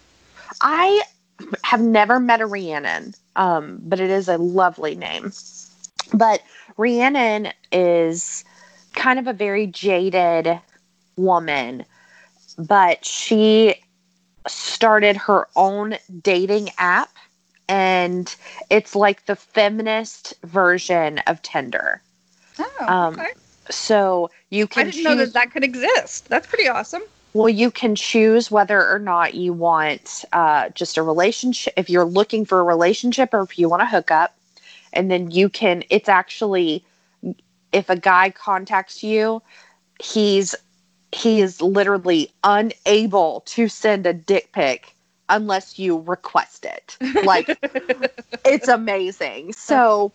i 0.63 1.03
have 1.63 1.83
never 1.83 2.19
met 2.19 2.41
a 2.41 2.47
rhiannon 2.47 3.15
um, 3.37 3.79
but 3.83 4.01
it 4.01 4.11
is 4.11 4.29
a 4.29 4.39
lovely 4.39 4.95
name. 4.95 5.33
But 6.15 6.41
rhiannon 6.79 7.53
is 7.71 8.45
kind 8.95 9.19
of 9.19 9.27
a 9.27 9.35
very 9.35 9.67
jaded 9.67 10.59
woman 11.17 11.85
but 12.59 13.05
she 13.05 13.75
started 14.47 15.17
her 15.17 15.49
own 15.57 15.97
dating 16.23 16.71
app 16.79 17.11
and 17.69 18.35
it's 18.71 18.95
like 18.95 19.27
the 19.27 19.37
feminist 19.37 20.35
version 20.45 21.19
of 21.27 21.43
Tinder. 21.43 22.01
Oh, 22.59 22.87
Um, 22.87 23.15
okay. 23.15 23.33
So 23.71 24.31
you 24.51 24.67
can. 24.69 24.87
I 24.87 24.91
didn't 24.91 25.05
know 25.05 25.17
that 25.17 25.33
that 25.33 25.51
could 25.51 25.65
exist. 25.65 26.29
That's 26.29 26.47
pretty 26.47 26.69
awesome. 26.69 27.03
well 27.35 27.49
you 27.49 27.71
can 27.71 27.95
choose 27.95 28.51
whether 28.51 28.89
or 28.89 28.99
not 28.99 29.35
you 29.35 29.53
want 29.53 30.25
uh, 30.33 30.69
just 30.71 30.97
a 30.97 31.03
relationship 31.03 31.73
if 31.77 31.91
you're 31.91 32.05
looking 32.05 32.45
for 32.47 32.61
a 32.61 32.63
relationship 32.63 33.35
or 33.35 33.43
if 33.43 33.59
you 33.59 33.69
want 33.69 33.81
to 33.83 33.87
hook 33.87 34.11
up 34.11 34.35
and 34.93 35.11
then 35.11 35.31
you 35.31 35.49
can 35.49 35.83
it's 35.91 36.09
actually 36.09 36.83
if 37.73 37.91
a 37.91 37.97
guy 37.97 38.31
contacts 38.31 39.03
you 39.03 39.43
he's 40.01 40.55
he 41.17 41.41
is 41.41 41.63
literally 41.63 42.31
unable 42.45 43.41
to 43.47 43.69
send 43.69 44.07
a 44.07 44.13
dick 44.13 44.53
pic 44.53 44.95
unless 45.29 45.79
you 45.79 45.99
request 46.01 46.65
it. 46.65 46.97
Like 47.25 47.59
it's 48.45 48.69
amazing. 48.69 49.53
So 49.55 50.13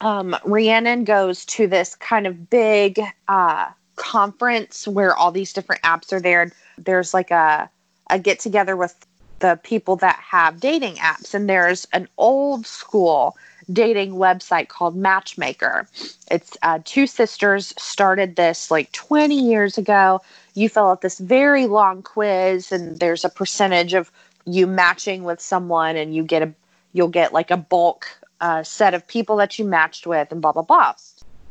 um 0.00 0.34
rhiannon 0.44 1.04
goes 1.04 1.44
to 1.44 1.66
this 1.66 1.94
kind 1.94 2.26
of 2.26 2.50
big 2.50 3.00
uh 3.28 3.66
conference 3.96 4.88
where 4.88 5.14
all 5.14 5.30
these 5.30 5.52
different 5.52 5.82
apps 5.82 6.12
are 6.12 6.20
there. 6.20 6.50
There's 6.78 7.12
like 7.12 7.30
a 7.30 7.70
a 8.10 8.18
get 8.18 8.40
together 8.40 8.76
with 8.76 9.06
the 9.40 9.60
people 9.62 9.96
that 9.96 10.16
have 10.16 10.60
dating 10.60 10.94
apps 10.96 11.34
and 11.34 11.48
there's 11.48 11.86
an 11.92 12.08
old 12.16 12.66
school 12.66 13.36
dating 13.70 14.12
website 14.12 14.68
called 14.68 14.96
matchmaker. 14.96 15.86
It's 16.30 16.56
uh, 16.62 16.80
two 16.84 17.06
sisters 17.06 17.74
started 17.78 18.36
this 18.36 18.70
like 18.70 18.90
20 18.92 19.34
years 19.34 19.78
ago. 19.78 20.20
You 20.54 20.68
fill 20.68 20.88
out 20.88 21.00
this 21.00 21.18
very 21.18 21.66
long 21.66 22.02
quiz 22.02 22.72
and 22.72 22.98
there's 22.98 23.24
a 23.24 23.28
percentage 23.28 23.94
of 23.94 24.10
you 24.44 24.66
matching 24.66 25.24
with 25.24 25.40
someone 25.40 25.96
and 25.96 26.14
you 26.14 26.22
get 26.24 26.42
a 26.42 26.52
you'll 26.92 27.08
get 27.08 27.32
like 27.32 27.50
a 27.50 27.56
bulk 27.56 28.08
uh, 28.40 28.62
set 28.62 28.92
of 28.92 29.06
people 29.06 29.36
that 29.36 29.58
you 29.58 29.64
matched 29.64 30.06
with 30.06 30.32
and 30.32 30.42
blah 30.42 30.52
blah 30.52 30.62
blah. 30.62 30.94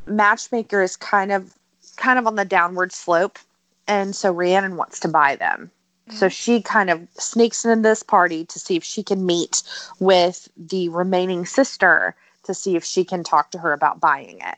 Matchmaker 0.06 0.82
is 0.82 0.96
kind 0.96 1.32
of 1.32 1.56
kind 1.96 2.20
of 2.20 2.28
on 2.28 2.36
the 2.36 2.46
downward 2.46 2.92
slope 2.92 3.40
and 3.88 4.16
so 4.16 4.32
rhiannon 4.32 4.76
wants 4.76 5.00
to 5.00 5.08
buy 5.08 5.36
them 5.36 5.72
so 6.12 6.30
she 6.30 6.62
kind 6.62 6.90
of 6.90 7.08
sneaks 7.18 7.66
into 7.66 7.82
this 7.82 8.04
party 8.04 8.46
to 8.46 8.60
see 8.60 8.76
if 8.76 8.84
she 8.84 9.04
can 9.04 9.26
meet 9.26 9.64
with 10.00 10.50
the 10.58 10.90
remaining 10.90 11.46
sister 11.46 12.16
to 12.44 12.54
see 12.54 12.76
if 12.76 12.84
she 12.84 13.04
can 13.04 13.24
talk 13.24 13.52
to 13.52 13.60
her 13.60 13.74
about 13.74 14.00
buying 14.00 14.40
it. 14.40 14.58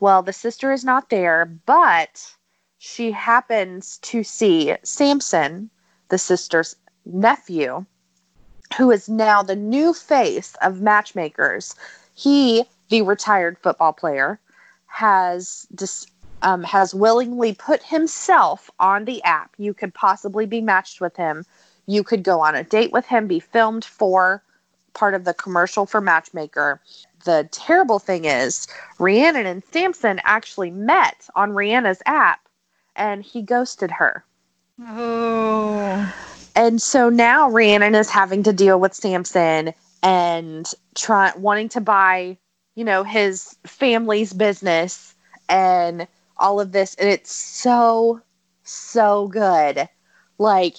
Well, 0.00 0.22
the 0.22 0.32
sister 0.32 0.72
is 0.72 0.84
not 0.84 1.10
there, 1.10 1.46
but 1.66 2.34
she 2.78 3.10
happens 3.12 3.98
to 3.98 4.22
see 4.22 4.76
Samson, 4.82 5.70
the 6.08 6.18
sister's 6.18 6.76
nephew, 7.06 7.86
who 8.76 8.90
is 8.90 9.08
now 9.08 9.42
the 9.42 9.56
new 9.56 9.94
face 9.94 10.54
of 10.62 10.80
matchmakers. 10.80 11.74
He, 12.14 12.64
the 12.90 13.02
retired 13.02 13.58
football 13.58 13.92
player, 13.92 14.38
has 14.86 15.66
dis- 15.74 16.06
um, 16.44 16.62
has 16.62 16.94
willingly 16.94 17.54
put 17.54 17.82
himself 17.82 18.70
on 18.78 19.06
the 19.06 19.22
app. 19.24 19.54
You 19.56 19.74
could 19.74 19.92
possibly 19.94 20.46
be 20.46 20.60
matched 20.60 21.00
with 21.00 21.16
him. 21.16 21.44
You 21.86 22.04
could 22.04 22.22
go 22.22 22.40
on 22.40 22.54
a 22.54 22.62
date 22.62 22.92
with 22.92 23.06
him, 23.06 23.26
be 23.26 23.40
filmed 23.40 23.84
for 23.84 24.42
part 24.92 25.14
of 25.14 25.24
the 25.24 25.34
commercial 25.34 25.86
for 25.86 26.00
Matchmaker. 26.00 26.80
The 27.24 27.48
terrible 27.50 27.98
thing 27.98 28.26
is, 28.26 28.68
Rhiannon 28.98 29.46
and 29.46 29.62
Samson 29.72 30.20
actually 30.24 30.70
met 30.70 31.28
on 31.34 31.52
Rhiannon's 31.52 32.02
app 32.06 32.46
and 32.94 33.24
he 33.24 33.42
ghosted 33.42 33.90
her. 33.90 34.24
Oh. 34.80 36.14
And 36.54 36.80
so 36.80 37.08
now 37.08 37.50
Rhiannon 37.50 37.94
is 37.94 38.10
having 38.10 38.42
to 38.44 38.52
deal 38.52 38.78
with 38.78 38.94
Samson 38.94 39.72
and 40.02 40.70
try 40.94 41.32
wanting 41.36 41.70
to 41.70 41.80
buy, 41.80 42.36
you 42.74 42.84
know, 42.84 43.02
his 43.02 43.56
family's 43.66 44.32
business 44.34 45.14
and 45.48 46.06
all 46.36 46.60
of 46.60 46.72
this. 46.72 46.94
And 46.96 47.08
it's 47.08 47.32
so, 47.32 48.20
so 48.62 49.28
good. 49.28 49.88
Like 50.38 50.76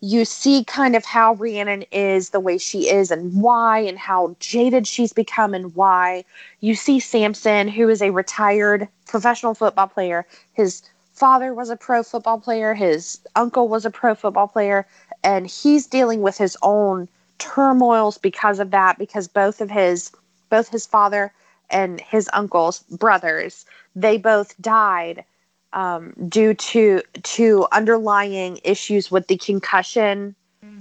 you 0.00 0.24
see 0.24 0.64
kind 0.64 0.94
of 0.94 1.04
how 1.04 1.34
Rhiannon 1.34 1.82
is 1.90 2.30
the 2.30 2.40
way 2.40 2.58
she 2.58 2.90
is 2.90 3.10
and 3.10 3.40
why 3.40 3.78
and 3.80 3.98
how 3.98 4.36
jaded 4.40 4.86
she's 4.86 5.12
become 5.12 5.54
and 5.54 5.74
why. 5.74 6.24
You 6.60 6.74
see 6.74 7.00
Samson, 7.00 7.68
who 7.68 7.88
is 7.88 8.02
a 8.02 8.10
retired 8.10 8.88
professional 9.06 9.54
football 9.54 9.88
player. 9.88 10.26
His 10.52 10.82
father 11.12 11.54
was 11.54 11.70
a 11.70 11.76
pro 11.76 12.02
football 12.02 12.38
player, 12.38 12.74
his 12.74 13.18
uncle 13.34 13.68
was 13.68 13.86
a 13.86 13.90
pro 13.90 14.14
football 14.14 14.48
player, 14.48 14.86
and 15.24 15.46
he's 15.46 15.86
dealing 15.86 16.20
with 16.20 16.36
his 16.36 16.56
own 16.62 17.08
turmoils 17.38 18.18
because 18.18 18.60
of 18.60 18.70
that 18.70 18.98
because 18.98 19.28
both 19.28 19.60
of 19.60 19.70
his 19.70 20.10
both 20.50 20.68
his 20.68 20.86
father 20.86 21.32
and 21.70 22.00
his 22.00 22.28
uncle's 22.32 22.80
brothers 22.84 23.64
they 23.94 24.16
both 24.18 24.60
died 24.60 25.24
um, 25.72 26.12
due 26.28 26.54
to 26.54 27.02
to 27.22 27.66
underlying 27.72 28.58
issues 28.64 29.10
with 29.10 29.26
the 29.28 29.36
concussion 29.36 30.34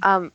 um, 0.03 0.31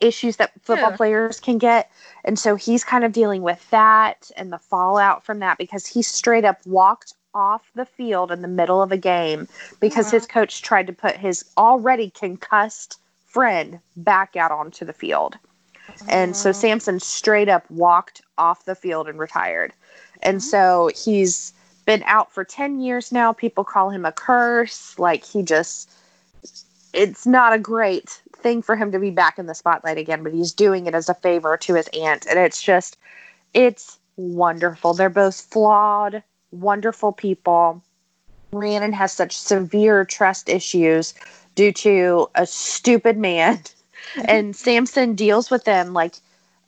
issues 0.00 0.36
that 0.36 0.52
football 0.62 0.90
Yeah. 0.90 0.96
players 0.96 1.40
can 1.40 1.58
get 1.58 1.90
and 2.24 2.38
so 2.38 2.54
he's 2.56 2.84
kind 2.84 3.04
of 3.04 3.12
dealing 3.12 3.42
with 3.42 3.68
that 3.70 4.30
and 4.36 4.52
the 4.52 4.58
fallout 4.58 5.24
from 5.24 5.38
that 5.40 5.58
because 5.58 5.86
he 5.86 6.02
straight 6.02 6.44
up 6.44 6.58
walked 6.66 7.14
off 7.34 7.70
the 7.74 7.84
field 7.86 8.30
in 8.30 8.42
the 8.42 8.48
middle 8.48 8.82
of 8.82 8.92
a 8.92 8.96
game 8.98 9.48
because 9.80 10.06
Wow. 10.06 10.18
his 10.18 10.26
coach 10.26 10.62
tried 10.62 10.86
to 10.86 10.92
put 10.92 11.16
his 11.16 11.44
already 11.56 12.10
concussed 12.10 12.98
friend 13.24 13.80
back 13.96 14.36
out 14.36 14.50
onto 14.52 14.84
the 14.84 14.92
field. 14.92 15.38
And 16.08 16.36
so 16.36 16.50
uh-huh. 16.50 16.58
Samson 16.58 17.00
straight 17.00 17.48
up 17.48 17.70
walked 17.70 18.22
off 18.38 18.64
the 18.64 18.74
field 18.74 19.08
and 19.08 19.18
retired. 19.18 19.72
And 20.22 20.38
mm-hmm. 20.38 20.48
so 20.48 20.90
he's 20.94 21.52
been 21.86 22.02
out 22.06 22.32
for 22.32 22.44
10 22.44 22.80
years 22.80 23.12
now. 23.12 23.32
People 23.32 23.64
call 23.64 23.90
him 23.90 24.04
a 24.04 24.12
curse. 24.12 24.98
Like 24.98 25.24
he 25.24 25.42
just, 25.42 25.90
it's 26.92 27.26
not 27.26 27.52
a 27.52 27.58
great 27.58 28.20
thing 28.36 28.62
for 28.62 28.76
him 28.76 28.92
to 28.92 28.98
be 28.98 29.10
back 29.10 29.38
in 29.38 29.46
the 29.46 29.54
spotlight 29.54 29.98
again, 29.98 30.22
but 30.22 30.32
he's 30.32 30.52
doing 30.52 30.86
it 30.86 30.94
as 30.94 31.08
a 31.08 31.14
favor 31.14 31.56
to 31.56 31.74
his 31.74 31.88
aunt. 31.94 32.26
And 32.26 32.38
it's 32.38 32.62
just, 32.62 32.98
it's 33.52 33.98
wonderful. 34.16 34.94
They're 34.94 35.10
both 35.10 35.40
flawed, 35.40 36.22
wonderful 36.50 37.12
people. 37.12 37.82
Rhiannon 38.52 38.92
has 38.92 39.12
such 39.12 39.36
severe 39.36 40.04
trust 40.04 40.48
issues 40.48 41.14
due 41.54 41.72
to 41.72 42.28
a 42.34 42.46
stupid 42.46 43.16
man 43.16 43.60
and 44.28 44.54
Samson 44.54 45.14
deals 45.14 45.50
with 45.50 45.64
them 45.64 45.92
like 45.92 46.14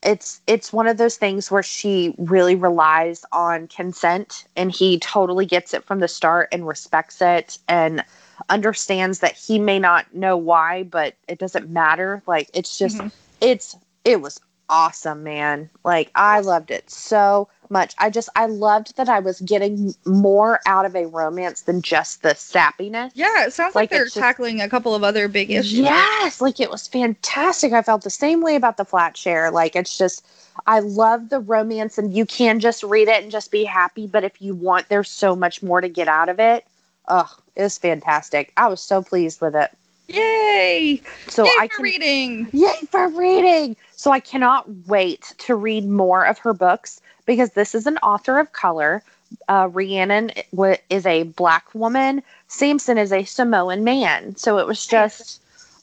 it's 0.03 0.41
it's 0.47 0.73
one 0.73 0.87
of 0.87 0.99
those 0.99 1.17
things 1.17 1.51
where 1.51 1.63
she 1.63 2.15
really 2.19 2.55
relies 2.55 3.25
on 3.33 3.67
consent 3.69 4.45
and 4.57 4.71
he 4.71 4.99
totally 5.01 5.47
gets 5.47 5.75
it 5.75 5.85
from 5.85 6.01
the 6.01 6.09
start 6.09 6.49
and 6.53 6.67
respects 6.67 7.21
it 7.21 7.59
and 7.69 8.05
understands 8.49 9.21
that 9.21 9.33
he 9.33 9.59
may 9.59 9.79
not 9.79 10.15
know 10.15 10.37
why 10.37 10.83
but 10.85 11.15
it 11.29 11.39
doesn't 11.39 11.71
matter 11.71 12.23
like 12.27 12.51
it's 12.55 12.79
just 12.79 12.99
Mhm. 12.99 13.11
it's 13.41 13.77
it 14.05 14.21
was 14.21 14.41
awesome 14.69 15.23
man 15.23 15.71
like 15.85 16.11
i 16.15 16.41
loved 16.41 16.71
it 16.71 16.91
so 16.91 17.49
much. 17.71 17.95
I 17.99 18.11
just 18.11 18.29
I 18.37 18.47
loved 18.47 18.97
that 18.97 19.09
I 19.09 19.19
was 19.19 19.41
getting 19.41 19.93
more 20.05 20.61
out 20.67 20.85
of 20.85 20.95
a 20.95 21.07
romance 21.07 21.63
than 21.63 21.83
just 21.83 22.23
the 22.23 22.31
sappiness. 22.31 23.11
Yeah, 23.15 23.45
it 23.45 23.53
sounds 23.53 23.75
like, 23.75 23.83
Like, 23.85 23.91
they're 23.91 24.05
just- 24.05 24.17
tackling 24.17 24.61
a 24.61 24.69
couple 24.69 24.95
of 24.95 25.03
other 25.03 25.27
big 25.29 25.51
issues. 25.51 25.73
Yes, 25.81 26.41
like 26.41 26.61
it 26.61 26.71
was 26.71 26.87
fantastic. 26.87 27.73
I 27.73 27.83
felt 27.83 28.03
the 28.05 28.11
same 28.11 28.41
way 28.41 28.55
about 28.55 28.77
the 28.77 28.85
flat 28.85 29.17
share. 29.17 29.51
Like 29.51 29.75
it's 29.77 29.97
just 29.99 30.25
I 30.67 30.81
love 30.81 31.29
the 31.29 31.41
romance 31.41 31.99
and 31.99 32.15
you 32.15 32.25
can 32.25 32.61
just 32.61 32.83
read 32.83 33.09
it 33.09 33.23
and 33.23 33.33
just 33.33 33.51
be 33.51 33.65
happy, 33.65 34.07
but 34.07 34.25
if 34.25 34.41
you 34.41 34.55
want 34.55 34.89
there's 34.89 35.11
so 35.11 35.35
much 35.35 35.63
more 35.63 35.81
to 35.81 35.89
get 35.89 36.09
out 36.09 36.29
of 36.29 36.39
it. 36.39 36.65
Oh, 37.09 37.37
it 37.55 37.63
was 37.63 37.79
fantastic. 37.79 38.53
I 38.57 38.69
was 38.69 38.81
so 38.81 39.03
pleased 39.03 39.41
with 39.41 39.55
it. 39.57 39.71
Yay! 40.09 41.01
So 41.29 41.45
Yay 41.47 41.51
I 41.59 41.69
for 41.69 41.77
can 41.77 41.83
reading. 41.85 42.49
Yay 42.53 42.75
for 42.91 43.09
reading. 43.09 43.77
So 43.97 44.11
I 44.13 44.21
cannot 44.21 44.69
wait 44.87 45.35
to 45.39 45.55
read 45.55 45.89
more 45.89 46.25
of 46.25 46.39
her 46.39 46.53
books 46.53 47.01
because 47.27 47.51
this 47.51 47.75
is 47.75 47.87
an 47.87 47.99
author 47.99 48.39
of 48.39 48.53
color. 48.53 49.03
Uh, 49.49 49.69
Rhiannon 49.73 50.31
wa- 50.53 50.77
is 50.89 51.05
a 51.07 51.25
black 51.25 51.75
woman. 51.75 52.23
Samson 52.49 52.99
is 52.99 53.13
a 53.13 53.25
Samoan 53.25 53.83
man. 53.83 54.37
So 54.37 54.59
it 54.59 54.67
was 54.67 54.87
just 54.87 55.43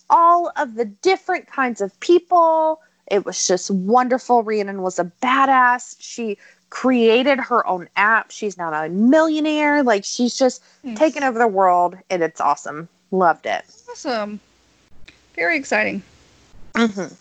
all 0.10 0.52
of 0.56 0.76
the 0.76 0.86
different 0.86 1.48
kinds 1.48 1.82
of 1.82 1.98
people. 2.00 2.80
It 3.12 3.26
was 3.26 3.46
just 3.46 3.70
wonderful. 3.70 4.44
Rhiannon 4.44 4.82
was 4.82 4.98
a 5.00 5.12
badass. 5.22 5.98
She 6.00 6.38
created 6.70 7.40
her 7.40 7.68
own 7.68 7.90
app. 7.98 8.32
She's 8.32 8.58
now 8.58 8.72
a 8.74 8.88
millionaire. 8.90 9.84
Like 9.84 10.06
she's 10.06 10.38
just 10.38 10.64
Yes. 10.84 10.98
taken 10.98 11.24
over 11.24 11.38
the 11.40 11.48
world 11.48 11.98
and 12.10 12.24
it's 12.24 12.40
awesome. 12.42 12.88
Loved 13.14 13.45
it. 13.45 13.64
Awesome. 13.91 14.39
Very 15.36 15.55
exciting. 15.55 16.01
Mm-hmm. 16.74 17.01
Okay. 17.01 17.14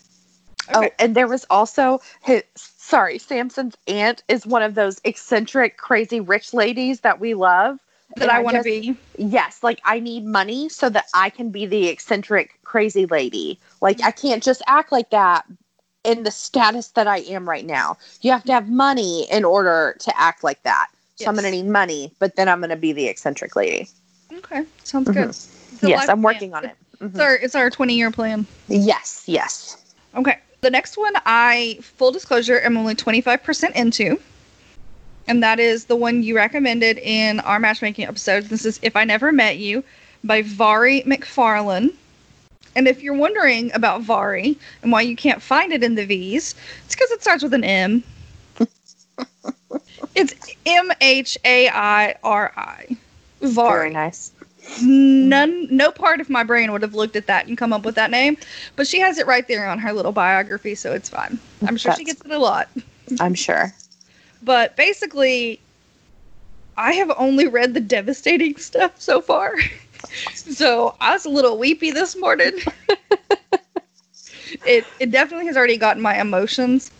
Oh, 0.73 0.89
and 0.97 1.13
there 1.13 1.27
was 1.27 1.45
also 1.51 2.01
his 2.23 2.41
sorry, 2.55 3.19
Samson's 3.19 3.77
aunt 3.87 4.23
is 4.27 4.47
one 4.47 4.63
of 4.63 4.73
those 4.73 4.99
eccentric, 5.03 5.77
crazy 5.77 6.19
rich 6.19 6.51
ladies 6.51 7.01
that 7.01 7.19
we 7.19 7.35
love. 7.35 7.77
that 8.15 8.23
And 8.23 8.31
I 8.31 8.39
want 8.39 8.57
to 8.57 8.63
be. 8.63 8.97
Yes, 9.19 9.61
like 9.61 9.81
I 9.85 9.99
need 9.99 10.25
money 10.25 10.67
so 10.67 10.89
that 10.89 11.05
I 11.13 11.29
can 11.29 11.51
be 11.51 11.67
the 11.67 11.87
eccentric, 11.89 12.59
crazy 12.63 13.05
lady. 13.05 13.59
Like 13.79 14.01
I 14.03 14.09
can't 14.09 14.41
just 14.41 14.63
act 14.65 14.91
like 14.91 15.11
that 15.11 15.45
in 16.03 16.23
the 16.23 16.31
status 16.31 16.87
that 16.89 17.05
I 17.05 17.19
am 17.19 17.47
right 17.47 17.65
now. 17.65 17.97
You 18.21 18.31
have 18.31 18.43
to 18.45 18.51
have 18.53 18.67
money 18.67 19.27
in 19.31 19.45
order 19.45 19.95
to 19.99 20.19
act 20.19 20.43
like 20.43 20.63
that. 20.63 20.87
So 21.17 21.29
I'm 21.29 21.35
going 21.35 21.45
to 21.45 21.51
need 21.51 21.67
money, 21.67 22.11
but 22.17 22.35
then 22.35 22.49
I'm 22.49 22.61
going 22.61 22.71
to 22.71 22.75
be 22.75 22.93
the 22.93 23.07
eccentric 23.07 23.55
lady. 23.55 23.87
Okay, 24.33 24.65
sounds 24.83 25.07
Mhm. 25.09 25.13
good. 25.13 25.52
Yes, 25.89 26.09
I'm 26.09 26.21
plan. 26.21 26.21
working 26.21 26.53
on 26.53 26.65
it. 26.65 26.75
It's 27.01 27.17
Mhm. 27.17 27.19
our 27.19 27.35
it's 27.35 27.55
our 27.55 27.69
20 27.69 27.95
year 27.95 28.11
plan. 28.11 28.45
Yes, 28.67 29.23
yes. 29.25 29.77
Okay. 30.15 30.37
The 30.61 30.69
next 30.69 30.97
one, 30.97 31.13
I 31.25 31.77
full 31.81 32.11
disclosure, 32.11 32.59
am 32.61 32.77
only 32.77 32.95
25% 32.95 33.75
into. 33.75 34.19
And 35.27 35.41
that 35.43 35.59
is 35.59 35.85
the 35.85 35.95
one 35.95 36.23
you 36.23 36.35
recommended 36.35 36.97
in 36.99 37.39
our 37.41 37.59
matchmaking 37.59 38.05
episode. 38.05 38.45
This 38.45 38.65
is 38.65 38.79
If 38.81 38.95
I 38.95 39.03
Never 39.03 39.31
Met 39.31 39.57
You 39.57 39.83
by 40.23 40.41
Mhairi 40.43 41.05
McFarlane. 41.05 41.93
And 42.75 42.87
if 42.87 43.01
you're 43.03 43.13
wondering 43.13 43.71
about 43.73 44.03
Mhairi 44.03 44.57
and 44.81 44.91
why 44.91 45.01
you 45.01 45.15
can't 45.15 45.41
find 45.41 45.71
it 45.73 45.83
in 45.83 45.95
the 45.95 46.05
V's, 46.05 46.55
it's 46.85 46.95
because 46.95 47.11
it 47.11 47.21
starts 47.21 47.43
with 47.43 47.53
an 47.53 47.63
M. 47.63 48.03
it's 50.15 50.33
M 50.65 50.91
H 51.01 51.37
A 51.45 51.69
I 51.69 52.15
R 52.23 52.51
I. 52.55 52.97
Very 53.41 53.89
nice. 53.89 54.31
None 54.81 55.67
no 55.75 55.91
part 55.91 56.21
of 56.21 56.29
my 56.29 56.43
brain 56.43 56.71
would 56.71 56.81
have 56.81 56.93
looked 56.93 57.15
at 57.15 57.27
that 57.27 57.47
and 57.47 57.57
come 57.57 57.73
up 57.73 57.83
with 57.83 57.95
that 57.95 58.09
name 58.11 58.37
but 58.75 58.87
she 58.87 58.99
has 58.99 59.17
it 59.17 59.27
right 59.27 59.47
there 59.47 59.67
on 59.69 59.77
her 59.79 59.91
little 59.93 60.11
biography 60.11 60.73
so 60.75 60.93
it's 60.93 61.09
fine. 61.09 61.37
I'm 61.67 61.77
sure 61.77 61.93
she 61.95 62.03
gets 62.05 62.21
it 62.23 62.31
a 62.31 62.39
lot. 62.39 62.69
I'm 63.19 63.33
sure. 63.35 63.73
but 64.41 64.75
basically 64.75 65.59
i 66.77 66.93
have 66.93 67.11
only 67.17 67.47
read 67.47 67.73
the 67.73 67.81
devastating 67.81 68.57
stuff 68.57 68.99
so 68.99 69.21
far. 69.21 69.55
So 70.33 70.95
i 70.99 71.13
was 71.13 71.25
a 71.25 71.29
little 71.29 71.57
weepy 71.57 71.89
this 71.91 72.15
morning. 72.15 72.51
It 74.65 74.85
it 74.99 75.11
definitely 75.11 75.47
has 75.47 75.57
already 75.57 75.77
gotten 75.77 76.01
my 76.01 76.19
emotions. 76.19 76.91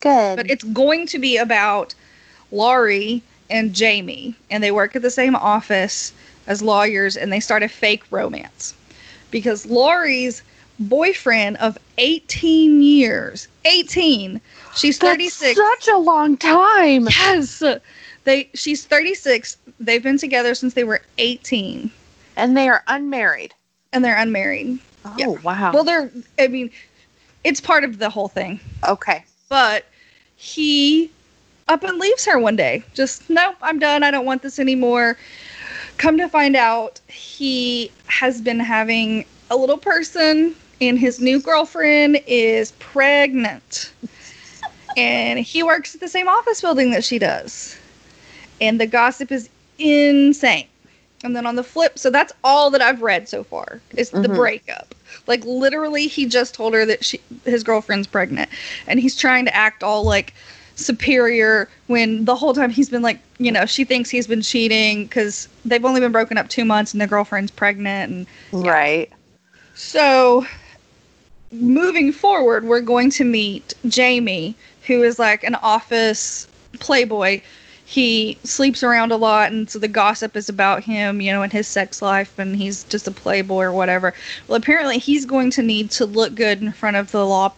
Good. 0.00 0.36
but 0.36 0.50
it's 0.50 0.64
going 0.64 1.06
to 1.08 1.18
be 1.18 1.36
about 1.36 1.94
Laurie 2.52 3.22
and 3.50 3.74
Jamie, 3.74 4.34
and 4.50 4.62
they 4.62 4.70
work 4.70 4.96
at 4.96 5.02
the 5.02 5.10
same 5.10 5.34
office 5.36 6.12
as 6.46 6.62
lawyers, 6.62 7.16
and 7.16 7.32
they 7.32 7.40
start 7.40 7.62
a 7.62 7.68
fake 7.68 8.04
romance 8.10 8.74
because 9.30 9.66
Laurie's 9.66 10.42
boyfriend 10.78 11.56
of 11.56 11.76
18 11.98 12.82
years, 12.82 13.48
18, 13.64 14.40
she's 14.74 14.98
That's 14.98 15.12
36. 15.12 15.56
such 15.56 15.88
a 15.94 15.98
long 15.98 16.36
time. 16.36 17.08
yes, 17.10 17.62
they 18.24 18.48
she's 18.54 18.84
36. 18.84 19.56
They've 19.80 20.02
been 20.02 20.18
together 20.18 20.54
since 20.54 20.74
they 20.74 20.84
were 20.84 21.00
18, 21.18 21.90
And 22.36 22.56
they 22.56 22.68
are 22.68 22.82
unmarried. 22.86 23.54
and 23.92 24.04
they're 24.04 24.16
unmarried. 24.18 24.78
Oh, 25.04 25.14
Yeah. 25.16 25.26
wow. 25.28 25.72
Well, 25.72 25.84
they're. 25.84 26.10
I 26.38 26.48
mean, 26.48 26.70
it's 27.44 27.60
part 27.60 27.84
of 27.84 27.98
the 27.98 28.10
whole 28.10 28.28
thing. 28.28 28.60
okay. 28.88 29.24
but 29.48 29.84
he 30.34 31.10
up 31.68 31.82
and 31.82 31.98
leaves 31.98 32.24
her 32.26 32.38
one 32.38 32.56
day. 32.56 32.82
Just 32.94 33.28
nope, 33.30 33.56
I'm 33.62 33.78
done. 33.78 34.02
I 34.02 34.10
don't 34.10 34.26
want 34.26 34.42
this 34.42 34.58
anymore. 34.58 35.16
Come 35.98 36.18
to 36.18 36.28
find 36.28 36.56
out, 36.56 37.00
he 37.08 37.90
has 38.06 38.40
been 38.40 38.60
having 38.60 39.24
a 39.50 39.56
little 39.56 39.78
person, 39.78 40.54
and 40.80 40.98
his 40.98 41.20
new 41.20 41.40
girlfriend 41.40 42.20
is 42.26 42.72
pregnant. 42.72 43.92
and 44.96 45.38
he 45.38 45.62
works 45.62 45.94
at 45.94 46.00
the 46.00 46.08
same 46.08 46.26
office 46.26 46.62
building 46.62 46.90
that 46.90 47.04
she 47.04 47.18
does. 47.18 47.76
And 48.62 48.80
the 48.80 48.86
gossip 48.86 49.30
is 49.30 49.50
insane. 49.78 50.68
And 51.22 51.36
then 51.36 51.46
on 51.46 51.56
the 51.56 51.62
flip, 51.62 51.98
so 51.98 52.08
that's 52.08 52.32
all 52.44 52.70
that 52.70 52.80
I've 52.80 53.02
read 53.02 53.28
so 53.28 53.44
far 53.44 53.80
is 53.96 54.10
the 54.10 54.28
Mhm. 54.28 54.34
breakup. 54.34 54.94
Like 55.26 55.44
literally, 55.44 56.06
he 56.06 56.26
just 56.26 56.54
told 56.54 56.72
her 56.74 56.86
that 56.86 57.04
she 57.04 57.20
his 57.44 57.62
girlfriend's 57.62 58.06
pregnant, 58.06 58.48
and 58.86 59.00
he's 59.00 59.16
trying 59.16 59.44
to 59.46 59.54
act 59.54 59.82
all 59.82 60.02
like 60.04 60.32
superior 60.76 61.68
when 61.88 62.24
the 62.24 62.36
whole 62.36 62.54
time 62.54 62.70
he's 62.70 62.88
been 62.88 63.02
like, 63.02 63.18
you 63.38 63.50
know, 63.50 63.66
she 63.66 63.84
thinks 63.84 64.08
he's 64.10 64.26
been 64.26 64.42
cheating 64.42 65.04
because 65.04 65.48
they've 65.64 65.84
only 65.84 66.00
been 66.00 66.12
broken 66.12 66.38
up 66.38 66.48
two 66.48 66.64
months 66.64 66.92
and 66.92 67.00
the 67.00 67.06
girlfriend's 67.06 67.50
pregnant, 67.50 68.12
and 68.12 68.26
Right. 68.52 69.10
so 69.74 70.46
moving 71.52 72.12
forward, 72.12 72.64
we're 72.64 72.80
going 72.80 73.10
to 73.10 73.24
meet 73.24 73.74
Jamie, 73.88 74.54
who 74.86 75.02
is 75.02 75.18
like 75.18 75.42
an 75.44 75.54
office 75.56 76.46
playboy. 76.78 77.40
He 77.84 78.36
sleeps 78.42 78.82
around 78.82 79.12
a 79.12 79.16
lot, 79.16 79.52
and 79.52 79.70
so 79.70 79.78
the 79.78 79.88
gossip 79.88 80.36
is 80.36 80.48
about 80.48 80.82
him, 80.82 81.20
you 81.20 81.32
know, 81.32 81.42
and 81.42 81.52
his 81.52 81.68
sex 81.68 82.02
life, 82.02 82.36
and 82.38 82.56
he's 82.56 82.82
just 82.84 83.06
a 83.06 83.12
playboy 83.12 83.62
or 83.64 83.72
whatever. 83.72 84.12
Well, 84.48 84.56
apparently, 84.56 84.98
he's 84.98 85.24
going 85.24 85.50
to 85.52 85.62
need 85.62 85.90
to 85.92 86.04
look 86.04 86.34
good 86.34 86.60
in 86.60 86.72
front 86.72 86.96
of 86.96 87.12
the 87.12 87.24
law 87.24 87.52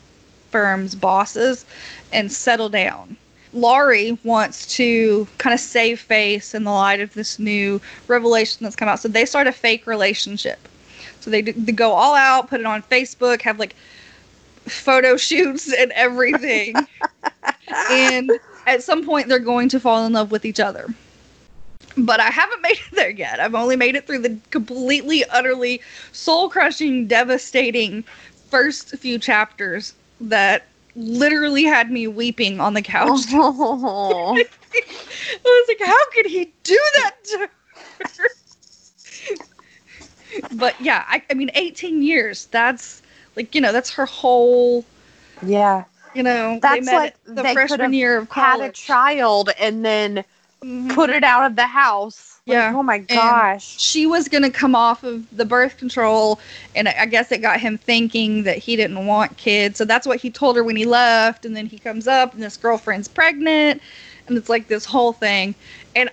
firm's 0.50 0.94
bosses 0.94 1.64
and 2.12 2.30
settle 2.32 2.68
down. 2.68 3.16
Laurie 3.52 4.18
wants 4.24 4.76
to 4.76 5.26
kind 5.38 5.54
of 5.54 5.60
save 5.60 6.00
face 6.00 6.54
in 6.54 6.64
the 6.64 6.70
light 6.70 7.00
of 7.00 7.14
this 7.14 7.38
new 7.38 7.80
revelation 8.06 8.58
that's 8.62 8.76
come 8.76 8.88
out. 8.88 9.00
So 9.00 9.08
they 9.08 9.24
start 9.24 9.46
a 9.46 9.52
fake 9.52 9.86
relationship. 9.86 10.58
So 11.20 11.30
they, 11.30 11.42
d- 11.42 11.52
they 11.52 11.72
go 11.72 11.92
all 11.92 12.14
out, 12.14 12.48
put 12.48 12.60
it 12.60 12.66
on 12.66 12.82
Facebook, 12.82 13.42
have 13.42 13.58
like 13.58 13.74
photo 14.66 15.16
shoots 15.16 15.72
and 15.78 15.92
everything. 15.92 16.86
and 17.90 18.38
at 18.66 18.82
some 18.82 19.04
point, 19.04 19.28
they're 19.28 19.38
going 19.38 19.68
to 19.70 19.80
fall 19.80 20.04
in 20.04 20.12
love 20.12 20.30
with 20.30 20.44
each 20.44 20.60
other. 20.60 20.88
But 21.96 22.20
I 22.20 22.28
haven't 22.28 22.62
made 22.62 22.72
it 22.72 22.94
there 22.94 23.10
yet. 23.10 23.40
I've 23.40 23.54
only 23.54 23.76
made 23.76 23.96
it 23.96 24.06
through 24.06 24.20
the 24.20 24.38
completely, 24.50 25.24
utterly 25.30 25.80
soul 26.12 26.50
crushing, 26.50 27.06
devastating 27.06 28.04
first 28.50 28.90
few 28.98 29.18
chapters 29.18 29.94
that 30.20 30.67
literally 30.98 31.64
had 31.64 31.90
me 31.90 32.06
weeping 32.06 32.60
on 32.60 32.74
the 32.74 32.82
couch. 32.82 33.22
Oh. 33.32 34.44
I 34.74 35.40
was 35.44 35.68
like, 35.68 35.88
how 35.88 36.10
could 36.12 36.26
he 36.26 36.52
do 36.62 36.80
that 36.96 37.14
to 37.24 37.38
her? 37.38 37.48
but 40.52 40.80
yeah, 40.80 41.04
I, 41.08 41.22
I 41.30 41.34
mean, 41.34 41.50
18 41.54 42.02
years. 42.02 42.46
That's 42.46 43.02
like, 43.36 43.54
you 43.54 43.60
know, 43.60 43.72
that's 43.72 43.90
her 43.92 44.06
whole, 44.06 44.84
yeah. 45.42 45.84
you 46.14 46.22
know, 46.22 46.58
That's 46.60 46.86
they 46.86 46.92
met 46.92 46.96
like 46.96 47.16
the 47.24 47.42
they 47.42 47.52
freshman 47.54 47.80
have 47.80 47.94
year 47.94 48.18
of 48.18 48.30
Had 48.30 48.60
a 48.60 48.70
child 48.72 49.50
and 49.58 49.84
then 49.84 50.24
Mhm. 50.62 50.92
put 50.94 51.10
it 51.10 51.22
out 51.24 51.46
of 51.46 51.56
the 51.56 51.66
house. 51.66 52.37
Like, 52.48 52.54
Yeah. 52.54 52.72
oh 52.74 52.82
my 52.82 52.98
gosh. 52.98 53.78
she 53.78 54.06
was 54.06 54.26
going 54.28 54.42
to 54.42 54.50
come 54.50 54.74
off 54.74 55.04
of 55.04 55.24
the 55.36 55.44
birth 55.44 55.76
control 55.76 56.40
and 56.74 56.88
I 56.88 56.94
I 57.00 57.06
guess 57.06 57.30
it 57.30 57.38
got 57.42 57.60
him 57.60 57.76
thinking 57.78 58.42
that 58.44 58.56
he 58.58 58.74
didn't 58.74 59.06
want 59.06 59.36
kids. 59.36 59.76
So 59.76 59.84
that's 59.84 60.06
what 60.06 60.18
he 60.18 60.30
told 60.30 60.56
her 60.56 60.64
when 60.64 60.76
he 60.76 60.86
left 60.86 61.44
and 61.44 61.54
then 61.54 61.66
he 61.66 61.78
comes 61.78 62.08
up 62.08 62.32
and 62.34 62.42
this 62.42 62.56
girlfriend's 62.56 63.06
pregnant 63.06 63.82
and 64.26 64.36
it's 64.38 64.48
like 64.48 64.68
this 64.68 64.84
whole 64.86 65.12
thing 65.12 65.54
and 65.94 66.10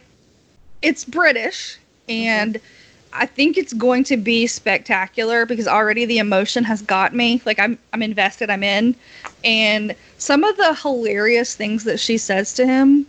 it's 0.81 1.05
British 1.05 1.77
mm-hmm. 2.07 2.11
and 2.11 2.61
I 3.13 3.25
think 3.25 3.57
it's 3.57 3.71
going 3.71 4.03
to 4.05 4.17
be 4.17 4.45
spectacular 4.45 5.45
because 5.45 5.69
already 5.69 6.03
the 6.03 6.17
emotion 6.17 6.65
has 6.65 6.81
got 6.81 7.15
me. 7.15 7.41
Like 7.45 7.59
I'm 7.59 7.79
I'm 7.93 8.01
invested, 8.03 8.49
I'm 8.49 8.63
in. 8.63 8.93
And 9.45 9.95
some 10.17 10.43
of 10.43 10.57
the 10.57 10.75
hilarious 10.75 11.55
things 11.55 11.85
that 11.85 11.99
she 11.99 12.17
says 12.17 12.53
to 12.55 12.65
him 12.65 13.05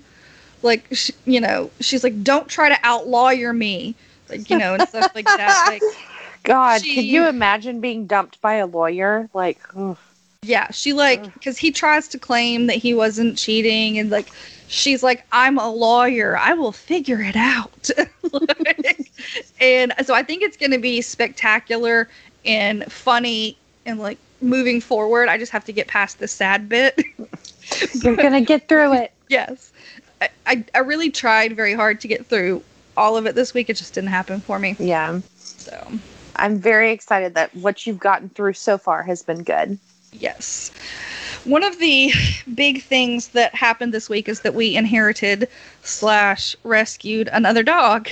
like 0.67 0.85
sh- 0.93 1.13
you 1.25 1.41
know 1.41 1.71
she's 1.81 2.05
like 2.05 2.23
don't 2.23 2.49
try 2.49 2.69
to 2.69 2.79
outlaw 2.83 3.31
your 3.31 3.55
me. 3.55 3.95
Like 4.29 4.51
you 4.51 4.59
know 4.59 4.75
and 4.75 4.87
stuff 4.89 5.15
like 5.15 5.25
that 5.25 5.65
like 5.69 5.83
God, 6.45 6.83
She- 6.83 6.95
could 6.95 7.05
you 7.05 7.27
imagine 7.27 7.81
being 7.81 8.07
dumped 8.07 8.41
by 8.41 8.55
a 8.55 8.67
lawyer? 8.67 9.29
Like, 9.35 9.59
ugh. 9.77 9.97
yeah 10.43 10.71
she 10.71 10.93
like 10.93 11.23
because 11.35 11.59
he 11.59 11.73
tries 11.73 12.09
to 12.09 12.19
claim 12.19 12.67
that 12.67 12.77
he 12.77 12.95
wasn't 12.95 13.37
cheating 13.39 13.99
and 13.99 14.11
like 14.11 14.31
she's 14.69 15.03
like 15.03 15.25
i'm 15.33 15.59
a 15.59 15.71
lawyer. 15.71 16.37
I 16.37 16.53
will 16.55 16.73
figure 16.73 17.21
it 17.23 17.37
out. 17.37 17.91
Like, 18.33 19.11
and 19.61 19.95
so 20.05 20.13
i 20.13 20.23
think 20.23 20.43
it's 20.43 20.57
going 20.57 20.73
to 20.73 20.79
be 20.79 21.01
spectacular 21.01 22.09
and 22.45 22.91
funny 22.93 23.57
and 23.87 23.99
like 24.01 24.19
moving 24.43 24.81
forward. 24.81 25.29
I 25.29 25.39
just 25.39 25.53
have 25.53 25.65
to 25.65 25.73
get 25.73 25.87
past 25.89 26.19
the 26.19 26.29
sad 26.29 26.69
bit. 26.69 27.01
You're 28.03 28.17
gonna 28.17 28.41
get 28.43 28.69
through 28.69 28.93
it. 28.95 29.13
yes 29.29 29.73
I, 30.21 30.29
I, 30.47 30.65
I 30.75 30.79
really 30.79 31.11
tried 31.11 31.55
very 31.55 31.75
hard 31.75 32.01
to 32.01 32.09
get 32.09 32.27
through 32.27 32.63
all 32.97 33.17
of 33.17 33.27
it 33.27 33.35
this 33.35 33.53
week 33.53 33.69
it 33.69 33.77
just 33.77 33.95
didn't 33.95 34.11
happen 34.11 34.41
for 34.41 34.59
me 34.59 34.77
Yeah, 34.79 35.21
so 35.37 35.99
I'm 36.37 36.59
very 36.59 36.93
excited 36.93 37.35
that 37.35 37.55
what 37.57 37.87
you've 37.87 37.99
gotten 37.99 38.29
through 38.31 38.55
so 38.55 38.79
far 38.79 39.03
has 39.03 39.23
been 39.23 39.43
good. 39.43 39.79
Yes. 40.13 40.71
One 41.45 41.63
of 41.63 41.79
the 41.79 42.13
big 42.55 42.83
things 42.83 43.29
that 43.29 43.55
happened 43.55 43.93
this 43.93 44.09
week 44.09 44.29
is 44.29 44.41
that 44.41 44.55
we 44.55 44.77
inherited 44.77 45.49
slash 45.83 46.57
rescued 46.65 47.29
another 47.33 47.63
dog 47.63 48.09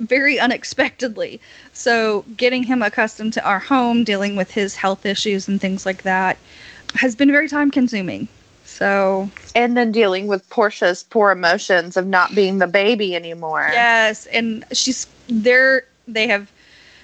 very 0.00 0.38
unexpectedly. 0.38 1.40
So 1.72 2.24
getting 2.36 2.62
him 2.62 2.82
accustomed 2.82 3.32
to 3.34 3.44
our 3.44 3.58
home, 3.58 4.04
dealing 4.04 4.36
with 4.36 4.50
his 4.50 4.74
health 4.74 5.06
issues 5.06 5.48
and 5.48 5.60
things 5.60 5.86
like 5.86 6.02
that 6.02 6.36
has 6.94 7.14
been 7.14 7.30
very 7.30 7.48
time 7.48 7.70
consuming. 7.70 8.28
So 8.74 9.30
And 9.54 9.76
then 9.76 9.92
dealing 9.92 10.26
with 10.26 10.48
Portia's 10.50 11.04
poor 11.04 11.30
emotions 11.30 11.96
of 11.96 12.06
not 12.08 12.34
being 12.34 12.58
the 12.58 12.66
baby 12.66 13.14
anymore. 13.14 13.68
yes, 13.72 14.26
and 14.26 14.64
she's 14.72 15.06
there 15.28 15.84
they 16.08 16.26
have 16.26 16.50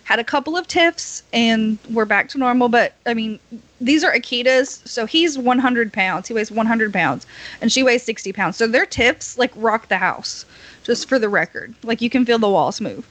had 0.05 0.19
a 0.19 0.25
couple 0.25 0.57
of 0.57 0.67
tiffs 0.67 1.23
and 1.33 1.79
we're 1.91 2.05
back 2.05 2.29
to 2.31 2.39
normal, 2.39 2.69
but 2.69 2.95
I 3.07 3.15
mean 3.15 3.39
these 3.81 4.03
are 4.03 4.13
Akitas, 4.13 4.87
so 4.87 5.07
he's 5.07 5.39
100 5.39 5.93
pounds. 5.93 6.27
He 6.27 6.35
weighs 6.35 6.51
100 6.51 6.93
pounds, 6.93 7.25
and 7.61 7.71
she 7.71 7.83
weighs 7.85 8.03
60 8.03 8.33
pounds. 8.33 8.57
So 8.57 8.67
their 8.67 8.85
tips 8.85 9.39
like 9.39 9.53
rock 9.55 9.87
the 9.89 9.97
house, 9.97 10.45
just 10.83 11.09
for 11.09 11.19
the 11.21 11.29
record. 11.29 11.73
Like 11.85 12.03
you 12.03 12.11
can 12.11 12.27
feel 12.27 12.39
the 12.39 12.51
walls 12.51 12.81
move. 12.81 13.07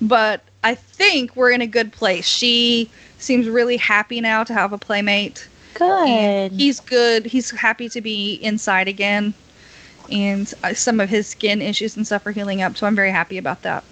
But 0.00 0.42
I 0.64 0.74
think 0.74 1.36
we're 1.36 1.52
in 1.52 1.60
a 1.62 1.66
good 1.66 1.92
place. 1.92 2.26
She 2.26 2.90
seems 3.18 3.48
really 3.48 3.76
happy 3.76 4.20
now 4.20 4.42
to 4.44 4.52
have 4.52 4.72
a 4.72 4.78
playmate. 4.78 5.46
And 5.80 6.50
Good. 6.50 6.60
he's 6.60 6.80
good. 6.80 7.26
He's 7.26 7.50
happy 7.50 7.88
to 7.90 8.00
be 8.00 8.34
inside 8.34 8.88
again. 8.88 9.34
And 10.10 10.52
uh, 10.64 10.74
some 10.74 11.00
of 11.00 11.08
his 11.08 11.26
skin 11.26 11.60
issues 11.60 11.96
and 11.96 12.06
stuff 12.06 12.26
are 12.26 12.32
healing 12.32 12.62
up, 12.62 12.76
so 12.76 12.86
I'm 12.86 12.96
very 12.96 13.10
happy 13.10 13.38
about 13.38 13.62
that. 13.62 13.84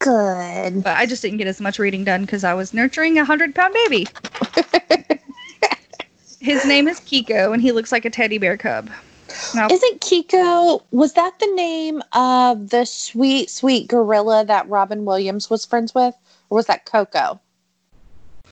Good. 0.00 0.82
But 0.82 0.96
I 0.96 1.06
just 1.06 1.22
didn't 1.22 1.38
get 1.38 1.46
as 1.46 1.60
much 1.60 1.78
reading 1.78 2.04
done 2.04 2.22
because 2.22 2.44
I 2.44 2.54
was 2.54 2.74
nurturing 2.74 3.18
a 3.18 3.24
hundred 3.24 3.54
pound 3.54 3.72
baby. 3.72 4.06
His 6.40 6.64
name 6.66 6.88
is 6.88 6.98
Kiko, 6.98 7.52
and 7.52 7.62
he 7.62 7.70
looks 7.70 7.92
like 7.92 8.04
a 8.04 8.10
teddy 8.10 8.36
bear 8.36 8.56
cub. 8.56 8.90
Now, 9.54 9.68
Isn't 9.70 10.00
Kiko, 10.00 10.82
was 10.90 11.12
that 11.14 11.38
the 11.38 11.46
name 11.54 12.02
of 12.12 12.70
the 12.70 12.84
sweet, 12.84 13.48
sweet 13.48 13.86
gorilla 13.88 14.44
that 14.44 14.68
Robin 14.68 15.04
Williams 15.04 15.48
was 15.48 15.64
friends 15.64 15.94
with? 15.94 16.14
Or 16.50 16.56
was 16.56 16.66
that 16.66 16.84
Koko? 16.84 17.40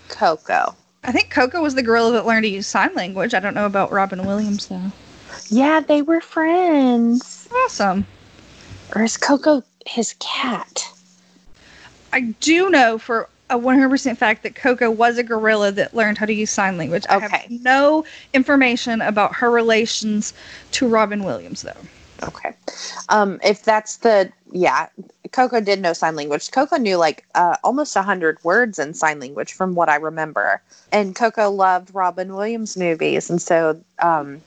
Koko. 0.09 0.77
I 1.05 1.13
think 1.13 1.31
Koko 1.31 1.63
was 1.63 1.75
the 1.75 1.83
gorilla 1.83 2.13
that 2.13 2.27
learned 2.27 2.45
to 2.45 2.49
use 2.51 2.67
sign 2.67 2.95
language. 2.95 3.35
I 3.35 3.41
don't 3.41 3.55
know 3.55 3.67
about 3.67 3.91
Robin 3.93 4.27
Williams 4.27 4.67
though. 4.67 4.93
Yeah, 5.49 5.81
they 5.81 6.03
were 6.03 6.21
friends. 6.21 7.49
Awesome. 7.65 8.07
Or 8.95 9.03
is 9.03 9.17
Koko 9.17 9.63
his 9.87 10.15
cat? 10.19 10.85
I 12.13 12.21
do 12.41 12.71
know 12.71 12.99
for 12.99 13.29
a 13.49 13.59
100% 13.59 14.17
fact 14.17 14.43
that 14.43 14.55
Koko 14.55 14.91
was 14.91 15.19
a 15.19 15.23
gorilla 15.23 15.73
that 15.73 15.95
learned 15.95 16.19
how 16.19 16.27
to 16.27 16.33
use 16.33 16.51
sign 16.51 16.77
language. 16.77 17.05
I 17.09 17.17
Okay. 17.17 17.29
have 17.29 17.51
no 17.51 18.05
information 18.33 19.01
about 19.01 19.35
her 19.37 19.51
relations 19.51 20.33
to 20.73 20.87
Robin 20.87 21.25
Williams 21.25 21.63
though. 21.63 21.73
Okay. 22.23 22.53
Um, 23.09 23.41
if 23.43 23.63
that's 23.65 23.97
the 23.99 24.31
yeah, 24.53 24.89
Koko 25.33 25.61
did 25.61 25.81
know 25.81 25.93
sign 25.93 26.17
language. 26.17 26.51
Koko 26.51 26.77
knew 26.77 26.97
like 26.97 27.25
uh, 27.35 27.57
almost 27.63 27.97
a 27.97 28.03
hundred 28.03 28.43
words 28.45 28.79
in 28.79 28.95
sign 28.95 29.21
language 29.21 29.53
from 29.53 29.75
what 29.75 29.89
I 29.89 29.97
remember. 29.97 30.61
And 30.93 31.15
Koko 31.15 31.51
loved 31.51 31.95
Robin 31.95 32.35
Williams 32.35 32.77
movies, 32.77 33.31
and 33.31 33.41
so 33.41 33.81
um, 34.01 34.41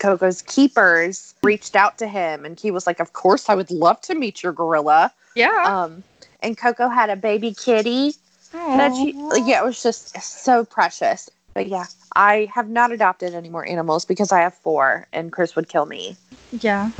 Koko's 0.00 0.42
keepers 0.42 1.34
reached 1.42 1.76
out 1.76 1.98
to 1.98 2.08
him, 2.08 2.44
and 2.44 2.58
he 2.58 2.70
was 2.70 2.86
like, 2.86 3.00
"Of 3.00 3.12
course, 3.12 3.48
I 3.48 3.54
would 3.54 3.70
love 3.70 4.00
to 4.02 4.14
meet 4.14 4.42
your 4.42 4.52
gorilla." 4.52 5.12
Yeah. 5.34 5.62
Um, 5.64 6.02
and 6.40 6.56
Coco 6.56 6.88
had 6.88 7.10
a 7.10 7.16
baby 7.16 7.54
kitty 7.54 8.14
that 8.52 8.94
she 8.94 9.12
yeah, 9.46 9.62
it 9.62 9.64
was 9.64 9.82
just 9.82 10.20
so 10.20 10.64
precious. 10.64 11.28
But 11.54 11.68
yeah, 11.68 11.86
I 12.14 12.50
have 12.54 12.68
not 12.68 12.92
adopted 12.92 13.34
any 13.34 13.48
more 13.48 13.66
animals 13.66 14.04
because 14.04 14.32
I 14.32 14.40
have 14.40 14.54
four, 14.54 15.06
and 15.12 15.32
Chris 15.32 15.56
would 15.56 15.68
kill 15.68 15.86
me. 15.86 16.16
Yeah. 16.52 16.90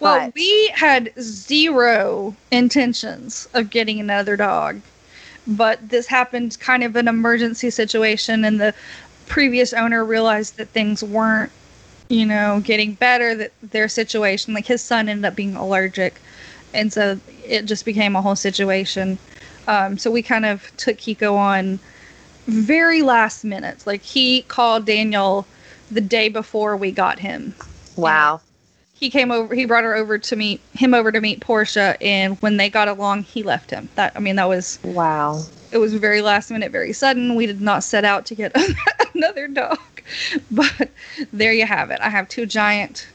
Well, 0.00 0.26
But- 0.26 0.34
we 0.34 0.68
had 0.74 1.12
zero 1.20 2.34
intentions 2.50 3.48
of 3.54 3.70
getting 3.70 4.00
another 4.00 4.36
dog, 4.36 4.80
but 5.46 5.88
this 5.88 6.06
happened 6.06 6.58
kind 6.60 6.82
of 6.82 6.96
an 6.96 7.08
emergency 7.08 7.70
situation, 7.70 8.44
and 8.44 8.60
the 8.60 8.74
previous 9.26 9.72
owner 9.72 10.04
realized 10.04 10.56
that 10.58 10.68
things 10.68 11.02
weren't, 11.02 11.50
you 12.08 12.26
know, 12.26 12.60
getting 12.62 12.94
better, 12.94 13.34
that 13.34 13.52
their 13.62 13.88
situation, 13.88 14.52
like 14.52 14.66
his 14.66 14.82
son 14.82 15.08
ended 15.08 15.24
up 15.24 15.34
being 15.34 15.56
allergic, 15.56 16.20
and 16.74 16.92
so 16.92 17.18
it 17.46 17.64
just 17.64 17.84
became 17.84 18.14
a 18.16 18.22
whole 18.22 18.36
situation. 18.36 19.18
Um, 19.68 19.96
so 19.96 20.10
we 20.10 20.22
kind 20.22 20.44
of 20.44 20.70
took 20.76 20.98
Kiko 20.98 21.34
on 21.36 21.78
very 22.46 23.02
last 23.02 23.44
minutes. 23.44 23.86
Like 23.86 24.02
he 24.02 24.42
called 24.42 24.84
Daniel 24.86 25.46
the 25.90 26.00
day 26.00 26.28
before 26.28 26.76
we 26.76 26.90
got 26.90 27.18
him 27.18 27.54
Wow. 27.96 28.40
he 28.94 29.10
came 29.10 29.30
over 29.30 29.54
he 29.54 29.64
brought 29.66 29.84
her 29.84 29.94
over 29.94 30.16
to 30.18 30.36
meet 30.36 30.60
him 30.72 30.94
over 30.94 31.12
to 31.12 31.20
meet 31.20 31.40
Portia 31.40 31.96
and 32.00 32.40
when 32.40 32.56
they 32.56 32.70
got 32.70 32.88
along 32.88 33.24
he 33.24 33.42
left 33.42 33.70
him. 33.70 33.88
That 33.96 34.12
I 34.16 34.20
mean 34.20 34.36
that 34.36 34.48
was 34.48 34.78
Wow. 34.84 35.42
it 35.70 35.78
was 35.78 35.92
very 35.94 36.22
last 36.22 36.50
minute, 36.50 36.72
very 36.72 36.92
sudden. 36.92 37.34
We 37.34 37.46
did 37.46 37.60
not 37.60 37.84
set 37.84 38.04
out 38.04 38.24
to 38.26 38.34
get 38.34 38.56
another 39.14 39.48
dog. 39.48 39.78
But 40.50 40.90
there 41.32 41.52
you 41.52 41.66
have 41.66 41.90
it. 41.90 42.00
I 42.00 42.08
have 42.08 42.28
two 42.28 42.44
giant 42.46 43.06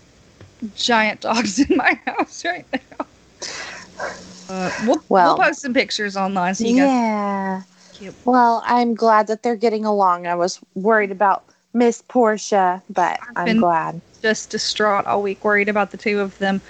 giant 0.76 1.22
dogs 1.22 1.60
in 1.60 1.76
my 1.78 2.00
house 2.06 2.44
right 2.46 2.66
now. 2.74 3.06
Uh, 4.50 4.72
we'll, 4.86 5.04
Well- 5.10 5.36
we'll 5.38 5.46
post 5.46 5.62
some 5.62 5.74
pictures 5.74 6.16
online 6.16 6.56
so 6.56 6.64
you 6.64 6.78
guys 6.78 6.88
Yeah. 6.88 7.62
Cute. 7.98 8.16
Well, 8.26 8.62
I'm 8.66 8.94
glad 8.94 9.28
that 9.28 9.44
they're 9.44 9.56
getting 9.56 9.86
along. 9.86 10.28
I 10.28 10.36
was 10.36 10.60
worried 10.76 11.12
about 11.12 11.46
Miss 11.74 12.02
Portia, 12.08 12.82
but 12.90 13.20
I've 13.36 13.38
I'm 13.50 13.60
glad. 13.60 14.02
just 14.22 14.50
distraught 14.50 15.06
all 15.06 15.22
week, 15.22 15.44
worried 15.44 15.70
about 15.70 15.92
the 15.92 15.98
two 15.98 16.20
of 16.20 16.38
them, 16.38 16.62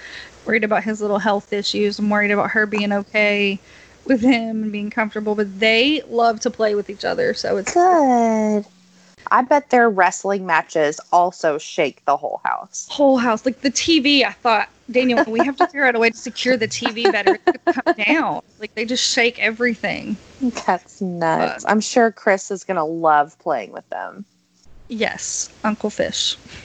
worried 0.46 0.64
about 0.64 0.84
his 0.84 1.00
little 1.00 1.18
health 1.18 1.52
issues. 1.52 1.98
I'm 1.98 2.08
worried 2.10 2.30
about 2.30 2.50
her 2.50 2.66
being 2.66 2.92
okay 2.92 3.58
with 4.06 4.22
him 4.22 4.62
and 4.62 4.72
being 4.72 4.90
comfortable. 4.90 5.34
But 5.34 5.60
they 5.60 6.02
love 6.08 6.40
to 6.40 6.50
play 6.50 6.74
with 6.74 6.88
each 6.88 7.04
other, 7.04 7.34
so 7.34 7.56
it's 7.58 7.74
Good. 7.74 8.64
I 9.30 9.42
bet 9.42 9.68
their 9.70 9.90
wrestling 9.90 10.46
matches 10.46 11.00
also 11.12 11.58
shake 11.58 12.04
the 12.06 12.16
whole 12.16 12.40
house. 12.44 12.86
whole 12.90 13.18
house. 13.18 13.44
Like 13.44 13.60
the 13.60 13.70
TV, 13.70 14.24
I 14.24 14.32
thought, 14.32 14.70
Daniel, 14.90 15.24
we 15.26 15.44
have 15.44 15.56
to 15.56 15.66
figure 15.66 15.84
out 15.84 15.94
a 15.94 15.98
way 15.98 16.10
to 16.10 16.16
secure 16.16 16.56
the 16.56 16.68
TV 16.68 17.10
better. 17.10 17.38
Gonna 17.44 17.82
come 17.82 17.94
down. 18.04 18.42
Like 18.58 18.74
they 18.74 18.84
just 18.84 19.04
shake 19.04 19.38
everything. 19.38 20.16
That's 20.40 21.00
nuts. 21.00 21.64
I'm 21.68 21.80
sure 21.80 22.10
Chris 22.10 22.50
is 22.50 22.64
going 22.64 22.76
to 22.76 22.84
love 22.84 23.38
playing 23.38 23.72
with 23.72 23.88
them. 23.90 24.24
Yes, 24.88 25.50
Uncle 25.64 25.90
Fish. 25.90 26.36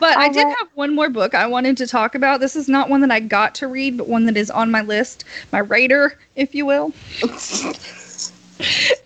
but 0.00 0.16
I 0.16 0.28
did 0.28 0.46
have 0.46 0.68
one 0.74 0.94
more 0.94 1.08
book 1.08 1.34
I 1.34 1.46
wanted 1.46 1.76
to 1.76 1.86
talk 1.86 2.14
about. 2.16 2.40
This 2.40 2.56
is 2.56 2.68
not 2.68 2.88
one 2.88 3.00
that 3.02 3.12
I 3.12 3.20
got 3.20 3.54
to 3.56 3.68
read, 3.68 3.96
but 3.96 4.08
one 4.08 4.26
that 4.26 4.36
is 4.36 4.50
on 4.50 4.70
my 4.70 4.82
list, 4.82 5.24
my 5.52 5.60
radar, 5.60 6.14
if 6.34 6.54
you 6.54 6.66
will. 6.66 6.92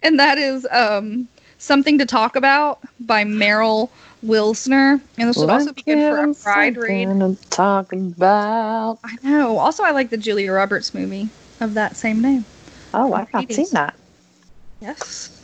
and 0.03 0.19
that 0.19 0.39
is 0.39 0.67
um, 0.71 1.29
Something 1.59 1.99
to 1.99 2.07
Talk 2.07 2.37
About 2.37 2.81
by 3.01 3.25
Meryl 3.25 3.91
Wilsner. 4.25 5.01
And 5.19 5.29
this 5.29 5.37
would 5.37 5.51
also 5.51 5.73
be 5.73 5.83
good 5.83 5.99
for 5.99 6.31
a 6.31 6.35
pride 6.35 6.77
read. 6.77 7.09
I'm 7.09 7.37
talking 7.51 8.15
about. 8.17 8.99
I 9.05 9.17
know. 9.23 9.59
Also, 9.59 9.83
I 9.83 9.91
like 9.91 10.11
the 10.11 10.17
Julia 10.17 10.53
Roberts 10.53 10.95
movie 10.95 11.29
of 11.61 11.75
that 11.75 11.97
same 11.97 12.21
name. 12.21 12.45
Oh, 12.93 13.13
I've 13.13 13.33
not 13.33 13.51
seen 13.53 13.69
that. 13.73 13.95
Yes. 14.81 15.37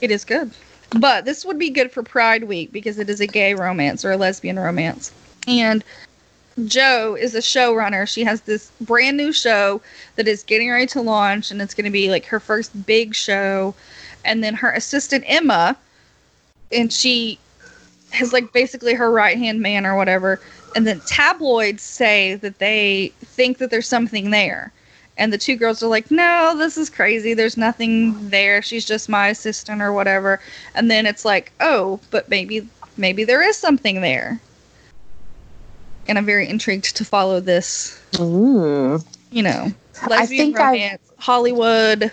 It 0.00 0.10
is 0.10 0.24
good. 0.24 0.50
But 0.98 1.24
this 1.24 1.44
would 1.44 1.58
be 1.58 1.70
good 1.70 1.92
for 1.92 2.02
Pride 2.02 2.44
Week 2.44 2.72
because 2.72 2.98
it 2.98 3.10
is 3.10 3.20
a 3.20 3.26
gay 3.26 3.54
romance 3.54 4.04
or 4.04 4.12
a 4.12 4.16
lesbian 4.16 4.58
romance. 4.58 5.12
And 5.46 5.84
Joe 6.66 7.16
is 7.18 7.34
a 7.34 7.40
showrunner. 7.40 8.08
She 8.08 8.24
has 8.24 8.40
this 8.42 8.70
brand 8.80 9.16
new 9.16 9.32
show 9.32 9.82
that 10.16 10.26
is 10.26 10.42
getting 10.42 10.70
ready 10.70 10.86
to 10.86 11.02
launch, 11.02 11.50
and 11.50 11.60
it's 11.60 11.74
going 11.74 11.84
to 11.84 11.90
be 11.90 12.10
like 12.10 12.24
her 12.26 12.40
first 12.40 12.86
big 12.86 13.14
show. 13.14 13.74
And 14.24 14.42
then 14.42 14.54
her 14.54 14.70
assistant, 14.70 15.24
Emma, 15.26 15.76
and 16.72 16.92
she 16.92 17.38
is 18.20 18.32
like 18.32 18.52
basically 18.52 18.94
her 18.94 19.10
right 19.10 19.36
hand 19.36 19.60
man 19.60 19.86
or 19.86 19.94
whatever. 19.94 20.40
And 20.76 20.86
then 20.86 21.00
tabloids 21.06 21.82
say 21.82 22.34
that 22.36 22.58
they 22.58 23.12
think 23.20 23.58
that 23.58 23.70
there's 23.70 23.88
something 23.88 24.30
there. 24.30 24.72
And 25.16 25.32
the 25.32 25.38
two 25.38 25.56
girls 25.56 25.82
are 25.82 25.88
like, 25.88 26.10
no, 26.10 26.54
this 26.56 26.78
is 26.78 26.88
crazy. 26.88 27.34
There's 27.34 27.56
nothing 27.56 28.30
there. 28.30 28.62
She's 28.62 28.84
just 28.84 29.08
my 29.08 29.28
assistant 29.28 29.82
or 29.82 29.92
whatever. 29.92 30.40
And 30.74 30.90
then 30.90 31.06
it's 31.06 31.24
like, 31.24 31.52
oh, 31.60 32.00
but 32.10 32.28
maybe 32.28 32.68
maybe 32.96 33.24
there 33.24 33.42
is 33.42 33.56
something 33.56 34.00
there. 34.00 34.40
And 36.06 36.16
I'm 36.16 36.24
very 36.24 36.48
intrigued 36.48 36.96
to 36.96 37.04
follow 37.04 37.40
this, 37.40 38.00
Ooh. 38.18 39.02
you 39.30 39.42
know, 39.42 39.72
lesbian 40.08 40.52
romance, 40.52 41.02
Hollywood. 41.18 42.10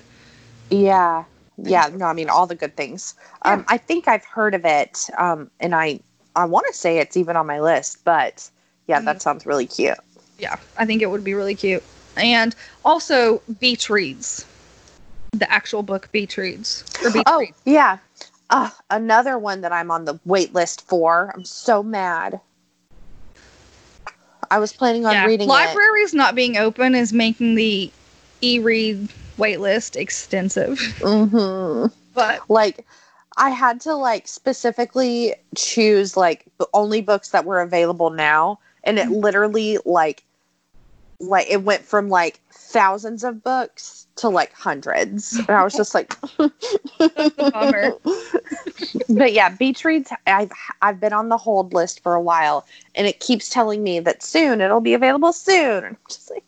Yeah. 0.69 1.23
Yeah. 1.57 1.89
No, 1.93 2.05
I 2.05 2.13
mean 2.13 2.29
all 2.29 2.47
the 2.47 2.55
good 2.55 2.75
things. 2.75 3.15
Um, 3.43 3.65
I 3.67 3.77
think 3.77 4.07
I've 4.07 4.25
heard 4.25 4.53
of 4.53 4.65
it. 4.65 5.09
Um, 5.17 5.49
and 5.59 5.73
I 5.75 5.99
I 6.35 6.45
want 6.45 6.65
to 6.67 6.73
say 6.73 6.97
it's 6.99 7.15
even 7.15 7.35
on 7.35 7.47
my 7.47 7.59
list, 7.61 8.03
but 8.03 8.49
yeah, 8.87 8.99
that 9.01 9.21
sounds 9.21 9.45
really 9.45 9.65
cute. 9.65 9.97
Yeah, 10.37 10.57
I 10.77 10.85
think 10.85 11.01
it 11.01 11.09
would 11.09 11.23
be 11.23 11.33
really 11.33 11.55
cute. 11.55 11.83
And 12.17 12.55
also 12.83 13.41
Beach 13.59 13.89
Reads. 13.89 14.45
The 15.31 15.49
actual 15.51 15.81
book 15.83 16.09
Beach 16.11 16.37
Reads. 16.37 16.83
Or 17.03 17.11
Beach 17.11 17.23
Oh, 17.25 17.39
Reads. 17.39 17.57
yeah. 17.65 17.97
Uh, 18.49 18.69
another 18.89 19.37
one 19.37 19.61
that 19.61 19.71
I'm 19.71 19.91
on 19.91 20.05
the 20.05 20.19
wait 20.25 20.53
list 20.53 20.87
for. 20.87 21.31
I'm 21.33 21.45
so 21.45 21.81
mad. 21.81 22.39
I 24.51 24.59
was 24.59 24.71
planning 24.73 25.05
on 25.05 25.13
Yeah. 25.13 25.25
reading 25.25 25.47
it. 25.47 25.51
Libraries 25.51 26.13
not 26.13 26.35
being 26.35 26.57
open 26.57 26.95
is 26.95 27.11
making 27.11 27.55
the 27.55 27.91
e-read 28.41 29.11
waitlist 29.37 29.95
extensive. 29.95 30.79
hmm 31.01 31.85
But 32.13 32.41
Like, 32.49 32.85
I 33.37 33.49
had 33.49 33.81
to 33.81 33.95
like 33.95 34.27
specifically 34.27 35.35
choose 35.55 36.15
like 36.15 36.45
the 36.57 36.67
only 36.73 37.01
books 37.01 37.29
that 37.31 37.45
were 37.45 37.61
available 37.61 38.09
now, 38.09 38.59
and 38.83 38.97
it 38.99 39.07
Mhm. 39.07 39.21
literally 39.21 39.77
like, 39.85 40.23
like 41.19 41.47
it 41.49 41.63
went 41.63 41.83
from 41.83 42.09
like 42.09 42.39
thousands 42.51 43.23
of 43.23 43.43
books 43.43 44.07
to 44.17 44.29
like 44.29 44.53
hundreds, 44.53 45.37
and 45.47 45.57
I 45.57 45.63
was 45.63 45.75
just 45.75 45.93
like, 45.93 46.15
bummer. 47.51 47.93
but 49.09 49.33
yeah, 49.33 49.49
Beach 49.49 49.83
Reads. 49.83 50.11
I've 50.27 50.51
I've 50.81 50.99
been 50.99 51.13
on 51.13 51.29
the 51.29 51.37
hold 51.37 51.73
list 51.73 52.01
for 52.01 52.13
a 52.15 52.21
while, 52.21 52.65
and 52.95 53.07
it 53.07 53.19
keeps 53.19 53.49
telling 53.49 53.83
me 53.83 53.99
that 54.01 54.23
soon 54.23 54.61
it'll 54.61 54.81
be 54.81 54.93
available 54.93 55.33
soon. 55.33 55.83
I'm 55.85 55.97
just 56.09 56.31
like, 56.31 56.43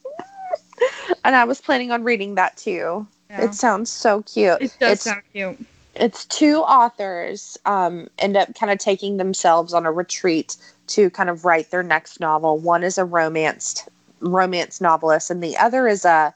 and 1.24 1.36
I 1.36 1.44
was 1.44 1.62
planning 1.62 1.92
on 1.92 2.04
reading 2.04 2.36
that 2.36 2.58
too. 2.58 3.08
yeah. 3.30 3.46
It 3.46 3.54
sounds 3.54 3.90
so 3.92 4.22
cute. 4.24 4.62
it 4.62 4.74
does 4.80 4.94
it's 4.94 5.04
sound 5.04 5.22
cute. 5.34 5.58
it's 5.96 6.26
two 6.26 6.58
authors 6.60 7.58
um, 7.66 8.08
end 8.20 8.38
up 8.38 8.54
kind 8.56 8.72
of 8.72 8.78
taking 8.80 9.18
themselves 9.18 9.74
on 9.74 9.86
a 9.86 9.92
retreat 9.92 10.56
to 10.88 11.10
kind 11.10 11.30
of 11.30 11.44
write 11.46 11.72
their 11.72 11.84
next 11.84 12.20
novel. 12.20 12.58
One 12.58 12.84
is 12.84 12.98
a 12.98 13.06
romance 13.06 13.88
romance 14.20 14.82
novelist, 14.82 15.30
and 15.30 15.44
the 15.44 15.56
other 15.58 15.88
is 15.88 16.06
a 16.06 16.34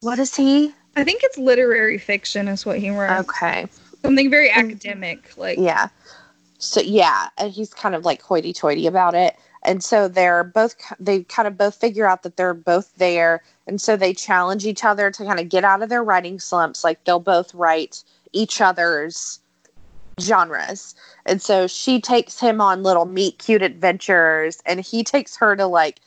what 0.00 0.18
is 0.18 0.34
he? 0.36 0.72
I 0.96 1.02
think 1.04 1.22
it's 1.24 1.38
literary 1.38 1.98
fiction 1.98 2.46
is 2.48 2.64
what 2.66 2.78
he 2.78 2.90
wrote. 2.90 3.18
Okay, 3.20 3.66
Something 4.02 4.30
very 4.30 4.48
Mm. 4.50 4.56
academic. 4.56 5.36
Like 5.36 5.58
yeah. 5.58 5.88
So 6.58 6.80
yeah, 6.80 7.28
and 7.38 7.50
he's 7.52 7.72
kind 7.74 7.94
of 7.94 8.04
like 8.04 8.22
hoity-toity 8.22 8.86
about 8.86 9.14
it, 9.14 9.34
and 9.64 9.82
so 9.82 10.08
they're 10.08 10.44
both 10.44 10.76
they 11.00 11.22
kind 11.24 11.48
of 11.48 11.56
both 11.56 11.74
figure 11.74 12.06
out 12.06 12.22
that 12.22 12.36
they're 12.36 12.54
both 12.54 12.94
there, 12.96 13.42
and 13.66 13.80
so 13.80 13.96
they 13.96 14.12
challenge 14.12 14.66
each 14.66 14.84
other 14.84 15.10
to 15.10 15.24
kind 15.24 15.40
of 15.40 15.48
get 15.48 15.64
out 15.64 15.82
of 15.82 15.88
their 15.88 16.04
writing 16.04 16.38
slumps. 16.38 16.84
Like 16.84 17.02
they'll 17.04 17.20
both 17.20 17.54
write 17.54 18.04
each 18.32 18.60
other's 18.60 19.40
genres. 20.20 20.94
And 21.26 21.40
so 21.40 21.66
she 21.66 22.00
takes 22.00 22.38
him 22.38 22.60
on 22.60 22.82
little 22.82 23.06
meet 23.06 23.38
cute 23.38 23.62
adventures 23.62 24.60
and 24.66 24.80
he 24.80 25.02
takes 25.02 25.36
her 25.36 25.56
to 25.56 25.66
like 25.66 26.00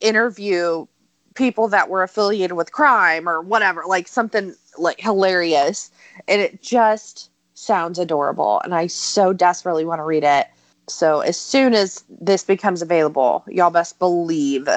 interview 0.00 0.86
people 1.34 1.68
that 1.68 1.88
were 1.88 2.02
affiliated 2.02 2.56
with 2.56 2.72
crime 2.72 3.28
or 3.28 3.40
whatever, 3.40 3.84
like 3.86 4.08
something 4.08 4.54
like 4.78 5.00
hilarious. 5.00 5.90
And 6.28 6.40
it 6.40 6.62
just 6.62 7.30
sounds 7.54 7.98
adorable 7.98 8.60
and 8.64 8.74
I 8.74 8.88
so 8.88 9.32
desperately 9.32 9.84
want 9.84 10.00
to 10.00 10.04
read 10.04 10.24
it. 10.24 10.48
So 10.88 11.20
as 11.20 11.38
soon 11.38 11.74
as 11.74 12.04
this 12.08 12.44
becomes 12.44 12.82
available, 12.82 13.44
y'all 13.48 13.70
best 13.70 13.98
believe 13.98 14.68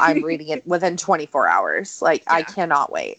I'm 0.00 0.22
reading 0.24 0.48
it 0.48 0.66
within 0.66 0.96
24 0.96 1.48
hours. 1.48 2.00
Like 2.00 2.22
I 2.26 2.42
cannot 2.42 2.92
wait. 2.92 3.18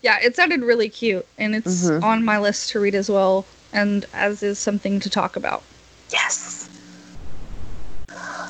yeah, 0.00 0.18
it 0.22 0.34
sounded 0.34 0.62
really 0.62 0.88
cute 0.88 1.26
and 1.38 1.54
it's 1.54 1.84
Mhm. 1.90 2.02
on 2.02 2.24
my 2.24 2.38
list 2.38 2.70
to 2.70 2.80
read 2.80 2.94
as 2.94 3.08
well 3.10 3.46
and 3.72 4.04
as 4.12 4.42
is 4.42 4.58
something 4.58 4.98
to 5.00 5.10
talk 5.10 5.36
about. 5.36 5.62
Yes. 6.10 6.68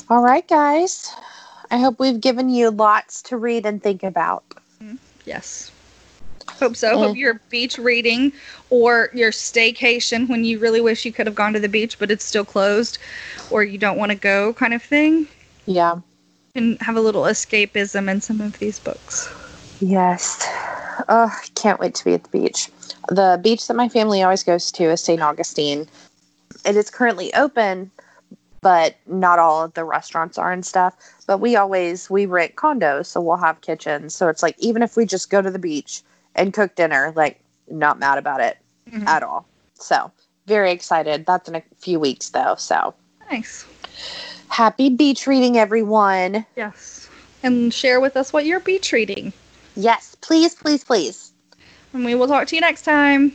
All 0.09 0.22
right, 0.22 0.47
guys. 0.49 1.11
I 1.70 1.78
hope 1.78 1.99
we've 1.99 2.20
given 2.20 2.49
you 2.51 2.70
lots 2.70 3.22
to 3.22 3.37
read 3.37 3.64
and 3.66 3.83
think 3.83 4.03
about. 4.03 4.45
Yes. 5.24 5.71
Hope 6.59 6.76
so. 6.76 6.96
Hope 6.98 7.16
Mm. 7.16 7.18
your 7.20 7.34
beach 7.50 7.78
reading 7.78 8.32
or 8.70 9.11
your 9.12 9.30
staycation 9.32 10.28
when 10.28 10.44
you 10.44 10.59
really 10.59 10.80
wish 10.80 11.05
you 11.05 11.12
could 11.12 11.26
have 11.26 11.34
gone 11.34 11.53
to 11.53 11.61
the 11.61 11.68
beach 11.68 11.98
but 11.98 12.11
it's 12.11 12.24
still 12.24 12.44
closed 12.44 12.98
or 13.50 13.62
you 13.64 13.78
don't 13.78 13.98
want 13.98 14.11
to 14.11 14.16
go 14.16 14.53
kind 14.55 14.72
of 14.74 14.82
thing 14.82 15.26
Yeah. 15.66 15.96
and 16.55 16.80
have 16.80 16.96
a 16.96 17.00
little 17.00 17.22
escapism 17.22 18.09
in 18.11 18.20
some 18.20 18.40
of 18.40 18.59
these 18.59 18.78
books. 18.78 19.28
Yes. 19.80 20.38
Oh, 21.09 21.32
I 21.34 21.46
can't 21.55 21.80
wait 21.80 21.94
to 21.96 22.05
be 22.05 22.14
at 22.14 22.22
the 22.24 22.28
beach. 22.30 22.68
The 23.09 23.40
beach 23.42 23.66
that 23.66 23.74
my 23.74 23.88
family 23.88 24.22
always 24.22 24.42
goes 24.44 24.70
to 24.72 24.84
is 24.84 25.00
St. 25.03 25.20
Augustine. 25.20 25.88
It 26.64 26.76
is 26.76 26.90
currently 26.90 27.34
open, 27.34 27.90
but 28.61 28.94
not 29.07 29.40
all 29.40 29.64
of 29.64 29.74
the 29.74 29.84
restaurants 29.84 30.38
are 30.38 30.53
and 30.53 30.64
stuff. 30.64 30.94
But 31.26 31.38
we 31.38 31.57
always 31.57 32.09
we 32.09 32.26
rent 32.26 32.55
condos, 32.55 33.07
so 33.07 33.20
we'll 33.20 33.36
have 33.38 33.61
kitchens. 33.62 34.14
So 34.14 34.28
it's 34.28 34.42
like 34.42 34.55
even 34.59 34.82
if 34.82 34.96
we 34.96 35.05
just 35.05 35.30
go 35.30 35.42
to 35.42 35.50
the 35.50 35.59
beach 35.59 36.03
and 36.35 36.53
cook 36.53 36.74
dinner, 36.74 37.12
like 37.16 37.41
not 37.68 37.99
mad 37.99 38.18
about 38.18 38.41
it 38.41 38.59
Mhm. 38.91 39.07
at 39.07 39.22
all. 39.22 39.47
So 39.74 40.11
very 40.47 40.70
excited. 40.72 41.26
That's 41.26 41.49
in 41.49 41.55
a 41.57 41.62
few 41.78 41.99
weeks 42.01 42.30
though. 42.30 42.55
So 42.59 42.95
Nice. 43.30 43.64
happy 44.49 44.91
beach 44.91 45.26
reading, 45.26 45.57
everyone. 45.57 46.45
Yes. 46.57 47.09
And 47.43 47.72
share 47.72 48.01
with 48.01 48.16
us 48.16 48.33
what 48.33 48.45
you're 48.45 48.61
beach 48.61 48.93
reading. 48.93 49.33
Yes, 49.74 50.16
please, 50.20 50.55
please, 50.55 50.85
please. 50.85 51.33
And 51.93 52.05
we 52.05 52.14
will 52.14 52.28
talk 52.28 52.47
to 52.49 52.55
you 52.55 52.61
next 52.61 52.83
time. 52.83 53.30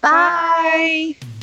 Bye. 0.00 1.16
Bye. 1.20 1.39